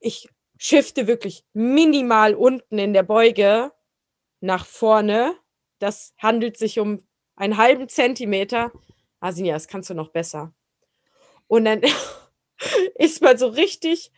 ich 0.00 0.28
shifte 0.56 1.06
wirklich 1.06 1.44
minimal 1.52 2.34
unten 2.34 2.78
in 2.78 2.94
der 2.94 3.02
Beuge 3.02 3.72
nach 4.40 4.64
vorne. 4.64 5.36
Das 5.78 6.14
handelt 6.18 6.56
sich 6.56 6.78
um 6.78 7.02
einen 7.36 7.58
halben 7.58 7.88
Zentimeter. 7.88 8.72
Asinja, 9.20 9.54
das 9.54 9.68
kannst 9.68 9.90
du 9.90 9.94
noch 9.94 10.08
besser. 10.08 10.54
Und 11.48 11.66
dann 11.66 11.82
ist 12.94 13.20
man 13.20 13.36
so 13.36 13.48
richtig 13.48 14.10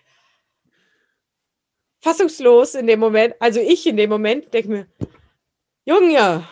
fassungslos 2.04 2.74
in 2.74 2.86
dem 2.86 3.00
Moment. 3.00 3.34
Also 3.40 3.60
ich 3.60 3.86
in 3.86 3.96
dem 3.96 4.10
Moment 4.10 4.52
denke 4.52 4.68
mir, 4.68 4.86
Junge, 5.86 6.46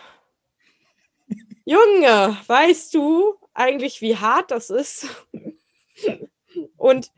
Junge, 1.63 2.37
weißt 2.47 2.93
du 2.95 3.35
eigentlich, 3.53 4.01
wie 4.01 4.17
hart 4.17 4.49
das 4.49 4.69
ist? 4.71 5.07
Und 6.75 7.11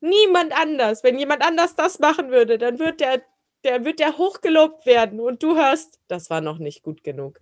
niemand 0.00 0.52
anders, 0.52 1.02
wenn 1.02 1.18
jemand 1.18 1.44
anders 1.44 1.74
das 1.74 1.98
machen 1.98 2.30
würde, 2.30 2.56
dann 2.56 2.78
wird 2.78 3.00
der, 3.00 3.22
der 3.64 3.84
wird 3.84 3.98
der 3.98 4.16
hochgelobt 4.16 4.86
werden 4.86 5.20
und 5.20 5.42
du 5.42 5.56
hörst, 5.56 5.98
das 6.06 6.30
war 6.30 6.40
noch 6.40 6.58
nicht 6.58 6.82
gut 6.82 7.02
genug. 7.02 7.40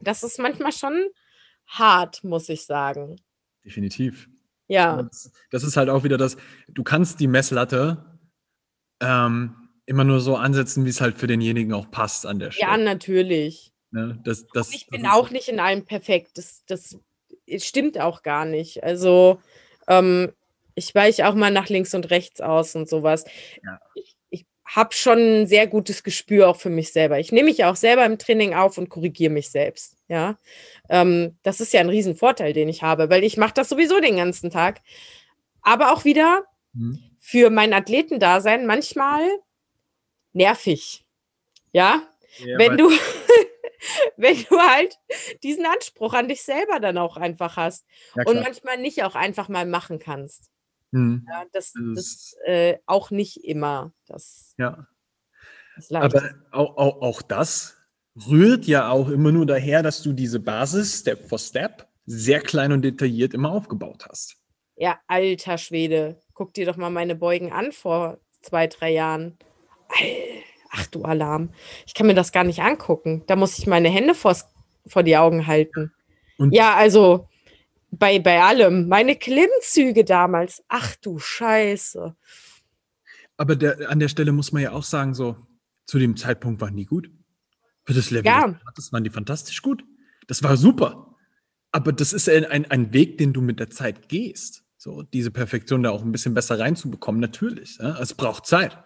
Das 0.00 0.22
ist 0.22 0.38
manchmal 0.38 0.72
schon 0.72 1.08
hart, 1.66 2.22
muss 2.22 2.48
ich 2.48 2.64
sagen. 2.64 3.20
Definitiv. 3.64 4.28
Ja. 4.68 5.02
Das, 5.02 5.32
das, 5.50 5.64
ist 5.64 5.76
halt 5.76 5.90
auch 5.90 6.04
wieder 6.04 6.16
das, 6.16 6.36
du 6.68 6.82
kannst 6.82 7.20
die 7.20 7.28
Messlatte 7.28 8.11
ähm, 9.02 9.54
immer 9.86 10.04
nur 10.04 10.20
so 10.20 10.36
ansetzen, 10.36 10.84
wie 10.84 10.90
es 10.90 11.00
halt 11.00 11.18
für 11.18 11.26
denjenigen 11.26 11.74
auch 11.74 11.90
passt 11.90 12.24
an 12.26 12.38
der 12.38 12.50
Stelle. 12.50 12.70
Ja, 12.70 12.76
natürlich. 12.76 13.72
Ne? 13.90 14.18
Das, 14.24 14.46
das, 14.54 14.72
ich 14.72 14.86
bin 14.86 15.06
auch 15.06 15.30
nicht 15.30 15.48
in 15.48 15.60
allem 15.60 15.84
perfekt. 15.84 16.38
Das, 16.38 16.64
das 16.66 16.98
stimmt 17.58 18.00
auch 18.00 18.22
gar 18.22 18.44
nicht. 18.44 18.82
Also 18.82 19.40
ähm, 19.88 20.32
ich 20.74 20.94
weiche 20.94 21.28
auch 21.28 21.34
mal 21.34 21.50
nach 21.50 21.68
links 21.68 21.94
und 21.94 22.10
rechts 22.10 22.40
aus 22.40 22.74
und 22.74 22.88
sowas. 22.88 23.24
Ja. 23.62 23.80
Ich, 23.94 24.16
ich 24.30 24.46
habe 24.64 24.94
schon 24.94 25.42
ein 25.42 25.46
sehr 25.46 25.66
gutes 25.66 26.02
Gespür 26.02 26.48
auch 26.48 26.56
für 26.56 26.70
mich 26.70 26.92
selber. 26.92 27.18
Ich 27.18 27.32
nehme 27.32 27.50
mich 27.50 27.64
auch 27.64 27.76
selber 27.76 28.06
im 28.06 28.18
Training 28.18 28.54
auf 28.54 28.78
und 28.78 28.88
korrigiere 28.88 29.32
mich 29.32 29.50
selbst. 29.50 29.96
Ja, 30.08 30.38
ähm, 30.88 31.36
das 31.42 31.60
ist 31.60 31.72
ja 31.72 31.80
ein 31.80 31.88
Riesenvorteil, 31.88 32.52
den 32.52 32.68
ich 32.68 32.82
habe, 32.82 33.10
weil 33.10 33.24
ich 33.24 33.36
mache 33.36 33.54
das 33.54 33.68
sowieso 33.68 34.00
den 34.00 34.16
ganzen 34.16 34.50
Tag. 34.50 34.80
Aber 35.60 35.92
auch 35.92 36.04
wieder 36.04 36.44
mhm. 36.72 37.11
Für 37.24 37.50
mein 37.50 37.72
Athletendasein 37.72 38.66
manchmal 38.66 39.22
nervig. 40.32 41.06
Ja, 41.70 42.02
ja 42.38 42.58
wenn 42.58 42.76
du 42.76 42.90
wenn 44.16 44.36
du 44.50 44.58
halt 44.58 44.98
diesen 45.44 45.64
Anspruch 45.64 46.14
an 46.14 46.26
dich 46.26 46.42
selber 46.42 46.80
dann 46.80 46.98
auch 46.98 47.16
einfach 47.16 47.56
hast 47.56 47.86
ja, 48.16 48.24
und 48.26 48.40
manchmal 48.40 48.76
nicht 48.78 49.04
auch 49.04 49.14
einfach 49.14 49.48
mal 49.48 49.66
machen 49.66 50.00
kannst. 50.00 50.50
Mhm. 50.90 51.24
Ja, 51.28 51.44
das, 51.52 51.72
das 51.94 52.36
äh, 52.44 52.78
auch 52.86 53.10
nicht 53.12 53.44
immer. 53.44 53.92
Das, 54.06 54.54
ja. 54.58 54.88
Das 55.76 55.92
Aber 55.92 56.34
auch, 56.50 56.76
auch, 56.76 57.02
auch 57.02 57.22
das 57.22 57.78
rührt 58.28 58.66
ja 58.66 58.90
auch 58.90 59.08
immer 59.08 59.30
nur 59.30 59.46
daher, 59.46 59.82
dass 59.82 60.02
du 60.02 60.12
diese 60.12 60.40
Basis 60.40 61.00
Step 61.00 61.28
for 61.28 61.38
Step 61.38 61.88
sehr 62.04 62.40
klein 62.40 62.72
und 62.72 62.82
detailliert 62.82 63.32
immer 63.32 63.52
aufgebaut 63.52 64.06
hast. 64.08 64.36
Ja, 64.76 65.00
alter 65.06 65.58
Schwede. 65.58 66.20
Guck 66.42 66.54
dir 66.54 66.66
doch 66.66 66.76
mal 66.76 66.90
meine 66.90 67.14
Beugen 67.14 67.52
an 67.52 67.70
vor 67.70 68.18
zwei, 68.40 68.66
drei 68.66 68.90
Jahren. 68.90 69.38
Ach 70.72 70.88
du 70.88 71.04
Alarm. 71.04 71.50
Ich 71.86 71.94
kann 71.94 72.08
mir 72.08 72.16
das 72.16 72.32
gar 72.32 72.42
nicht 72.42 72.62
angucken. 72.62 73.22
Da 73.28 73.36
muss 73.36 73.60
ich 73.60 73.68
meine 73.68 73.88
Hände 73.88 74.12
vors, 74.12 74.48
vor 74.84 75.04
die 75.04 75.16
Augen 75.16 75.46
halten. 75.46 75.92
Und 76.38 76.52
ja, 76.52 76.74
also 76.74 77.28
bei, 77.92 78.18
bei 78.18 78.42
allem. 78.42 78.88
Meine 78.88 79.14
Klimmzüge 79.14 80.04
damals. 80.04 80.64
Ach 80.66 80.96
du 80.96 81.20
Scheiße. 81.20 82.16
Aber 83.36 83.54
der, 83.54 83.88
an 83.88 84.00
der 84.00 84.08
Stelle 84.08 84.32
muss 84.32 84.50
man 84.50 84.62
ja 84.62 84.72
auch 84.72 84.82
sagen, 84.82 85.14
so, 85.14 85.36
zu 85.86 86.00
dem 86.00 86.16
Zeitpunkt 86.16 86.60
waren 86.60 86.76
die 86.76 86.86
gut. 86.86 87.08
Für 87.84 87.94
das 87.94 88.10
Level, 88.10 88.26
ja. 88.26 88.58
das 88.74 88.92
waren 88.92 89.04
die 89.04 89.10
fantastisch 89.10 89.62
gut. 89.62 89.84
Das 90.26 90.42
war 90.42 90.56
super. 90.56 91.14
Aber 91.70 91.92
das 91.92 92.12
ist 92.12 92.28
ein, 92.28 92.44
ein, 92.46 92.68
ein 92.68 92.92
Weg, 92.92 93.18
den 93.18 93.32
du 93.32 93.40
mit 93.42 93.60
der 93.60 93.70
Zeit 93.70 94.08
gehst. 94.08 94.61
So, 94.82 95.02
diese 95.02 95.30
Perfektion 95.30 95.84
da 95.84 95.90
auch 95.90 96.02
ein 96.02 96.10
bisschen 96.10 96.34
besser 96.34 96.58
reinzubekommen, 96.58 97.20
natürlich. 97.20 97.78
Ja? 97.78 98.00
Es 98.00 98.14
braucht 98.14 98.46
Zeit. 98.46 98.76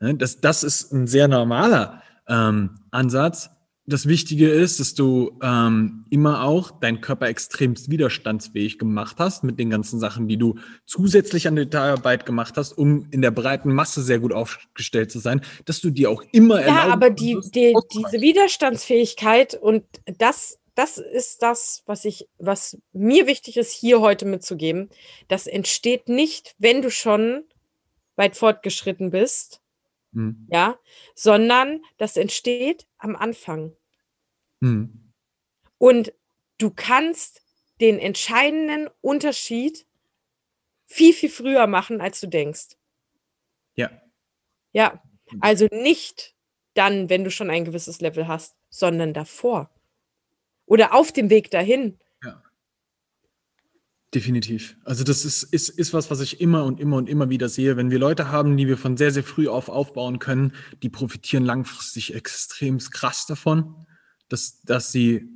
Ja? 0.00 0.14
Das, 0.14 0.40
das 0.40 0.64
ist 0.64 0.90
ein 0.90 1.06
sehr 1.06 1.28
normaler 1.28 2.02
ähm, 2.26 2.76
Ansatz 2.90 3.50
das 3.88 4.06
Wichtige 4.06 4.50
ist, 4.50 4.80
dass 4.80 4.94
du 4.94 5.38
ähm, 5.42 6.04
immer 6.10 6.44
auch 6.44 6.70
deinen 6.70 7.00
Körper 7.00 7.26
extremst 7.26 7.90
widerstandsfähig 7.90 8.78
gemacht 8.78 9.16
hast 9.18 9.44
mit 9.44 9.58
den 9.58 9.70
ganzen 9.70 9.98
Sachen, 9.98 10.28
die 10.28 10.36
du 10.36 10.56
zusätzlich 10.84 11.48
an 11.48 11.56
Detailarbeit 11.56 12.26
gemacht 12.26 12.54
hast, 12.58 12.72
um 12.76 13.06
in 13.10 13.22
der 13.22 13.30
breiten 13.30 13.72
Masse 13.72 14.02
sehr 14.02 14.18
gut 14.18 14.34
aufgestellt 14.34 15.10
zu 15.10 15.20
sein, 15.20 15.40
dass 15.64 15.80
du 15.80 15.88
dir 15.88 16.10
auch 16.10 16.22
immer 16.32 16.60
Ja, 16.60 16.92
aber 16.92 17.08
die, 17.08 17.38
die, 17.54 17.74
diese 17.94 18.20
Widerstandsfähigkeit 18.20 19.54
und 19.54 19.84
das, 20.18 20.57
das 20.78 20.96
ist 20.96 21.42
das, 21.42 21.82
was 21.86 22.04
ich, 22.04 22.28
was 22.38 22.80
mir 22.92 23.26
wichtig 23.26 23.56
ist, 23.56 23.72
hier 23.72 24.00
heute 24.00 24.24
mitzugeben. 24.24 24.90
Das 25.26 25.48
entsteht 25.48 26.08
nicht, 26.08 26.54
wenn 26.58 26.82
du 26.82 26.90
schon 26.92 27.42
weit 28.14 28.36
fortgeschritten 28.36 29.10
bist, 29.10 29.60
hm. 30.12 30.46
ja, 30.48 30.78
sondern 31.16 31.82
das 31.96 32.16
entsteht 32.16 32.86
am 32.96 33.16
Anfang. 33.16 33.74
Hm. 34.60 35.12
Und 35.78 36.12
du 36.58 36.70
kannst 36.70 37.42
den 37.80 37.98
entscheidenden 37.98 38.88
Unterschied 39.00 39.84
viel, 40.86 41.12
viel 41.12 41.30
früher 41.30 41.66
machen, 41.66 42.00
als 42.00 42.20
du 42.20 42.28
denkst. 42.28 42.76
Ja. 43.74 43.90
Ja, 44.72 45.02
also 45.40 45.66
nicht 45.72 46.36
dann, 46.74 47.10
wenn 47.10 47.24
du 47.24 47.32
schon 47.32 47.50
ein 47.50 47.64
gewisses 47.64 48.00
Level 48.00 48.28
hast, 48.28 48.56
sondern 48.70 49.12
davor. 49.12 49.72
Oder 50.68 50.94
auf 50.94 51.10
dem 51.12 51.30
Weg 51.30 51.50
dahin. 51.50 51.98
Ja. 52.22 52.42
Definitiv. 54.14 54.76
Also 54.84 55.02
das 55.02 55.24
ist, 55.24 55.42
ist, 55.42 55.68
ist 55.68 55.92
was, 55.92 56.10
was 56.10 56.20
ich 56.20 56.40
immer 56.40 56.64
und 56.64 56.78
immer 56.78 56.96
und 56.96 57.08
immer 57.08 57.28
wieder 57.30 57.48
sehe. 57.48 57.76
Wenn 57.76 57.90
wir 57.90 57.98
Leute 57.98 58.30
haben, 58.30 58.56
die 58.56 58.68
wir 58.68 58.78
von 58.78 58.96
sehr, 58.96 59.10
sehr 59.10 59.24
früh 59.24 59.48
auf 59.48 59.68
aufbauen 59.68 60.18
können, 60.18 60.54
die 60.82 60.88
profitieren 60.88 61.44
langfristig 61.44 62.14
extrem 62.14 62.78
krass 62.78 63.26
davon 63.26 63.86
dass, 64.28 64.60
dass 64.62 64.92
sie 64.92 65.28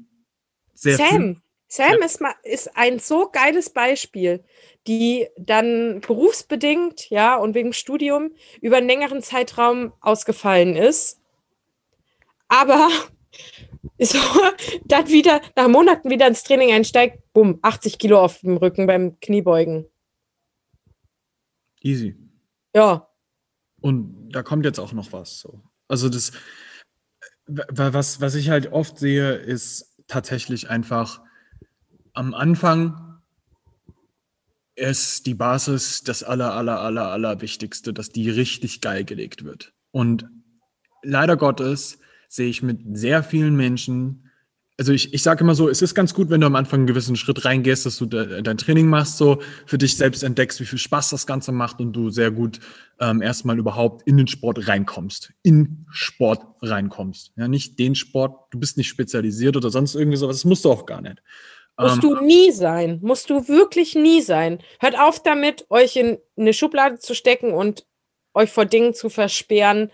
sehr. 0.74 0.96
Sam, 0.96 1.42
Sam 1.68 1.96
ja. 1.98 2.04
ist, 2.04 2.20
mal, 2.20 2.34
ist 2.42 2.76
ein 2.76 2.98
so 2.98 3.28
geiles 3.30 3.70
Beispiel, 3.70 4.44
die 4.86 5.28
dann 5.38 6.00
berufsbedingt, 6.00 7.08
ja, 7.10 7.36
und 7.36 7.54
wegen 7.54 7.72
Studium 7.72 8.32
über 8.60 8.76
einen 8.76 8.88
längeren 8.88 9.22
Zeitraum 9.22 9.92
ausgefallen 10.00 10.76
ist. 10.76 11.20
Aber 12.48 12.88
so, 13.98 14.18
dann 14.84 15.08
wieder 15.08 15.40
nach 15.56 15.68
Monaten 15.68 16.10
wieder 16.10 16.26
ins 16.28 16.44
Training 16.44 16.72
einsteigt, 16.72 17.32
bumm, 17.32 17.58
80 17.62 17.98
Kilo 17.98 18.20
auf 18.20 18.40
dem 18.40 18.56
Rücken 18.56 18.86
beim 18.86 19.18
Kniebeugen. 19.20 19.86
Easy. 21.80 22.16
Ja. 22.74 23.08
Und 23.80 24.30
da 24.30 24.42
kommt 24.42 24.64
jetzt 24.64 24.78
auch 24.78 24.92
noch 24.92 25.12
was. 25.12 25.40
So. 25.40 25.62
Also 25.88 26.08
das, 26.08 26.32
was, 27.46 28.20
was 28.20 28.34
ich 28.34 28.50
halt 28.50 28.72
oft 28.72 28.98
sehe, 28.98 29.34
ist 29.34 29.96
tatsächlich 30.06 30.70
einfach 30.70 31.20
am 32.14 32.34
Anfang 32.34 33.20
ist 34.74 35.26
die 35.26 35.34
Basis 35.34 36.02
das 36.02 36.22
aller, 36.22 36.54
aller, 36.54 36.80
aller, 36.80 37.08
aller 37.08 37.40
Wichtigste, 37.40 37.92
dass 37.92 38.08
die 38.08 38.30
richtig 38.30 38.80
geil 38.80 39.04
gelegt 39.04 39.44
wird. 39.44 39.74
Und 39.90 40.26
leider 41.02 41.36
Gottes 41.36 41.98
sehe 42.32 42.48
ich 42.48 42.62
mit 42.62 42.80
sehr 42.96 43.22
vielen 43.22 43.56
Menschen, 43.56 44.30
also 44.78 44.92
ich, 44.92 45.12
ich 45.12 45.22
sage 45.22 45.44
immer 45.44 45.54
so, 45.54 45.68
es 45.68 45.82
ist 45.82 45.94
ganz 45.94 46.14
gut, 46.14 46.30
wenn 46.30 46.40
du 46.40 46.46
am 46.46 46.56
Anfang 46.56 46.80
einen 46.80 46.86
gewissen 46.86 47.14
Schritt 47.14 47.44
reingehst, 47.44 47.84
dass 47.84 47.98
du 47.98 48.06
de, 48.06 48.40
dein 48.40 48.56
Training 48.56 48.86
machst, 48.86 49.18
so 49.18 49.42
für 49.66 49.76
dich 49.76 49.98
selbst 49.98 50.22
entdeckst, 50.22 50.58
wie 50.58 50.64
viel 50.64 50.78
Spaß 50.78 51.10
das 51.10 51.26
Ganze 51.26 51.52
macht 51.52 51.78
und 51.80 51.92
du 51.92 52.08
sehr 52.08 52.30
gut 52.30 52.58
ähm, 52.98 53.20
erstmal 53.20 53.58
überhaupt 53.58 54.08
in 54.08 54.16
den 54.16 54.28
Sport 54.28 54.66
reinkommst, 54.66 55.34
in 55.42 55.84
Sport 55.90 56.46
reinkommst. 56.62 57.32
Ja, 57.36 57.48
nicht 57.48 57.78
den 57.78 57.94
Sport, 57.94 58.46
du 58.50 58.58
bist 58.58 58.78
nicht 58.78 58.88
spezialisiert 58.88 59.56
oder 59.58 59.68
sonst 59.68 59.94
irgendwie 59.94 60.16
sowas, 60.16 60.36
das 60.36 60.46
musst 60.46 60.64
du 60.64 60.72
auch 60.72 60.86
gar 60.86 61.02
nicht. 61.02 61.22
Musst 61.78 61.96
ähm, 61.96 62.00
du 62.00 62.24
nie 62.24 62.50
sein, 62.50 62.98
musst 63.02 63.28
du 63.28 63.46
wirklich 63.48 63.94
nie 63.94 64.22
sein. 64.22 64.58
Hört 64.80 64.98
auf 64.98 65.22
damit, 65.22 65.66
euch 65.68 65.96
in 65.96 66.16
eine 66.38 66.54
Schublade 66.54 66.98
zu 66.98 67.14
stecken 67.14 67.52
und 67.52 67.84
euch 68.32 68.50
vor 68.50 68.64
Dingen 68.64 68.94
zu 68.94 69.10
versperren, 69.10 69.90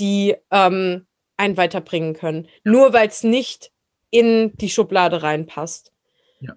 die 0.00 0.34
ähm, 0.50 1.06
einen 1.36 1.56
weiterbringen 1.56 2.14
können. 2.14 2.48
Nur 2.64 2.92
weil 2.92 3.08
es 3.08 3.22
nicht 3.22 3.70
in 4.10 4.56
die 4.56 4.70
Schublade 4.70 5.22
reinpasst. 5.22 5.92
Ja. 6.40 6.54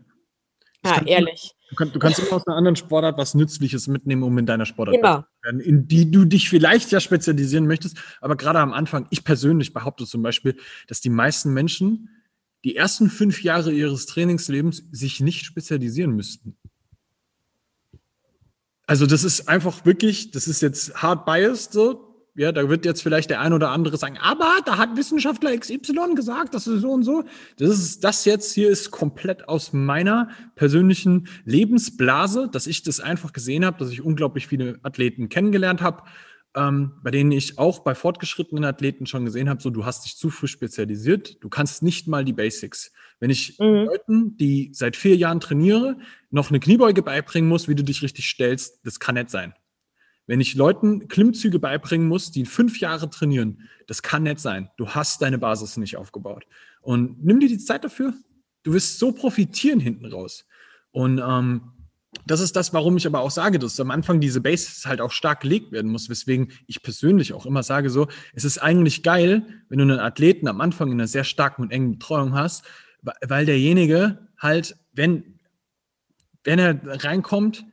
Ah, 0.83 1.01
ehrlich. 1.05 1.55
Du, 1.69 1.75
kann, 1.75 1.91
du, 1.91 1.99
kannst 1.99 2.19
immer 2.19 2.33
aus 2.33 2.47
einer 2.47 2.55
anderen 2.55 2.75
Sportart 2.75 3.17
was 3.17 3.35
Nützliches 3.35 3.87
mitnehmen, 3.87 4.23
um 4.23 4.37
in 4.37 4.45
deiner 4.45 4.65
Sportart 4.65 4.95
immer. 4.95 5.27
zu 5.41 5.45
werden, 5.45 5.59
in 5.59 5.87
die 5.87 6.09
du 6.09 6.25
dich 6.25 6.49
vielleicht 6.49 6.91
ja 6.91 6.99
spezialisieren 6.99 7.67
möchtest. 7.67 7.97
Aber 8.21 8.35
gerade 8.35 8.59
am 8.59 8.73
Anfang, 8.73 9.07
ich 9.11 9.23
persönlich 9.23 9.73
behaupte 9.73 10.05
zum 10.05 10.23
Beispiel, 10.23 10.57
dass 10.87 11.01
die 11.01 11.09
meisten 11.09 11.53
Menschen 11.53 12.09
die 12.63 12.75
ersten 12.75 13.09
fünf 13.09 13.43
Jahre 13.43 13.71
ihres 13.71 14.05
Trainingslebens 14.05 14.83
sich 14.91 15.19
nicht 15.19 15.45
spezialisieren 15.45 16.11
müssten. 16.11 16.57
Also 18.85 19.05
das 19.05 19.23
ist 19.23 19.47
einfach 19.47 19.85
wirklich, 19.85 20.31
das 20.31 20.47
ist 20.47 20.61
jetzt 20.61 20.95
hard 21.01 21.25
biased 21.25 21.71
so, 21.71 22.08
ja, 22.35 22.51
da 22.51 22.69
wird 22.69 22.85
jetzt 22.85 23.01
vielleicht 23.01 23.29
der 23.29 23.41
ein 23.41 23.53
oder 23.53 23.71
andere 23.71 23.97
sagen, 23.97 24.17
aber 24.17 24.57
da 24.65 24.77
hat 24.77 24.95
Wissenschaftler 24.95 25.57
XY 25.57 26.15
gesagt, 26.15 26.53
das 26.53 26.67
ist 26.67 26.81
so 26.81 26.91
und 26.91 27.03
so. 27.03 27.23
Das 27.57 27.69
ist 27.69 28.03
das 28.03 28.25
jetzt 28.25 28.53
hier 28.53 28.69
ist 28.69 28.91
komplett 28.91 29.47
aus 29.47 29.73
meiner 29.73 30.29
persönlichen 30.55 31.27
Lebensblase, 31.45 32.49
dass 32.51 32.67
ich 32.67 32.83
das 32.83 32.99
einfach 32.99 33.33
gesehen 33.33 33.65
habe, 33.65 33.77
dass 33.77 33.91
ich 33.91 34.01
unglaublich 34.01 34.47
viele 34.47 34.79
Athleten 34.83 35.29
kennengelernt 35.29 35.81
habe, 35.81 36.03
ähm, 36.55 36.93
bei 37.03 37.11
denen 37.11 37.31
ich 37.31 37.59
auch 37.59 37.79
bei 37.79 37.93
fortgeschrittenen 37.93 38.65
Athleten 38.65 39.05
schon 39.05 39.25
gesehen 39.25 39.49
habe, 39.49 39.61
so 39.61 39.69
du 39.69 39.85
hast 39.85 40.05
dich 40.05 40.17
zu 40.17 40.29
früh 40.29 40.47
spezialisiert, 40.47 41.43
du 41.43 41.49
kannst 41.49 41.83
nicht 41.83 42.07
mal 42.07 42.25
die 42.25 42.33
Basics. 42.33 42.91
Wenn 43.19 43.29
ich 43.29 43.59
mhm. 43.59 43.85
Leuten, 43.85 44.37
die 44.37 44.71
seit 44.73 44.95
vier 44.95 45.15
Jahren 45.15 45.39
trainiere, 45.39 45.97
noch 46.31 46.49
eine 46.49 46.59
Kniebeuge 46.59 47.03
beibringen 47.03 47.49
muss, 47.49 47.67
wie 47.67 47.75
du 47.75 47.83
dich 47.83 48.01
richtig 48.01 48.29
stellst, 48.29 48.85
das 48.85 48.99
kann 48.99 49.15
nicht 49.15 49.29
sein. 49.29 49.53
Wenn 50.29 50.41
ich 50.41 50.53
Leuten 50.53 51.07
Klimmzüge 51.07 51.57
beibringen 51.57 52.07
muss, 52.07 52.29
die 52.29 52.45
fünf 52.45 52.79
Jahre 52.79 53.09
trainieren, 53.09 53.67
das 53.87 54.03
kann 54.03 54.21
nicht 54.21 54.39
sein. 54.39 54.69
Du 54.77 54.89
hast 54.89 55.23
deine 55.23 55.39
Basis 55.39 55.75
nicht 55.77 55.97
aufgebaut. 55.97 56.45
Und 56.81 57.25
nimm 57.25 57.39
dir 57.39 57.49
die 57.49 57.57
Zeit 57.57 57.83
dafür. 57.83 58.13
Du 58.61 58.73
wirst 58.73 58.99
so 58.99 59.11
profitieren 59.11 59.79
hinten 59.79 60.05
raus. 60.05 60.45
Und 60.91 61.17
ähm, 61.17 61.71
das 62.27 62.41
ist 62.41 62.55
das, 62.55 62.75
warum 62.75 62.95
ich 62.95 63.07
aber 63.07 63.21
auch 63.21 63.31
sage, 63.31 63.57
dass 63.57 63.79
am 63.79 63.89
Anfang 63.89 64.21
diese 64.21 64.39
Basis 64.39 64.85
halt 64.85 65.01
auch 65.01 65.11
stark 65.11 65.41
gelegt 65.41 65.71
werden 65.71 65.89
muss, 65.89 66.11
weswegen 66.11 66.51
ich 66.67 66.83
persönlich 66.83 67.33
auch 67.33 67.47
immer 67.47 67.63
sage 67.63 67.89
so, 67.89 68.07
es 68.35 68.43
ist 68.43 68.59
eigentlich 68.59 69.01
geil, 69.01 69.47
wenn 69.67 69.79
du 69.79 69.85
einen 69.85 69.99
Athleten 69.99 70.47
am 70.47 70.61
Anfang 70.61 70.89
in 70.89 70.99
einer 70.99 71.07
sehr 71.07 71.23
starken 71.23 71.63
und 71.63 71.71
engen 71.71 71.93
Betreuung 71.93 72.35
hast, 72.35 72.65
weil 73.01 73.47
derjenige 73.47 74.27
halt, 74.37 74.77
wenn, 74.93 75.39
wenn 76.43 76.59
er 76.59 76.79
reinkommt, 77.03 77.65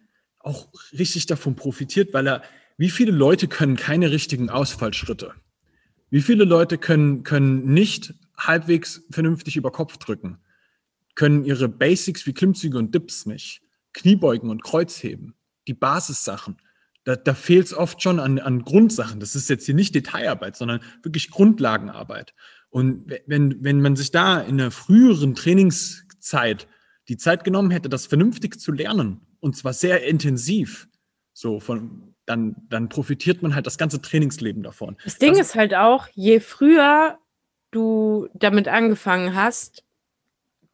auch 0.47 0.69
richtig 0.97 1.27
davon 1.27 1.57
profitiert, 1.57 2.15
weil 2.15 2.27
er, 2.29 2.43
wie 2.79 2.91
viele 2.91 3.13
Leute 3.13 3.49
können 3.49 3.77
keine 3.77 4.11
richtigen 4.11 4.49
Ausfallschritte? 4.49 5.33
Wie 6.11 6.23
viele 6.23 6.45
Leute 6.45 6.79
können, 6.79 7.25
können 7.25 7.73
nicht 7.73 8.15
halbwegs 8.39 9.03
vernünftig 9.11 9.57
über 9.57 9.73
Kopf 9.73 9.97
drücken? 9.97 10.39
Können 11.15 11.45
ihre 11.45 11.69
Basics 11.69 12.27
wie 12.27 12.33
Klimmzüge 12.33 12.79
und 12.79 12.95
Dips 12.95 13.27
nicht? 13.27 13.63
Kniebeugen 13.93 14.51
und 14.51 14.63
Kreuzheben? 14.63 15.35
Die 15.67 15.75
Basissachen. 15.75 16.59
Da, 17.05 17.17
da 17.17 17.35
fehlt 17.35 17.67
es 17.67 17.75
oft 17.75 18.03
schon 18.03 18.21
an, 18.21 18.39
an 18.39 18.63
Grundsachen. 18.63 19.21
Das 19.21 19.35
ist 19.35 19.49
jetzt 19.49 19.67
hier 19.67 19.75
nicht 19.75 19.95
Detailarbeit, 19.95 20.57
sondern 20.57 20.81
wirklich 21.03 21.31
Grundlagenarbeit. 21.31 22.35
Und 22.69 23.11
wenn, 23.27 23.65
wenn 23.65 23.81
man 23.81 23.97
sich 23.97 24.11
da 24.11 24.41
in 24.41 24.61
einer 24.61 24.71
früheren 24.71 25.35
Trainingszeit 25.35 26.69
die 27.09 27.17
Zeit 27.17 27.45
genommen 27.45 27.71
hätte, 27.71 27.89
das 27.89 28.07
vernünftig 28.07 28.61
zu 28.61 28.73
lernen, 28.73 29.26
und 29.41 29.57
zwar 29.57 29.73
sehr 29.73 30.05
intensiv, 30.05 30.89
so 31.33 31.61
von, 31.61 32.15
dann, 32.25 32.57
dann 32.69 32.89
profitiert 32.89 33.43
man 33.43 33.55
halt 33.55 33.67
das 33.67 33.79
ganze 33.79 34.01
Trainingsleben 34.01 34.63
davon. 34.63 34.97
Das 35.05 35.19
Ding 35.19 35.31
also, 35.31 35.43
ist 35.43 35.55
halt 35.55 35.75
auch, 35.75 36.09
je 36.15 36.41
früher 36.41 37.19
du 37.71 38.29
damit 38.35 38.69
angefangen 38.69 39.35
hast, 39.35 39.85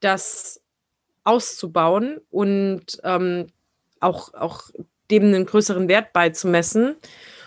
das 0.00 0.60
auszubauen 1.24 2.20
und 2.30 3.00
ähm, 3.04 3.46
auch, 4.00 4.34
auch 4.34 4.70
dem 5.10 5.24
einen 5.24 5.46
größeren 5.46 5.88
Wert 5.88 6.12
beizumessen, 6.12 6.96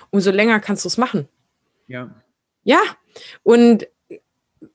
umso 0.10 0.32
länger 0.32 0.60
kannst 0.60 0.86
du 0.86 0.88
es 0.88 0.98
machen. 0.98 1.28
Ja. 1.88 2.10
Ja, 2.64 2.82
und 3.44 3.88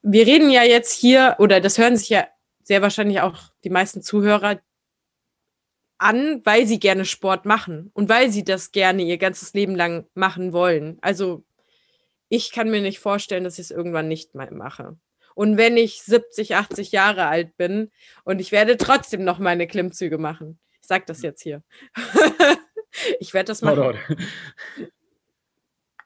wir 0.01 0.25
reden 0.25 0.49
ja 0.49 0.63
jetzt 0.63 0.93
hier, 0.93 1.35
oder 1.39 1.59
das 1.59 1.77
hören 1.77 1.97
sich 1.97 2.09
ja 2.09 2.27
sehr 2.63 2.81
wahrscheinlich 2.81 3.21
auch 3.21 3.51
die 3.63 3.69
meisten 3.69 4.01
Zuhörer 4.01 4.59
an, 6.01 6.41
weil 6.43 6.65
sie 6.65 6.79
gerne 6.79 7.05
Sport 7.05 7.45
machen 7.45 7.91
und 7.93 8.09
weil 8.09 8.31
sie 8.31 8.43
das 8.43 8.71
gerne 8.71 9.03
ihr 9.03 9.17
ganzes 9.17 9.53
Leben 9.53 9.75
lang 9.75 10.05
machen 10.13 10.53
wollen. 10.53 10.97
Also 11.01 11.43
ich 12.29 12.51
kann 12.51 12.71
mir 12.71 12.81
nicht 12.81 12.99
vorstellen, 12.99 13.43
dass 13.43 13.59
ich 13.59 13.65
es 13.65 13.71
irgendwann 13.71 14.07
nicht 14.07 14.35
mehr 14.35 14.51
mache. 14.51 14.97
Und 15.35 15.57
wenn 15.57 15.77
ich 15.77 16.01
70, 16.03 16.55
80 16.55 16.91
Jahre 16.91 17.27
alt 17.27 17.55
bin 17.57 17.91
und 18.23 18.39
ich 18.39 18.51
werde 18.51 18.77
trotzdem 18.77 19.23
noch 19.23 19.39
meine 19.39 19.67
Klimmzüge 19.67 20.17
machen. 20.17 20.59
Ich 20.81 20.87
sage 20.87 21.03
das 21.07 21.21
jetzt 21.21 21.41
hier. 21.41 21.63
ich 23.19 23.33
werde 23.33 23.47
das 23.47 23.61
machen. 23.61 23.97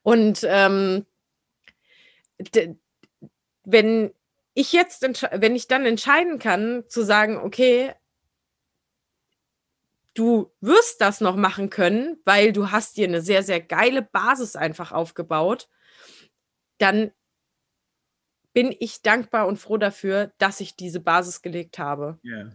Und 0.03 0.41
ähm, 0.43 1.05
wenn 3.63 4.13
ich 4.53 4.73
jetzt, 4.73 5.01
wenn 5.01 5.55
ich 5.55 5.67
dann 5.67 5.85
entscheiden 5.85 6.39
kann, 6.39 6.83
zu 6.87 7.03
sagen, 7.03 7.37
okay, 7.37 7.93
du 10.15 10.51
wirst 10.61 11.01
das 11.01 11.21
noch 11.21 11.35
machen 11.35 11.69
können, 11.69 12.17
weil 12.25 12.51
du 12.51 12.71
hast 12.71 12.97
dir 12.97 13.07
eine 13.07 13.21
sehr, 13.21 13.43
sehr 13.43 13.61
geile 13.61 14.01
Basis 14.01 14.55
einfach 14.55 14.91
aufgebaut, 14.91 15.69
dann 16.79 17.11
bin 18.53 18.73
ich 18.79 19.01
dankbar 19.01 19.47
und 19.47 19.57
froh 19.57 19.77
dafür, 19.77 20.31
dass 20.37 20.61
ich 20.61 20.75
diese 20.75 21.01
Basis 21.01 21.41
gelegt 21.41 21.77
habe. 21.77 22.17
Yeah. 22.23 22.53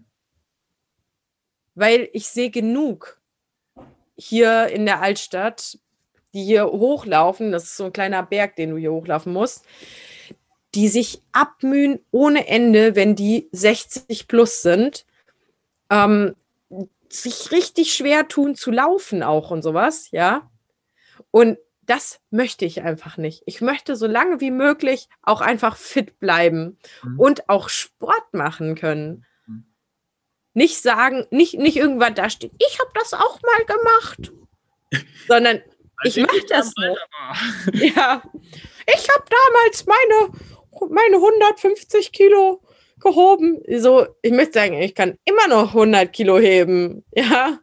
Weil 1.75 2.09
ich 2.13 2.29
sehe 2.29 2.51
genug 2.51 3.21
hier 4.17 4.69
in 4.69 4.87
der 4.87 5.03
Altstadt, 5.03 5.79
die 6.33 6.45
hier 6.45 6.67
hochlaufen, 6.67 7.53
das 7.53 7.65
ist 7.65 7.77
so 7.77 7.85
ein 7.85 7.93
kleiner 7.93 8.23
Berg, 8.23 8.57
den 8.57 8.71
du 8.71 8.77
hier 8.77 8.93
hochlaufen 8.93 9.33
musst, 9.33 9.67
die 10.75 10.89
sich 10.89 11.23
abmühen 11.33 12.01
ohne 12.11 12.47
Ende, 12.49 12.97
wenn 12.97 13.15
die 13.15 13.49
60 13.53 14.29
plus 14.29 14.63
sind, 14.63 15.05
ähm, 15.91 16.35
sich 17.13 17.51
richtig 17.51 17.95
schwer 17.95 18.29
tun 18.29 18.55
zu 18.55 18.71
laufen 18.71 19.23
auch 19.23 19.51
und 19.51 19.63
sowas, 19.63 20.11
ja. 20.11 20.51
Und 21.31 21.59
das 21.83 22.21
möchte 22.31 22.65
ich 22.65 22.83
einfach 22.83 23.17
nicht. 23.17 23.43
Ich 23.47 23.61
möchte 23.61 23.97
so 23.97 24.07
lange 24.07 24.41
wie 24.41 24.53
möglich 24.53 25.09
auch 25.23 25.41
einfach 25.41 25.77
fit 25.77 26.21
bleiben 26.21 26.79
mhm. 27.03 27.19
und 27.19 27.49
auch 27.49 27.69
Sport 27.69 28.33
machen 28.33 28.77
können. 28.77 29.27
Mhm. 29.47 29.65
Nicht 30.55 30.81
sagen, 30.81 31.27
nicht, 31.31 31.55
nicht 31.55 31.77
irgendwann 31.77 32.15
da 32.15 32.31
stehen, 32.31 32.55
ich 32.59 32.79
habe 32.79 32.91
das 32.95 33.13
auch 33.13 33.41
mal 33.43 33.65
gemacht, 33.65 34.33
sondern 35.29 35.63
ich 36.05 36.17
mache 36.17 36.47
das 36.49 36.73
noch. 36.77 36.97
Ja, 37.75 38.23
ich 38.87 39.09
habe 39.11 39.25
damals 39.29 39.85
meine, 39.87 40.33
meine 40.91 41.17
150 41.17 42.13
Kilo 42.13 42.63
gehoben. 43.01 43.61
So, 43.79 44.07
ich 44.23 44.33
möchte 44.33 44.59
sagen, 44.59 44.75
ich 44.75 44.95
kann 44.95 45.17
immer 45.25 45.49
noch 45.49 45.75
100 45.75 46.13
Kilo 46.13 46.39
heben. 46.39 47.05
Ja. 47.15 47.59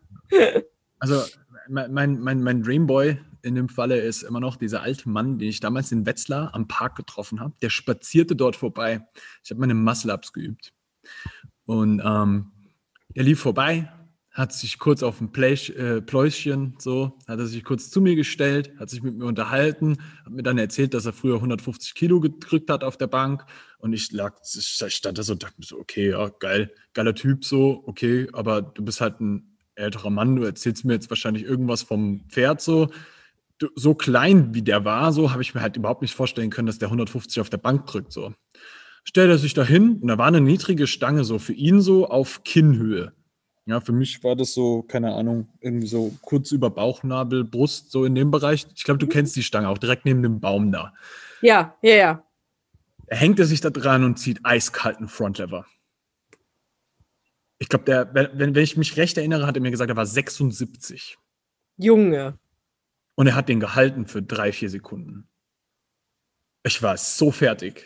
Also, 0.99 1.21
mein, 1.69 2.19
mein, 2.19 2.43
mein 2.43 2.63
Dreamboy 2.63 3.17
in 3.43 3.55
dem 3.55 3.69
Falle 3.69 3.97
ist 3.99 4.23
immer 4.23 4.41
noch 4.41 4.57
dieser 4.57 4.81
alte 4.81 5.07
Mann, 5.09 5.39
den 5.39 5.47
ich 5.49 5.61
damals 5.61 5.91
in 5.91 6.05
Wetzlar 6.05 6.53
am 6.53 6.67
Park 6.67 6.95
getroffen 6.95 7.39
habe. 7.39 7.53
Der 7.61 7.69
spazierte 7.69 8.35
dort 8.35 8.57
vorbei. 8.57 9.07
Ich 9.43 9.51
habe 9.51 9.61
meine 9.61 9.73
Muscle-Ups 9.73 10.33
geübt. 10.33 10.73
Und 11.65 12.01
ähm, 12.03 12.51
er 13.13 13.23
lief 13.23 13.39
vorbei, 13.39 13.89
hat 14.37 14.53
sich 14.53 14.77
kurz 14.77 15.01
auf 15.01 15.19
ein 15.19 15.31
Pläsch, 15.31 15.71
äh, 15.71 15.99
Pläuschen, 15.99 16.75
so, 16.77 17.17
hat 17.27 17.39
er 17.39 17.47
sich 17.47 17.63
kurz 17.63 17.89
zu 17.89 18.01
mir 18.01 18.15
gestellt, 18.15 18.71
hat 18.79 18.87
sich 18.87 19.01
mit 19.01 19.15
mir 19.15 19.25
unterhalten, 19.25 19.97
hat 20.23 20.31
mir 20.31 20.43
dann 20.43 20.59
erzählt, 20.59 20.93
dass 20.93 21.07
er 21.07 21.13
früher 21.13 21.37
150 21.37 21.95
Kilo 21.95 22.19
gedrückt 22.19 22.69
hat 22.69 22.83
auf 22.83 22.97
der 22.97 23.07
Bank 23.07 23.45
und 23.79 23.93
ich 23.93 24.11
lag, 24.11 24.35
ich 24.43 24.93
stand 24.93 25.17
da 25.17 25.23
so, 25.23 25.33
dachte 25.33 25.55
mir 25.57 25.65
so, 25.65 25.79
okay, 25.79 26.11
ja, 26.11 26.29
geil, 26.29 26.71
geiler 26.93 27.15
Typ, 27.15 27.45
so, 27.45 27.83
okay, 27.87 28.27
aber 28.31 28.61
du 28.61 28.85
bist 28.85 29.01
halt 29.01 29.19
ein 29.21 29.57
älterer 29.73 30.11
Mann, 30.11 30.35
du 30.35 30.43
erzählst 30.43 30.85
mir 30.85 30.93
jetzt 30.93 31.09
wahrscheinlich 31.09 31.43
irgendwas 31.43 31.81
vom 31.81 32.21
Pferd, 32.29 32.61
so, 32.61 32.91
du, 33.57 33.69
so 33.73 33.95
klein 33.95 34.53
wie 34.53 34.61
der 34.61 34.85
war, 34.85 35.13
so, 35.13 35.31
habe 35.31 35.41
ich 35.41 35.55
mir 35.55 35.61
halt 35.61 35.77
überhaupt 35.77 36.03
nicht 36.03 36.13
vorstellen 36.13 36.51
können, 36.51 36.67
dass 36.67 36.77
der 36.77 36.89
150 36.89 37.41
auf 37.41 37.49
der 37.49 37.57
Bank 37.57 37.87
drückt, 37.87 38.13
so. 38.13 38.35
Stellt 39.03 39.31
er 39.31 39.37
sich 39.39 39.55
da 39.55 39.63
hin 39.63 39.97
und 39.99 40.09
da 40.09 40.19
war 40.19 40.27
eine 40.27 40.41
niedrige 40.41 40.85
Stange 40.85 41.23
so 41.23 41.39
für 41.39 41.53
ihn 41.53 41.81
so 41.81 42.07
auf 42.07 42.43
Kinnhöhe. 42.43 43.13
Ja, 43.67 43.81
für 43.81 43.91
mich 43.91 44.23
war 44.23 44.37
das 44.37 44.53
so, 44.53 44.81
keine 44.81 45.13
Ahnung, 45.13 45.49
irgendwie 45.59 45.87
so 45.87 46.17
kurz 46.21 46.53
über 46.53 46.69
Bauchnabel, 46.69 47.43
Brust, 47.43 47.91
so 47.91 48.05
in 48.05 48.15
dem 48.15 48.31
Bereich. 48.31 48.65
Ich 48.73 48.85
glaube, 48.85 48.97
du 48.97 49.07
kennst 49.07 49.35
die 49.35 49.43
Stange 49.43 49.67
auch 49.67 49.77
direkt 49.77 50.05
neben 50.05 50.23
dem 50.23 50.39
Baum 50.39 50.71
da. 50.71 50.93
Ja, 51.41 51.75
ja, 51.81 51.95
ja. 51.95 52.23
Er 53.07 53.17
hängt 53.17 53.39
er 53.39 53.45
sich 53.45 53.59
da 53.59 53.69
dran 53.69 54.05
und 54.05 54.17
zieht 54.17 54.39
eiskalten 54.43 55.09
Frontlever. 55.09 55.65
Ich 57.59 57.67
glaube, 57.67 57.83
der, 57.83 58.13
wenn, 58.13 58.55
wenn 58.55 58.63
ich 58.63 58.77
mich 58.77 58.95
recht 58.95 59.17
erinnere, 59.17 59.45
hat 59.45 59.57
er 59.57 59.61
mir 59.61 59.71
gesagt, 59.71 59.89
er 59.89 59.97
war 59.97 60.05
76. 60.05 61.17
Junge. 61.75 62.39
Und 63.15 63.27
er 63.27 63.35
hat 63.35 63.49
den 63.49 63.59
gehalten 63.59 64.07
für 64.07 64.21
drei, 64.21 64.53
vier 64.53 64.69
Sekunden. 64.69 65.27
Ich 66.63 66.81
war 66.81 66.95
so 66.95 67.31
fertig. 67.31 67.83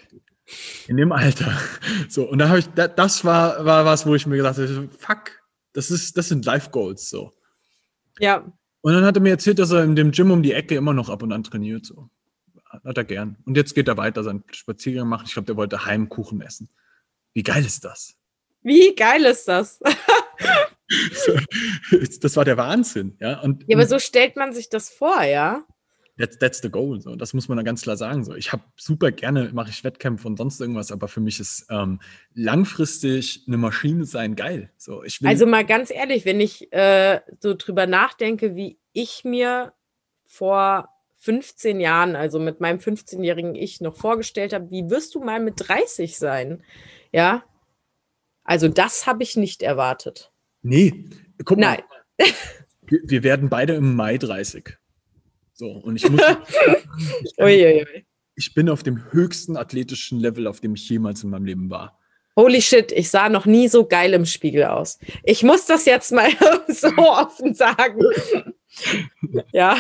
In 0.88 0.98
dem 0.98 1.12
Alter. 1.12 1.58
So, 2.10 2.30
und 2.30 2.40
da 2.40 2.50
habe 2.50 2.60
ich, 2.60 2.68
das 2.68 3.24
war, 3.24 3.64
war 3.66 3.86
was, 3.86 4.06
wo 4.06 4.14
ich 4.16 4.28
mir 4.28 4.36
gesagt 4.36 4.58
habe, 4.58 4.90
fuck, 5.00 5.41
das, 5.74 5.92
ist, 5.92 6.18
das 6.18 6.28
sind 6.28 6.46
Life 6.46 6.70
Goals 6.72 7.10
so. 7.10 7.32
Ja. 8.20 8.52
Und 8.82 8.94
dann 8.94 9.06
hat 9.06 9.16
er 9.16 9.22
mir 9.22 9.30
erzählt, 9.30 9.60
dass 9.60 9.72
er 9.72 9.84
in 9.84 9.96
dem 9.96 10.12
Gym 10.12 10.32
um 10.32 10.44
die 10.44 10.54
Ecke 10.54 10.76
immer 10.76 10.94
noch 10.94 11.10
ab 11.10 11.24
und 11.24 11.32
an 11.32 11.44
trainiert. 11.44 11.86
So. 11.86 12.10
Hat 12.66 12.98
er 12.98 13.04
gern. 13.04 13.38
Und 13.46 13.58
jetzt 13.58 13.76
geht 13.76 13.88
er 13.88 13.98
weiter 13.98 14.24
seinen 14.24 14.44
Spaziergang 14.52 15.08
machen. 15.08 15.26
Ich 15.28 15.34
glaube, 15.34 15.46
der 15.46 15.58
wollte 15.58 15.86
Heimkuchen 15.86 16.42
essen. 16.42 16.70
Wie 17.34 17.44
geil 17.44 17.64
ist 17.66 17.86
das? 17.86 18.16
Wie 18.64 18.96
geil 18.96 19.26
ist 19.26 19.48
das? 19.48 19.80
das 22.22 22.36
war 22.36 22.46
der 22.46 22.58
Wahnsinn, 22.58 23.18
ja. 23.20 23.40
Und, 23.40 23.64
ja, 23.68 23.78
aber 23.78 23.88
so 23.88 24.00
stellt 24.00 24.36
man 24.36 24.54
sich 24.54 24.70
das 24.70 24.90
vor, 24.90 25.24
ja. 25.24 25.64
That's, 26.22 26.38
that's 26.38 26.62
the 26.62 26.70
goal. 26.70 27.02
So. 27.02 27.16
Das 27.16 27.34
muss 27.34 27.48
man 27.50 27.58
da 27.58 27.64
ganz 27.64 27.82
klar 27.82 27.98
sagen. 27.98 28.24
So. 28.24 28.36
Ich 28.36 28.52
habe 28.52 28.62
super 28.76 29.12
gerne, 29.12 29.50
mache 29.54 29.72
ich 29.72 29.84
Wettkämpfe 29.84 30.28
und 30.28 30.38
sonst 30.38 30.62
irgendwas, 30.62 30.92
aber 30.92 31.08
für 31.08 31.20
mich 31.20 31.40
ist 31.40 31.66
ähm, 31.72 32.00
langfristig 32.36 33.46
eine 33.48 33.58
Maschine 33.58 34.06
sein 34.06 34.36
geil. 34.36 34.70
So, 34.78 35.04
ich 35.04 35.20
also 35.26 35.48
mal 35.48 35.66
ganz 35.66 35.90
ehrlich, 35.90 36.24
wenn 36.26 36.40
ich 36.40 36.72
äh, 36.74 37.22
so 37.40 37.56
drüber 37.56 37.88
nachdenke, 37.88 38.56
wie 38.56 38.78
ich 38.94 39.24
mir 39.24 39.74
vor 40.26 40.90
15 41.18 41.80
Jahren, 41.80 42.16
also 42.16 42.38
mit 42.38 42.62
meinem 42.62 42.78
15-jährigen 42.78 43.56
Ich 43.56 43.82
noch 43.82 43.96
vorgestellt 43.96 44.54
habe, 44.54 44.70
wie 44.70 44.92
wirst 44.92 45.16
du 45.16 45.22
mal 45.22 45.40
mit 45.40 45.56
30 45.58 46.20
sein? 46.20 46.64
Ja. 47.12 47.44
Also 48.44 48.68
das 48.68 49.08
habe 49.08 49.24
ich 49.24 49.38
nicht 49.38 49.64
erwartet. 49.64 50.32
Nee, 50.62 51.06
guck 51.46 51.58
mal. 51.58 51.84
Nein. 52.18 52.34
Wir, 52.84 53.00
wir 53.06 53.24
werden 53.24 53.50
beide 53.50 53.74
im 53.74 53.96
Mai 53.96 54.18
30. 54.18 54.78
So, 55.62 55.74
und 55.74 55.96
ich 55.96 56.10
muss. 56.10 56.20
ich, 57.24 57.36
bin, 57.36 57.86
ich 58.34 58.54
bin 58.56 58.68
auf 58.68 58.82
dem 58.82 59.12
höchsten 59.12 59.58
athletischen 59.58 60.20
Level, 60.20 60.48
auf 60.48 60.60
dem 60.60 60.74
ich 60.74 60.90
jemals 60.90 61.24
in 61.24 61.30
meinem 61.30 61.46
Leben 61.46 61.70
war. 61.70 62.00
Holy 62.36 62.64
shit, 62.64 62.92
ich 62.92 63.12
sah 63.12 63.30
noch 63.30 63.46
nie 63.46 63.68
so 63.68 63.86
geil 63.86 64.16
im 64.16 64.26
Spiegel 64.26 64.64
aus. 64.64 64.98
Ich 65.24 65.44
muss 65.44 65.68
das 65.68 65.86
jetzt 65.86 66.14
mal 66.14 66.32
so 66.68 66.88
offen 66.98 67.54
sagen. 67.54 68.02
ja. 69.54 69.78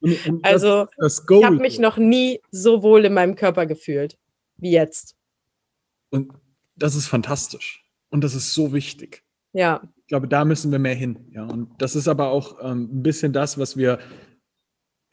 Und, 0.00 0.24
und 0.28 0.46
also, 0.46 0.86
das, 0.98 1.16
das 1.16 1.26
ich 1.28 1.44
habe 1.44 1.56
mich 1.56 1.80
noch 1.80 1.96
nie 1.96 2.40
so 2.52 2.84
wohl 2.84 3.04
in 3.04 3.14
meinem 3.14 3.34
Körper 3.34 3.66
gefühlt 3.66 4.16
wie 4.58 4.70
jetzt. 4.70 5.16
Und 6.10 6.32
das 6.76 6.94
ist 6.94 7.08
fantastisch. 7.08 7.84
Und 8.08 8.22
das 8.22 8.36
ist 8.36 8.54
so 8.54 8.72
wichtig. 8.72 9.24
Ja. 9.52 9.82
Ich 9.96 10.06
glaube, 10.06 10.28
da 10.28 10.44
müssen 10.44 10.70
wir 10.70 10.78
mehr 10.78 10.94
hin. 10.94 11.26
Ja, 11.32 11.42
und 11.42 11.70
das 11.78 11.96
ist 11.96 12.06
aber 12.06 12.28
auch 12.28 12.58
ähm, 12.62 12.88
ein 12.92 13.02
bisschen 13.02 13.32
das, 13.32 13.58
was 13.58 13.76
wir 13.76 13.98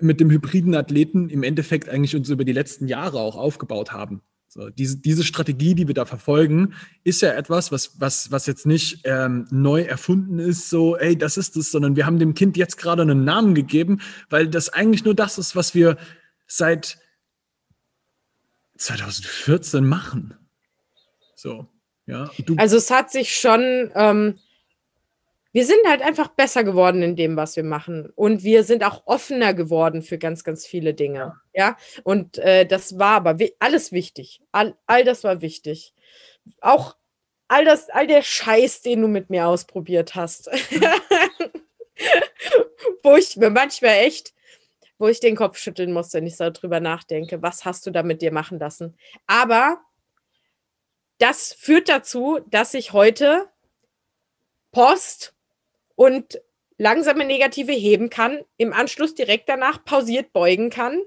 mit 0.01 0.19
dem 0.19 0.29
hybriden 0.29 0.75
Athleten 0.75 1.29
im 1.29 1.43
Endeffekt 1.43 1.89
eigentlich 1.89 2.15
uns 2.15 2.29
über 2.29 2.45
die 2.45 2.53
letzten 2.53 2.87
Jahre 2.87 3.19
auch 3.19 3.35
aufgebaut 3.35 3.91
haben. 3.91 4.21
So, 4.53 4.69
diese, 4.69 4.97
diese 4.97 5.23
Strategie, 5.23 5.75
die 5.75 5.87
wir 5.87 5.93
da 5.93 6.03
verfolgen, 6.03 6.73
ist 7.05 7.21
ja 7.21 7.31
etwas, 7.31 7.71
was, 7.71 8.01
was, 8.01 8.31
was 8.31 8.47
jetzt 8.47 8.65
nicht 8.65 8.99
ähm, 9.05 9.47
neu 9.49 9.83
erfunden 9.83 10.39
ist, 10.39 10.69
so, 10.69 10.97
ey, 10.97 11.17
das 11.17 11.37
ist 11.37 11.55
es, 11.55 11.71
sondern 11.71 11.95
wir 11.95 12.05
haben 12.05 12.19
dem 12.19 12.33
Kind 12.33 12.57
jetzt 12.57 12.75
gerade 12.77 13.03
einen 13.03 13.23
Namen 13.23 13.55
gegeben, 13.55 14.01
weil 14.29 14.49
das 14.49 14.67
eigentlich 14.67 15.05
nur 15.05 15.15
das 15.15 15.37
ist, 15.37 15.55
was 15.55 15.73
wir 15.73 15.95
seit 16.47 16.99
2014 18.77 19.85
machen. 19.85 20.35
So, 21.35 21.69
ja. 22.05 22.29
also 22.57 22.75
es 22.75 22.91
hat 22.91 23.09
sich 23.09 23.33
schon 23.33 23.89
ähm, 23.95 24.37
wir 25.53 25.65
sind 25.65 25.79
halt 25.85 26.01
einfach 26.01 26.29
besser 26.29 26.63
geworden 26.63 27.01
in 27.01 27.15
dem, 27.15 27.35
was 27.35 27.55
wir 27.55 27.63
machen. 27.63 28.11
Und 28.15 28.43
wir 28.43 28.63
sind 28.63 28.83
auch 28.83 29.03
offener 29.05 29.53
geworden 29.53 30.01
für 30.01 30.17
ganz, 30.17 30.43
ganz 30.43 30.65
viele 30.65 30.93
Dinge. 30.93 31.35
Ja. 31.53 31.77
Und 32.03 32.37
äh, 32.37 32.65
das 32.65 32.97
war 32.97 33.15
aber 33.15 33.37
alles 33.59 33.91
wichtig. 33.91 34.41
All, 34.51 34.75
all 34.85 35.03
das 35.03 35.23
war 35.23 35.41
wichtig. 35.41 35.93
Auch 36.61 36.95
all 37.49 37.65
das, 37.65 37.89
all 37.89 38.07
der 38.07 38.21
Scheiß, 38.21 38.81
den 38.81 39.01
du 39.01 39.07
mit 39.09 39.29
mir 39.29 39.47
ausprobiert 39.47 40.15
hast. 40.15 40.49
wo 43.03 43.15
ich 43.15 43.37
mir 43.37 43.49
manchmal 43.49 43.97
echt, 43.97 44.33
wo 44.97 45.07
ich 45.07 45.19
den 45.19 45.35
Kopf 45.35 45.57
schütteln 45.57 45.91
muss, 45.91 46.13
wenn 46.13 46.27
ich 46.27 46.37
so 46.37 46.49
drüber 46.49 46.79
nachdenke, 46.79 47.41
was 47.41 47.65
hast 47.65 47.85
du 47.85 47.91
da 47.91 48.03
mit 48.03 48.21
dir 48.21 48.31
machen 48.31 48.59
lassen? 48.59 48.97
Aber 49.27 49.81
das 51.17 51.53
führt 51.53 51.89
dazu, 51.89 52.39
dass 52.49 52.73
ich 52.73 52.93
heute 52.93 53.49
Post 54.71 55.35
und 56.01 56.41
langsame 56.79 57.25
Negative 57.25 57.73
heben 57.73 58.09
kann, 58.09 58.43
im 58.57 58.73
Anschluss 58.73 59.13
direkt 59.13 59.47
danach 59.47 59.85
pausiert 59.85 60.33
beugen 60.33 60.71
kann, 60.71 60.99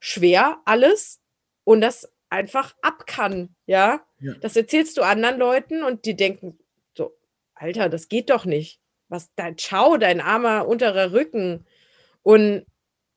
schwer 0.00 0.62
alles 0.64 1.20
und 1.64 1.82
das 1.82 2.10
einfach 2.30 2.74
ab 2.80 3.06
kann, 3.06 3.54
ja? 3.66 4.00
ja? 4.20 4.32
Das 4.40 4.56
erzählst 4.56 4.96
du 4.96 5.02
anderen 5.02 5.38
Leuten 5.38 5.82
und 5.82 6.06
die 6.06 6.16
denken 6.16 6.58
so, 6.96 7.14
Alter, 7.52 7.90
das 7.90 8.08
geht 8.08 8.30
doch 8.30 8.46
nicht. 8.46 8.80
Was 9.10 9.34
dein 9.34 9.58
Ciao, 9.58 9.98
dein 9.98 10.22
armer 10.22 10.66
unterer 10.66 11.12
Rücken. 11.12 11.66
Und 12.22 12.64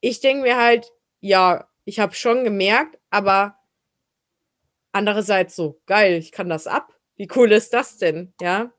ich 0.01 0.19
denke 0.19 0.43
mir 0.43 0.57
halt, 0.57 0.91
ja, 1.21 1.69
ich 1.85 2.01
habe 2.01 2.13
schon 2.13 2.43
gemerkt, 2.43 2.99
aber 3.09 3.55
andererseits 4.91 5.55
so, 5.55 5.79
geil, 5.85 6.15
ich 6.15 6.33
kann 6.33 6.49
das 6.49 6.67
ab. 6.67 6.93
Wie 7.15 7.29
cool 7.37 7.53
ist 7.53 7.73
das 7.73 7.97
denn, 7.97 8.33
ja? 8.41 8.73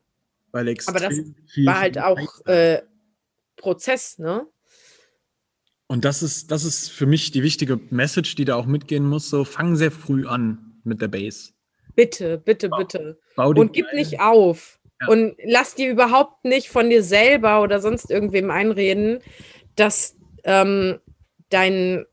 Weil 0.52 0.68
extrem 0.68 0.96
Aber 0.96 1.08
das 1.08 1.18
viel 1.52 1.66
war 1.66 1.80
halt 1.80 1.98
auch 1.98 2.46
äh, 2.46 2.82
Prozess, 3.56 4.18
ne? 4.18 4.46
Und 5.86 6.06
das 6.06 6.22
ist, 6.22 6.50
das 6.50 6.64
ist 6.64 6.90
für 6.90 7.04
mich 7.04 7.32
die 7.32 7.42
wichtige 7.42 7.78
Message, 7.90 8.34
die 8.34 8.46
da 8.46 8.56
auch 8.56 8.64
mitgehen 8.64 9.06
muss. 9.06 9.28
So, 9.28 9.44
fang 9.44 9.76
sehr 9.76 9.90
früh 9.90 10.26
an 10.26 10.80
mit 10.84 11.02
der 11.02 11.08
Base. 11.08 11.52
Bitte, 11.94 12.38
bitte, 12.38 12.68
bau, 12.70 12.78
bitte. 12.78 13.18
Bau 13.36 13.50
und 13.50 13.72
gib 13.72 13.92
nicht 13.92 14.20
auf. 14.20 14.80
Ja. 15.00 15.08
Und 15.08 15.36
lass 15.44 15.74
dir 15.74 15.90
überhaupt 15.90 16.44
nicht 16.44 16.68
von 16.68 16.88
dir 16.88 17.02
selber 17.02 17.62
oder 17.62 17.80
sonst 17.80 18.10
irgendwem 18.10 18.50
einreden, 18.50 19.20
dass 19.76 20.16
ähm, 20.44 20.98
dein, 21.50 22.06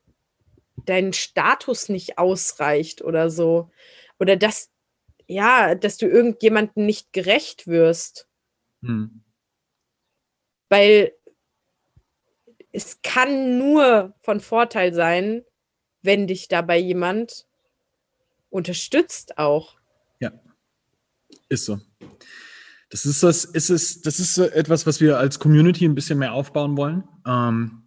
dein 0.86 1.14
Status 1.14 1.90
nicht 1.90 2.18
ausreicht 2.18 3.02
oder 3.02 3.30
so. 3.30 3.70
Oder 4.20 4.36
dass, 4.36 4.72
ja, 5.28 5.76
dass 5.76 5.98
du 5.98 6.08
irgendjemandem 6.08 6.86
nicht 6.86 7.14
gerecht 7.14 7.68
wirst. 7.68 8.28
Hm. 8.82 9.22
Weil 10.70 11.14
es 12.72 13.02
kann 13.02 13.58
nur 13.58 14.14
von 14.22 14.40
Vorteil 14.40 14.94
sein, 14.94 15.44
wenn 16.02 16.28
dich 16.28 16.48
dabei 16.48 16.78
jemand 16.78 17.48
unterstützt 18.50 19.38
auch. 19.38 19.78
Ja, 20.20 20.32
ist 21.50 21.66
so. 21.66 21.80
Das 22.90 23.06
ist 23.06 23.22
das, 23.22 23.46
ist 23.46 23.70
es, 23.70 24.02
das 24.02 24.20
ist 24.20 24.34
so 24.34 24.44
etwas, 24.44 24.88
was 24.88 25.00
wir 25.00 25.20
als 25.20 25.40
Community 25.40 25.86
ein 25.86 25.96
bisschen 25.96 26.18
mehr 26.20 26.34
aufbauen 26.34 26.76
wollen. 26.76 27.04
Ähm, 27.26 27.84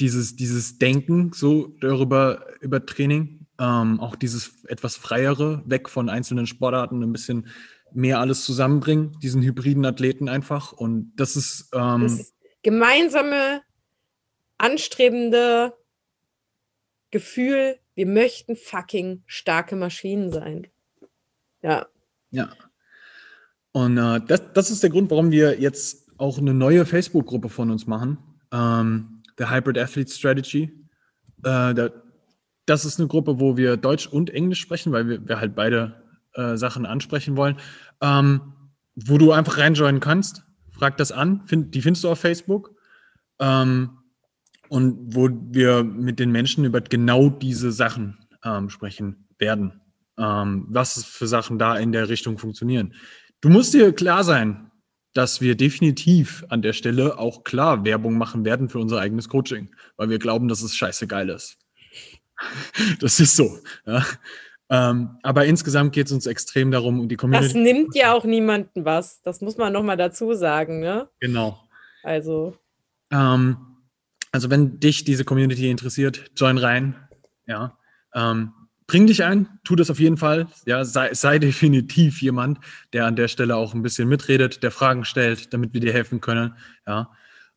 dieses, 0.00 0.36
dieses 0.36 0.78
Denken 0.78 1.32
so 1.32 1.68
darüber 1.80 2.46
über 2.60 2.84
Training, 2.84 3.46
ähm, 3.58 4.00
auch 4.00 4.16
dieses 4.16 4.64
etwas 4.64 4.96
freiere, 4.96 5.62
weg 5.66 5.88
von 5.88 6.08
einzelnen 6.08 6.46
Sportarten, 6.46 7.02
ein 7.02 7.12
bisschen 7.12 7.48
mehr 7.94 8.20
alles 8.20 8.44
zusammenbringen, 8.44 9.18
diesen 9.22 9.42
hybriden 9.42 9.84
Athleten 9.84 10.28
einfach. 10.28 10.72
Und 10.72 11.12
das 11.16 11.36
ist 11.36 11.70
ähm, 11.72 12.02
das 12.02 12.34
gemeinsame, 12.62 13.62
anstrebende 14.58 15.74
Gefühl, 17.10 17.78
wir 17.94 18.06
möchten 18.06 18.56
fucking 18.56 19.22
starke 19.26 19.76
Maschinen 19.76 20.32
sein. 20.32 20.66
Ja. 21.62 21.86
Ja. 22.30 22.50
Und 23.72 23.98
äh, 23.98 24.20
das, 24.26 24.42
das 24.52 24.70
ist 24.70 24.82
der 24.82 24.90
Grund, 24.90 25.10
warum 25.10 25.30
wir 25.30 25.60
jetzt 25.60 26.10
auch 26.18 26.38
eine 26.38 26.54
neue 26.54 26.86
Facebook-Gruppe 26.86 27.48
von 27.48 27.70
uns 27.70 27.86
machen, 27.86 28.18
ähm, 28.52 29.22
The 29.38 29.50
Hybrid 29.50 29.78
Athlete 29.78 30.12
Strategy. 30.12 30.62
Äh, 31.44 31.74
da, 31.74 31.90
das 32.66 32.84
ist 32.84 32.98
eine 32.98 33.08
Gruppe, 33.08 33.40
wo 33.40 33.56
wir 33.56 33.76
Deutsch 33.76 34.06
und 34.06 34.30
Englisch 34.30 34.60
sprechen, 34.60 34.92
weil 34.92 35.08
wir, 35.08 35.28
wir 35.28 35.40
halt 35.40 35.54
beide 35.54 36.03
äh, 36.34 36.56
Sachen 36.56 36.86
ansprechen 36.86 37.36
wollen, 37.36 37.56
ähm, 38.00 38.40
wo 38.94 39.18
du 39.18 39.32
einfach 39.32 39.58
reinjoinen 39.58 40.00
kannst. 40.00 40.44
Frag 40.70 40.96
das 40.96 41.12
an, 41.12 41.46
find, 41.46 41.74
die 41.74 41.82
findest 41.82 42.04
du 42.04 42.10
auf 42.10 42.20
Facebook. 42.20 42.74
Ähm, 43.38 43.98
und 44.68 45.14
wo 45.14 45.28
wir 45.30 45.84
mit 45.84 46.18
den 46.18 46.32
Menschen 46.32 46.64
über 46.64 46.80
genau 46.80 47.28
diese 47.28 47.70
Sachen 47.70 48.18
ähm, 48.44 48.70
sprechen 48.70 49.28
werden. 49.38 49.80
Ähm, 50.18 50.66
was 50.68 51.04
für 51.04 51.26
Sachen 51.26 51.58
da 51.58 51.76
in 51.76 51.92
der 51.92 52.08
Richtung 52.08 52.38
funktionieren. 52.38 52.94
Du 53.40 53.48
musst 53.48 53.74
dir 53.74 53.92
klar 53.92 54.24
sein, 54.24 54.70
dass 55.12 55.40
wir 55.40 55.56
definitiv 55.56 56.44
an 56.48 56.62
der 56.62 56.72
Stelle 56.72 57.18
auch 57.18 57.44
klar 57.44 57.84
Werbung 57.84 58.18
machen 58.18 58.44
werden 58.44 58.68
für 58.68 58.78
unser 58.78 59.00
eigenes 59.00 59.28
Coaching, 59.28 59.74
weil 59.96 60.08
wir 60.08 60.18
glauben, 60.18 60.48
dass 60.48 60.62
es 60.62 60.76
scheiße 60.76 61.06
geil 61.06 61.28
ist. 61.28 61.58
Das 62.98 63.20
ist 63.20 63.36
so. 63.36 63.58
Ja. 63.86 64.04
Ähm, 64.70 65.18
aber 65.22 65.44
insgesamt 65.44 65.92
geht 65.92 66.06
es 66.06 66.12
uns 66.12 66.26
extrem 66.26 66.70
darum, 66.70 67.00
um 67.00 67.08
die 67.08 67.16
Community. 67.16 67.52
Das 67.52 67.54
nimmt 67.54 67.94
ja 67.94 68.12
auch 68.12 68.24
niemanden 68.24 68.84
was. 68.84 69.20
Das 69.22 69.40
muss 69.40 69.56
man 69.56 69.72
nochmal 69.72 69.96
dazu 69.96 70.34
sagen. 70.34 70.80
Ne? 70.80 71.08
Genau. 71.20 71.60
Also. 72.02 72.56
Ähm, 73.10 73.56
also, 74.32 74.50
wenn 74.50 74.80
dich 74.80 75.04
diese 75.04 75.24
Community 75.24 75.70
interessiert, 75.70 76.30
join 76.36 76.58
rein. 76.58 76.96
Ja. 77.46 77.78
Ähm, 78.14 78.52
bring 78.86 79.06
dich 79.06 79.22
ein, 79.22 79.60
tu 79.64 79.76
das 79.76 79.90
auf 79.90 80.00
jeden 80.00 80.16
Fall. 80.16 80.46
Ja, 80.66 80.84
sei, 80.84 81.12
sei, 81.14 81.38
definitiv 81.40 82.22
jemand, 82.22 82.58
der 82.92 83.06
an 83.06 83.16
der 83.16 83.28
Stelle 83.28 83.56
auch 83.56 83.74
ein 83.74 83.82
bisschen 83.82 84.08
mitredet, 84.08 84.62
der 84.62 84.70
Fragen 84.70 85.04
stellt, 85.04 85.52
damit 85.52 85.74
wir 85.74 85.80
dir 85.80 85.92
helfen 85.92 86.20
können. 86.20 86.56
Ja. 86.86 87.10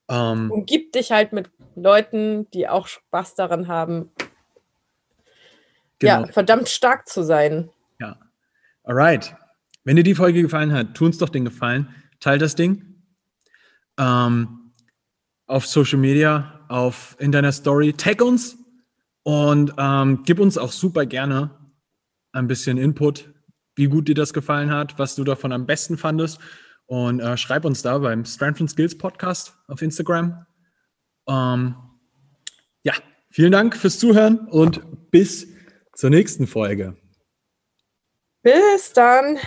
Ähm, 0.10 0.52
Umgib 0.52 0.94
dich 0.94 1.12
halt 1.12 1.34
mit 1.34 1.50
Leuten, 1.76 2.50
die 2.52 2.68
auch 2.68 2.88
Spaß 2.88 3.36
daran 3.36 3.68
haben, 3.68 4.12
genau. 6.00 6.22
ja, 6.22 6.28
verdammt 6.28 6.70
stark 6.70 7.08
zu 7.08 7.24
sein. 7.24 7.70
Ja. 8.00 8.18
Alright. 8.84 9.36
Wenn 9.84 9.96
dir 9.96 10.04
die 10.04 10.16
Folge 10.16 10.42
gefallen 10.42 10.74
hat, 10.74 10.96
tu 10.96 11.06
uns 11.06 11.18
doch 11.18 11.30
den 11.30 11.46
Gefallen, 11.46 11.94
teil 12.20 12.40
das 12.40 12.56
Ding. 12.56 13.02
Ähm, 13.98 14.74
auf 15.46 15.66
Social 15.66 15.98
Media, 16.00 16.66
auf 16.68 17.16
in 17.20 17.32
deiner 17.32 17.52
Story, 17.52 17.94
tag 17.94 18.22
uns 18.22 18.58
und 19.24 19.74
ähm, 19.78 20.24
gib 20.26 20.40
uns 20.40 20.58
auch 20.58 20.72
super 20.72 21.06
gerne 21.06 21.52
ein 22.34 22.48
bisschen 22.48 22.78
Input, 22.78 23.34
wie 23.76 23.88
gut 23.88 24.08
dir 24.08 24.16
das 24.16 24.34
gefallen 24.34 24.72
hat, 24.72 25.00
was 25.00 25.16
du 25.16 25.24
davon 25.24 25.52
am 25.52 25.66
besten 25.66 25.98
fandest. 25.98 26.40
Und 26.86 27.20
äh, 27.20 27.36
schreib 27.38 27.66
uns 27.66 27.82
da 27.82 27.98
beim 27.98 28.24
Strength 28.26 28.62
and 28.62 28.70
Skills 28.70 28.98
Podcast 28.98 29.58
auf 29.68 29.82
Instagram. 29.82 30.46
Ähm, 31.28 31.76
ja, 32.84 32.94
vielen 33.30 33.52
Dank 33.52 33.76
fürs 33.76 34.00
Zuhören 34.00 34.48
und 34.48 35.12
bis 35.12 35.48
zur 35.98 36.12
nächsten 36.12 36.46
Folge. 36.46 36.96
Bis 38.44 38.94
dann. 38.94 39.40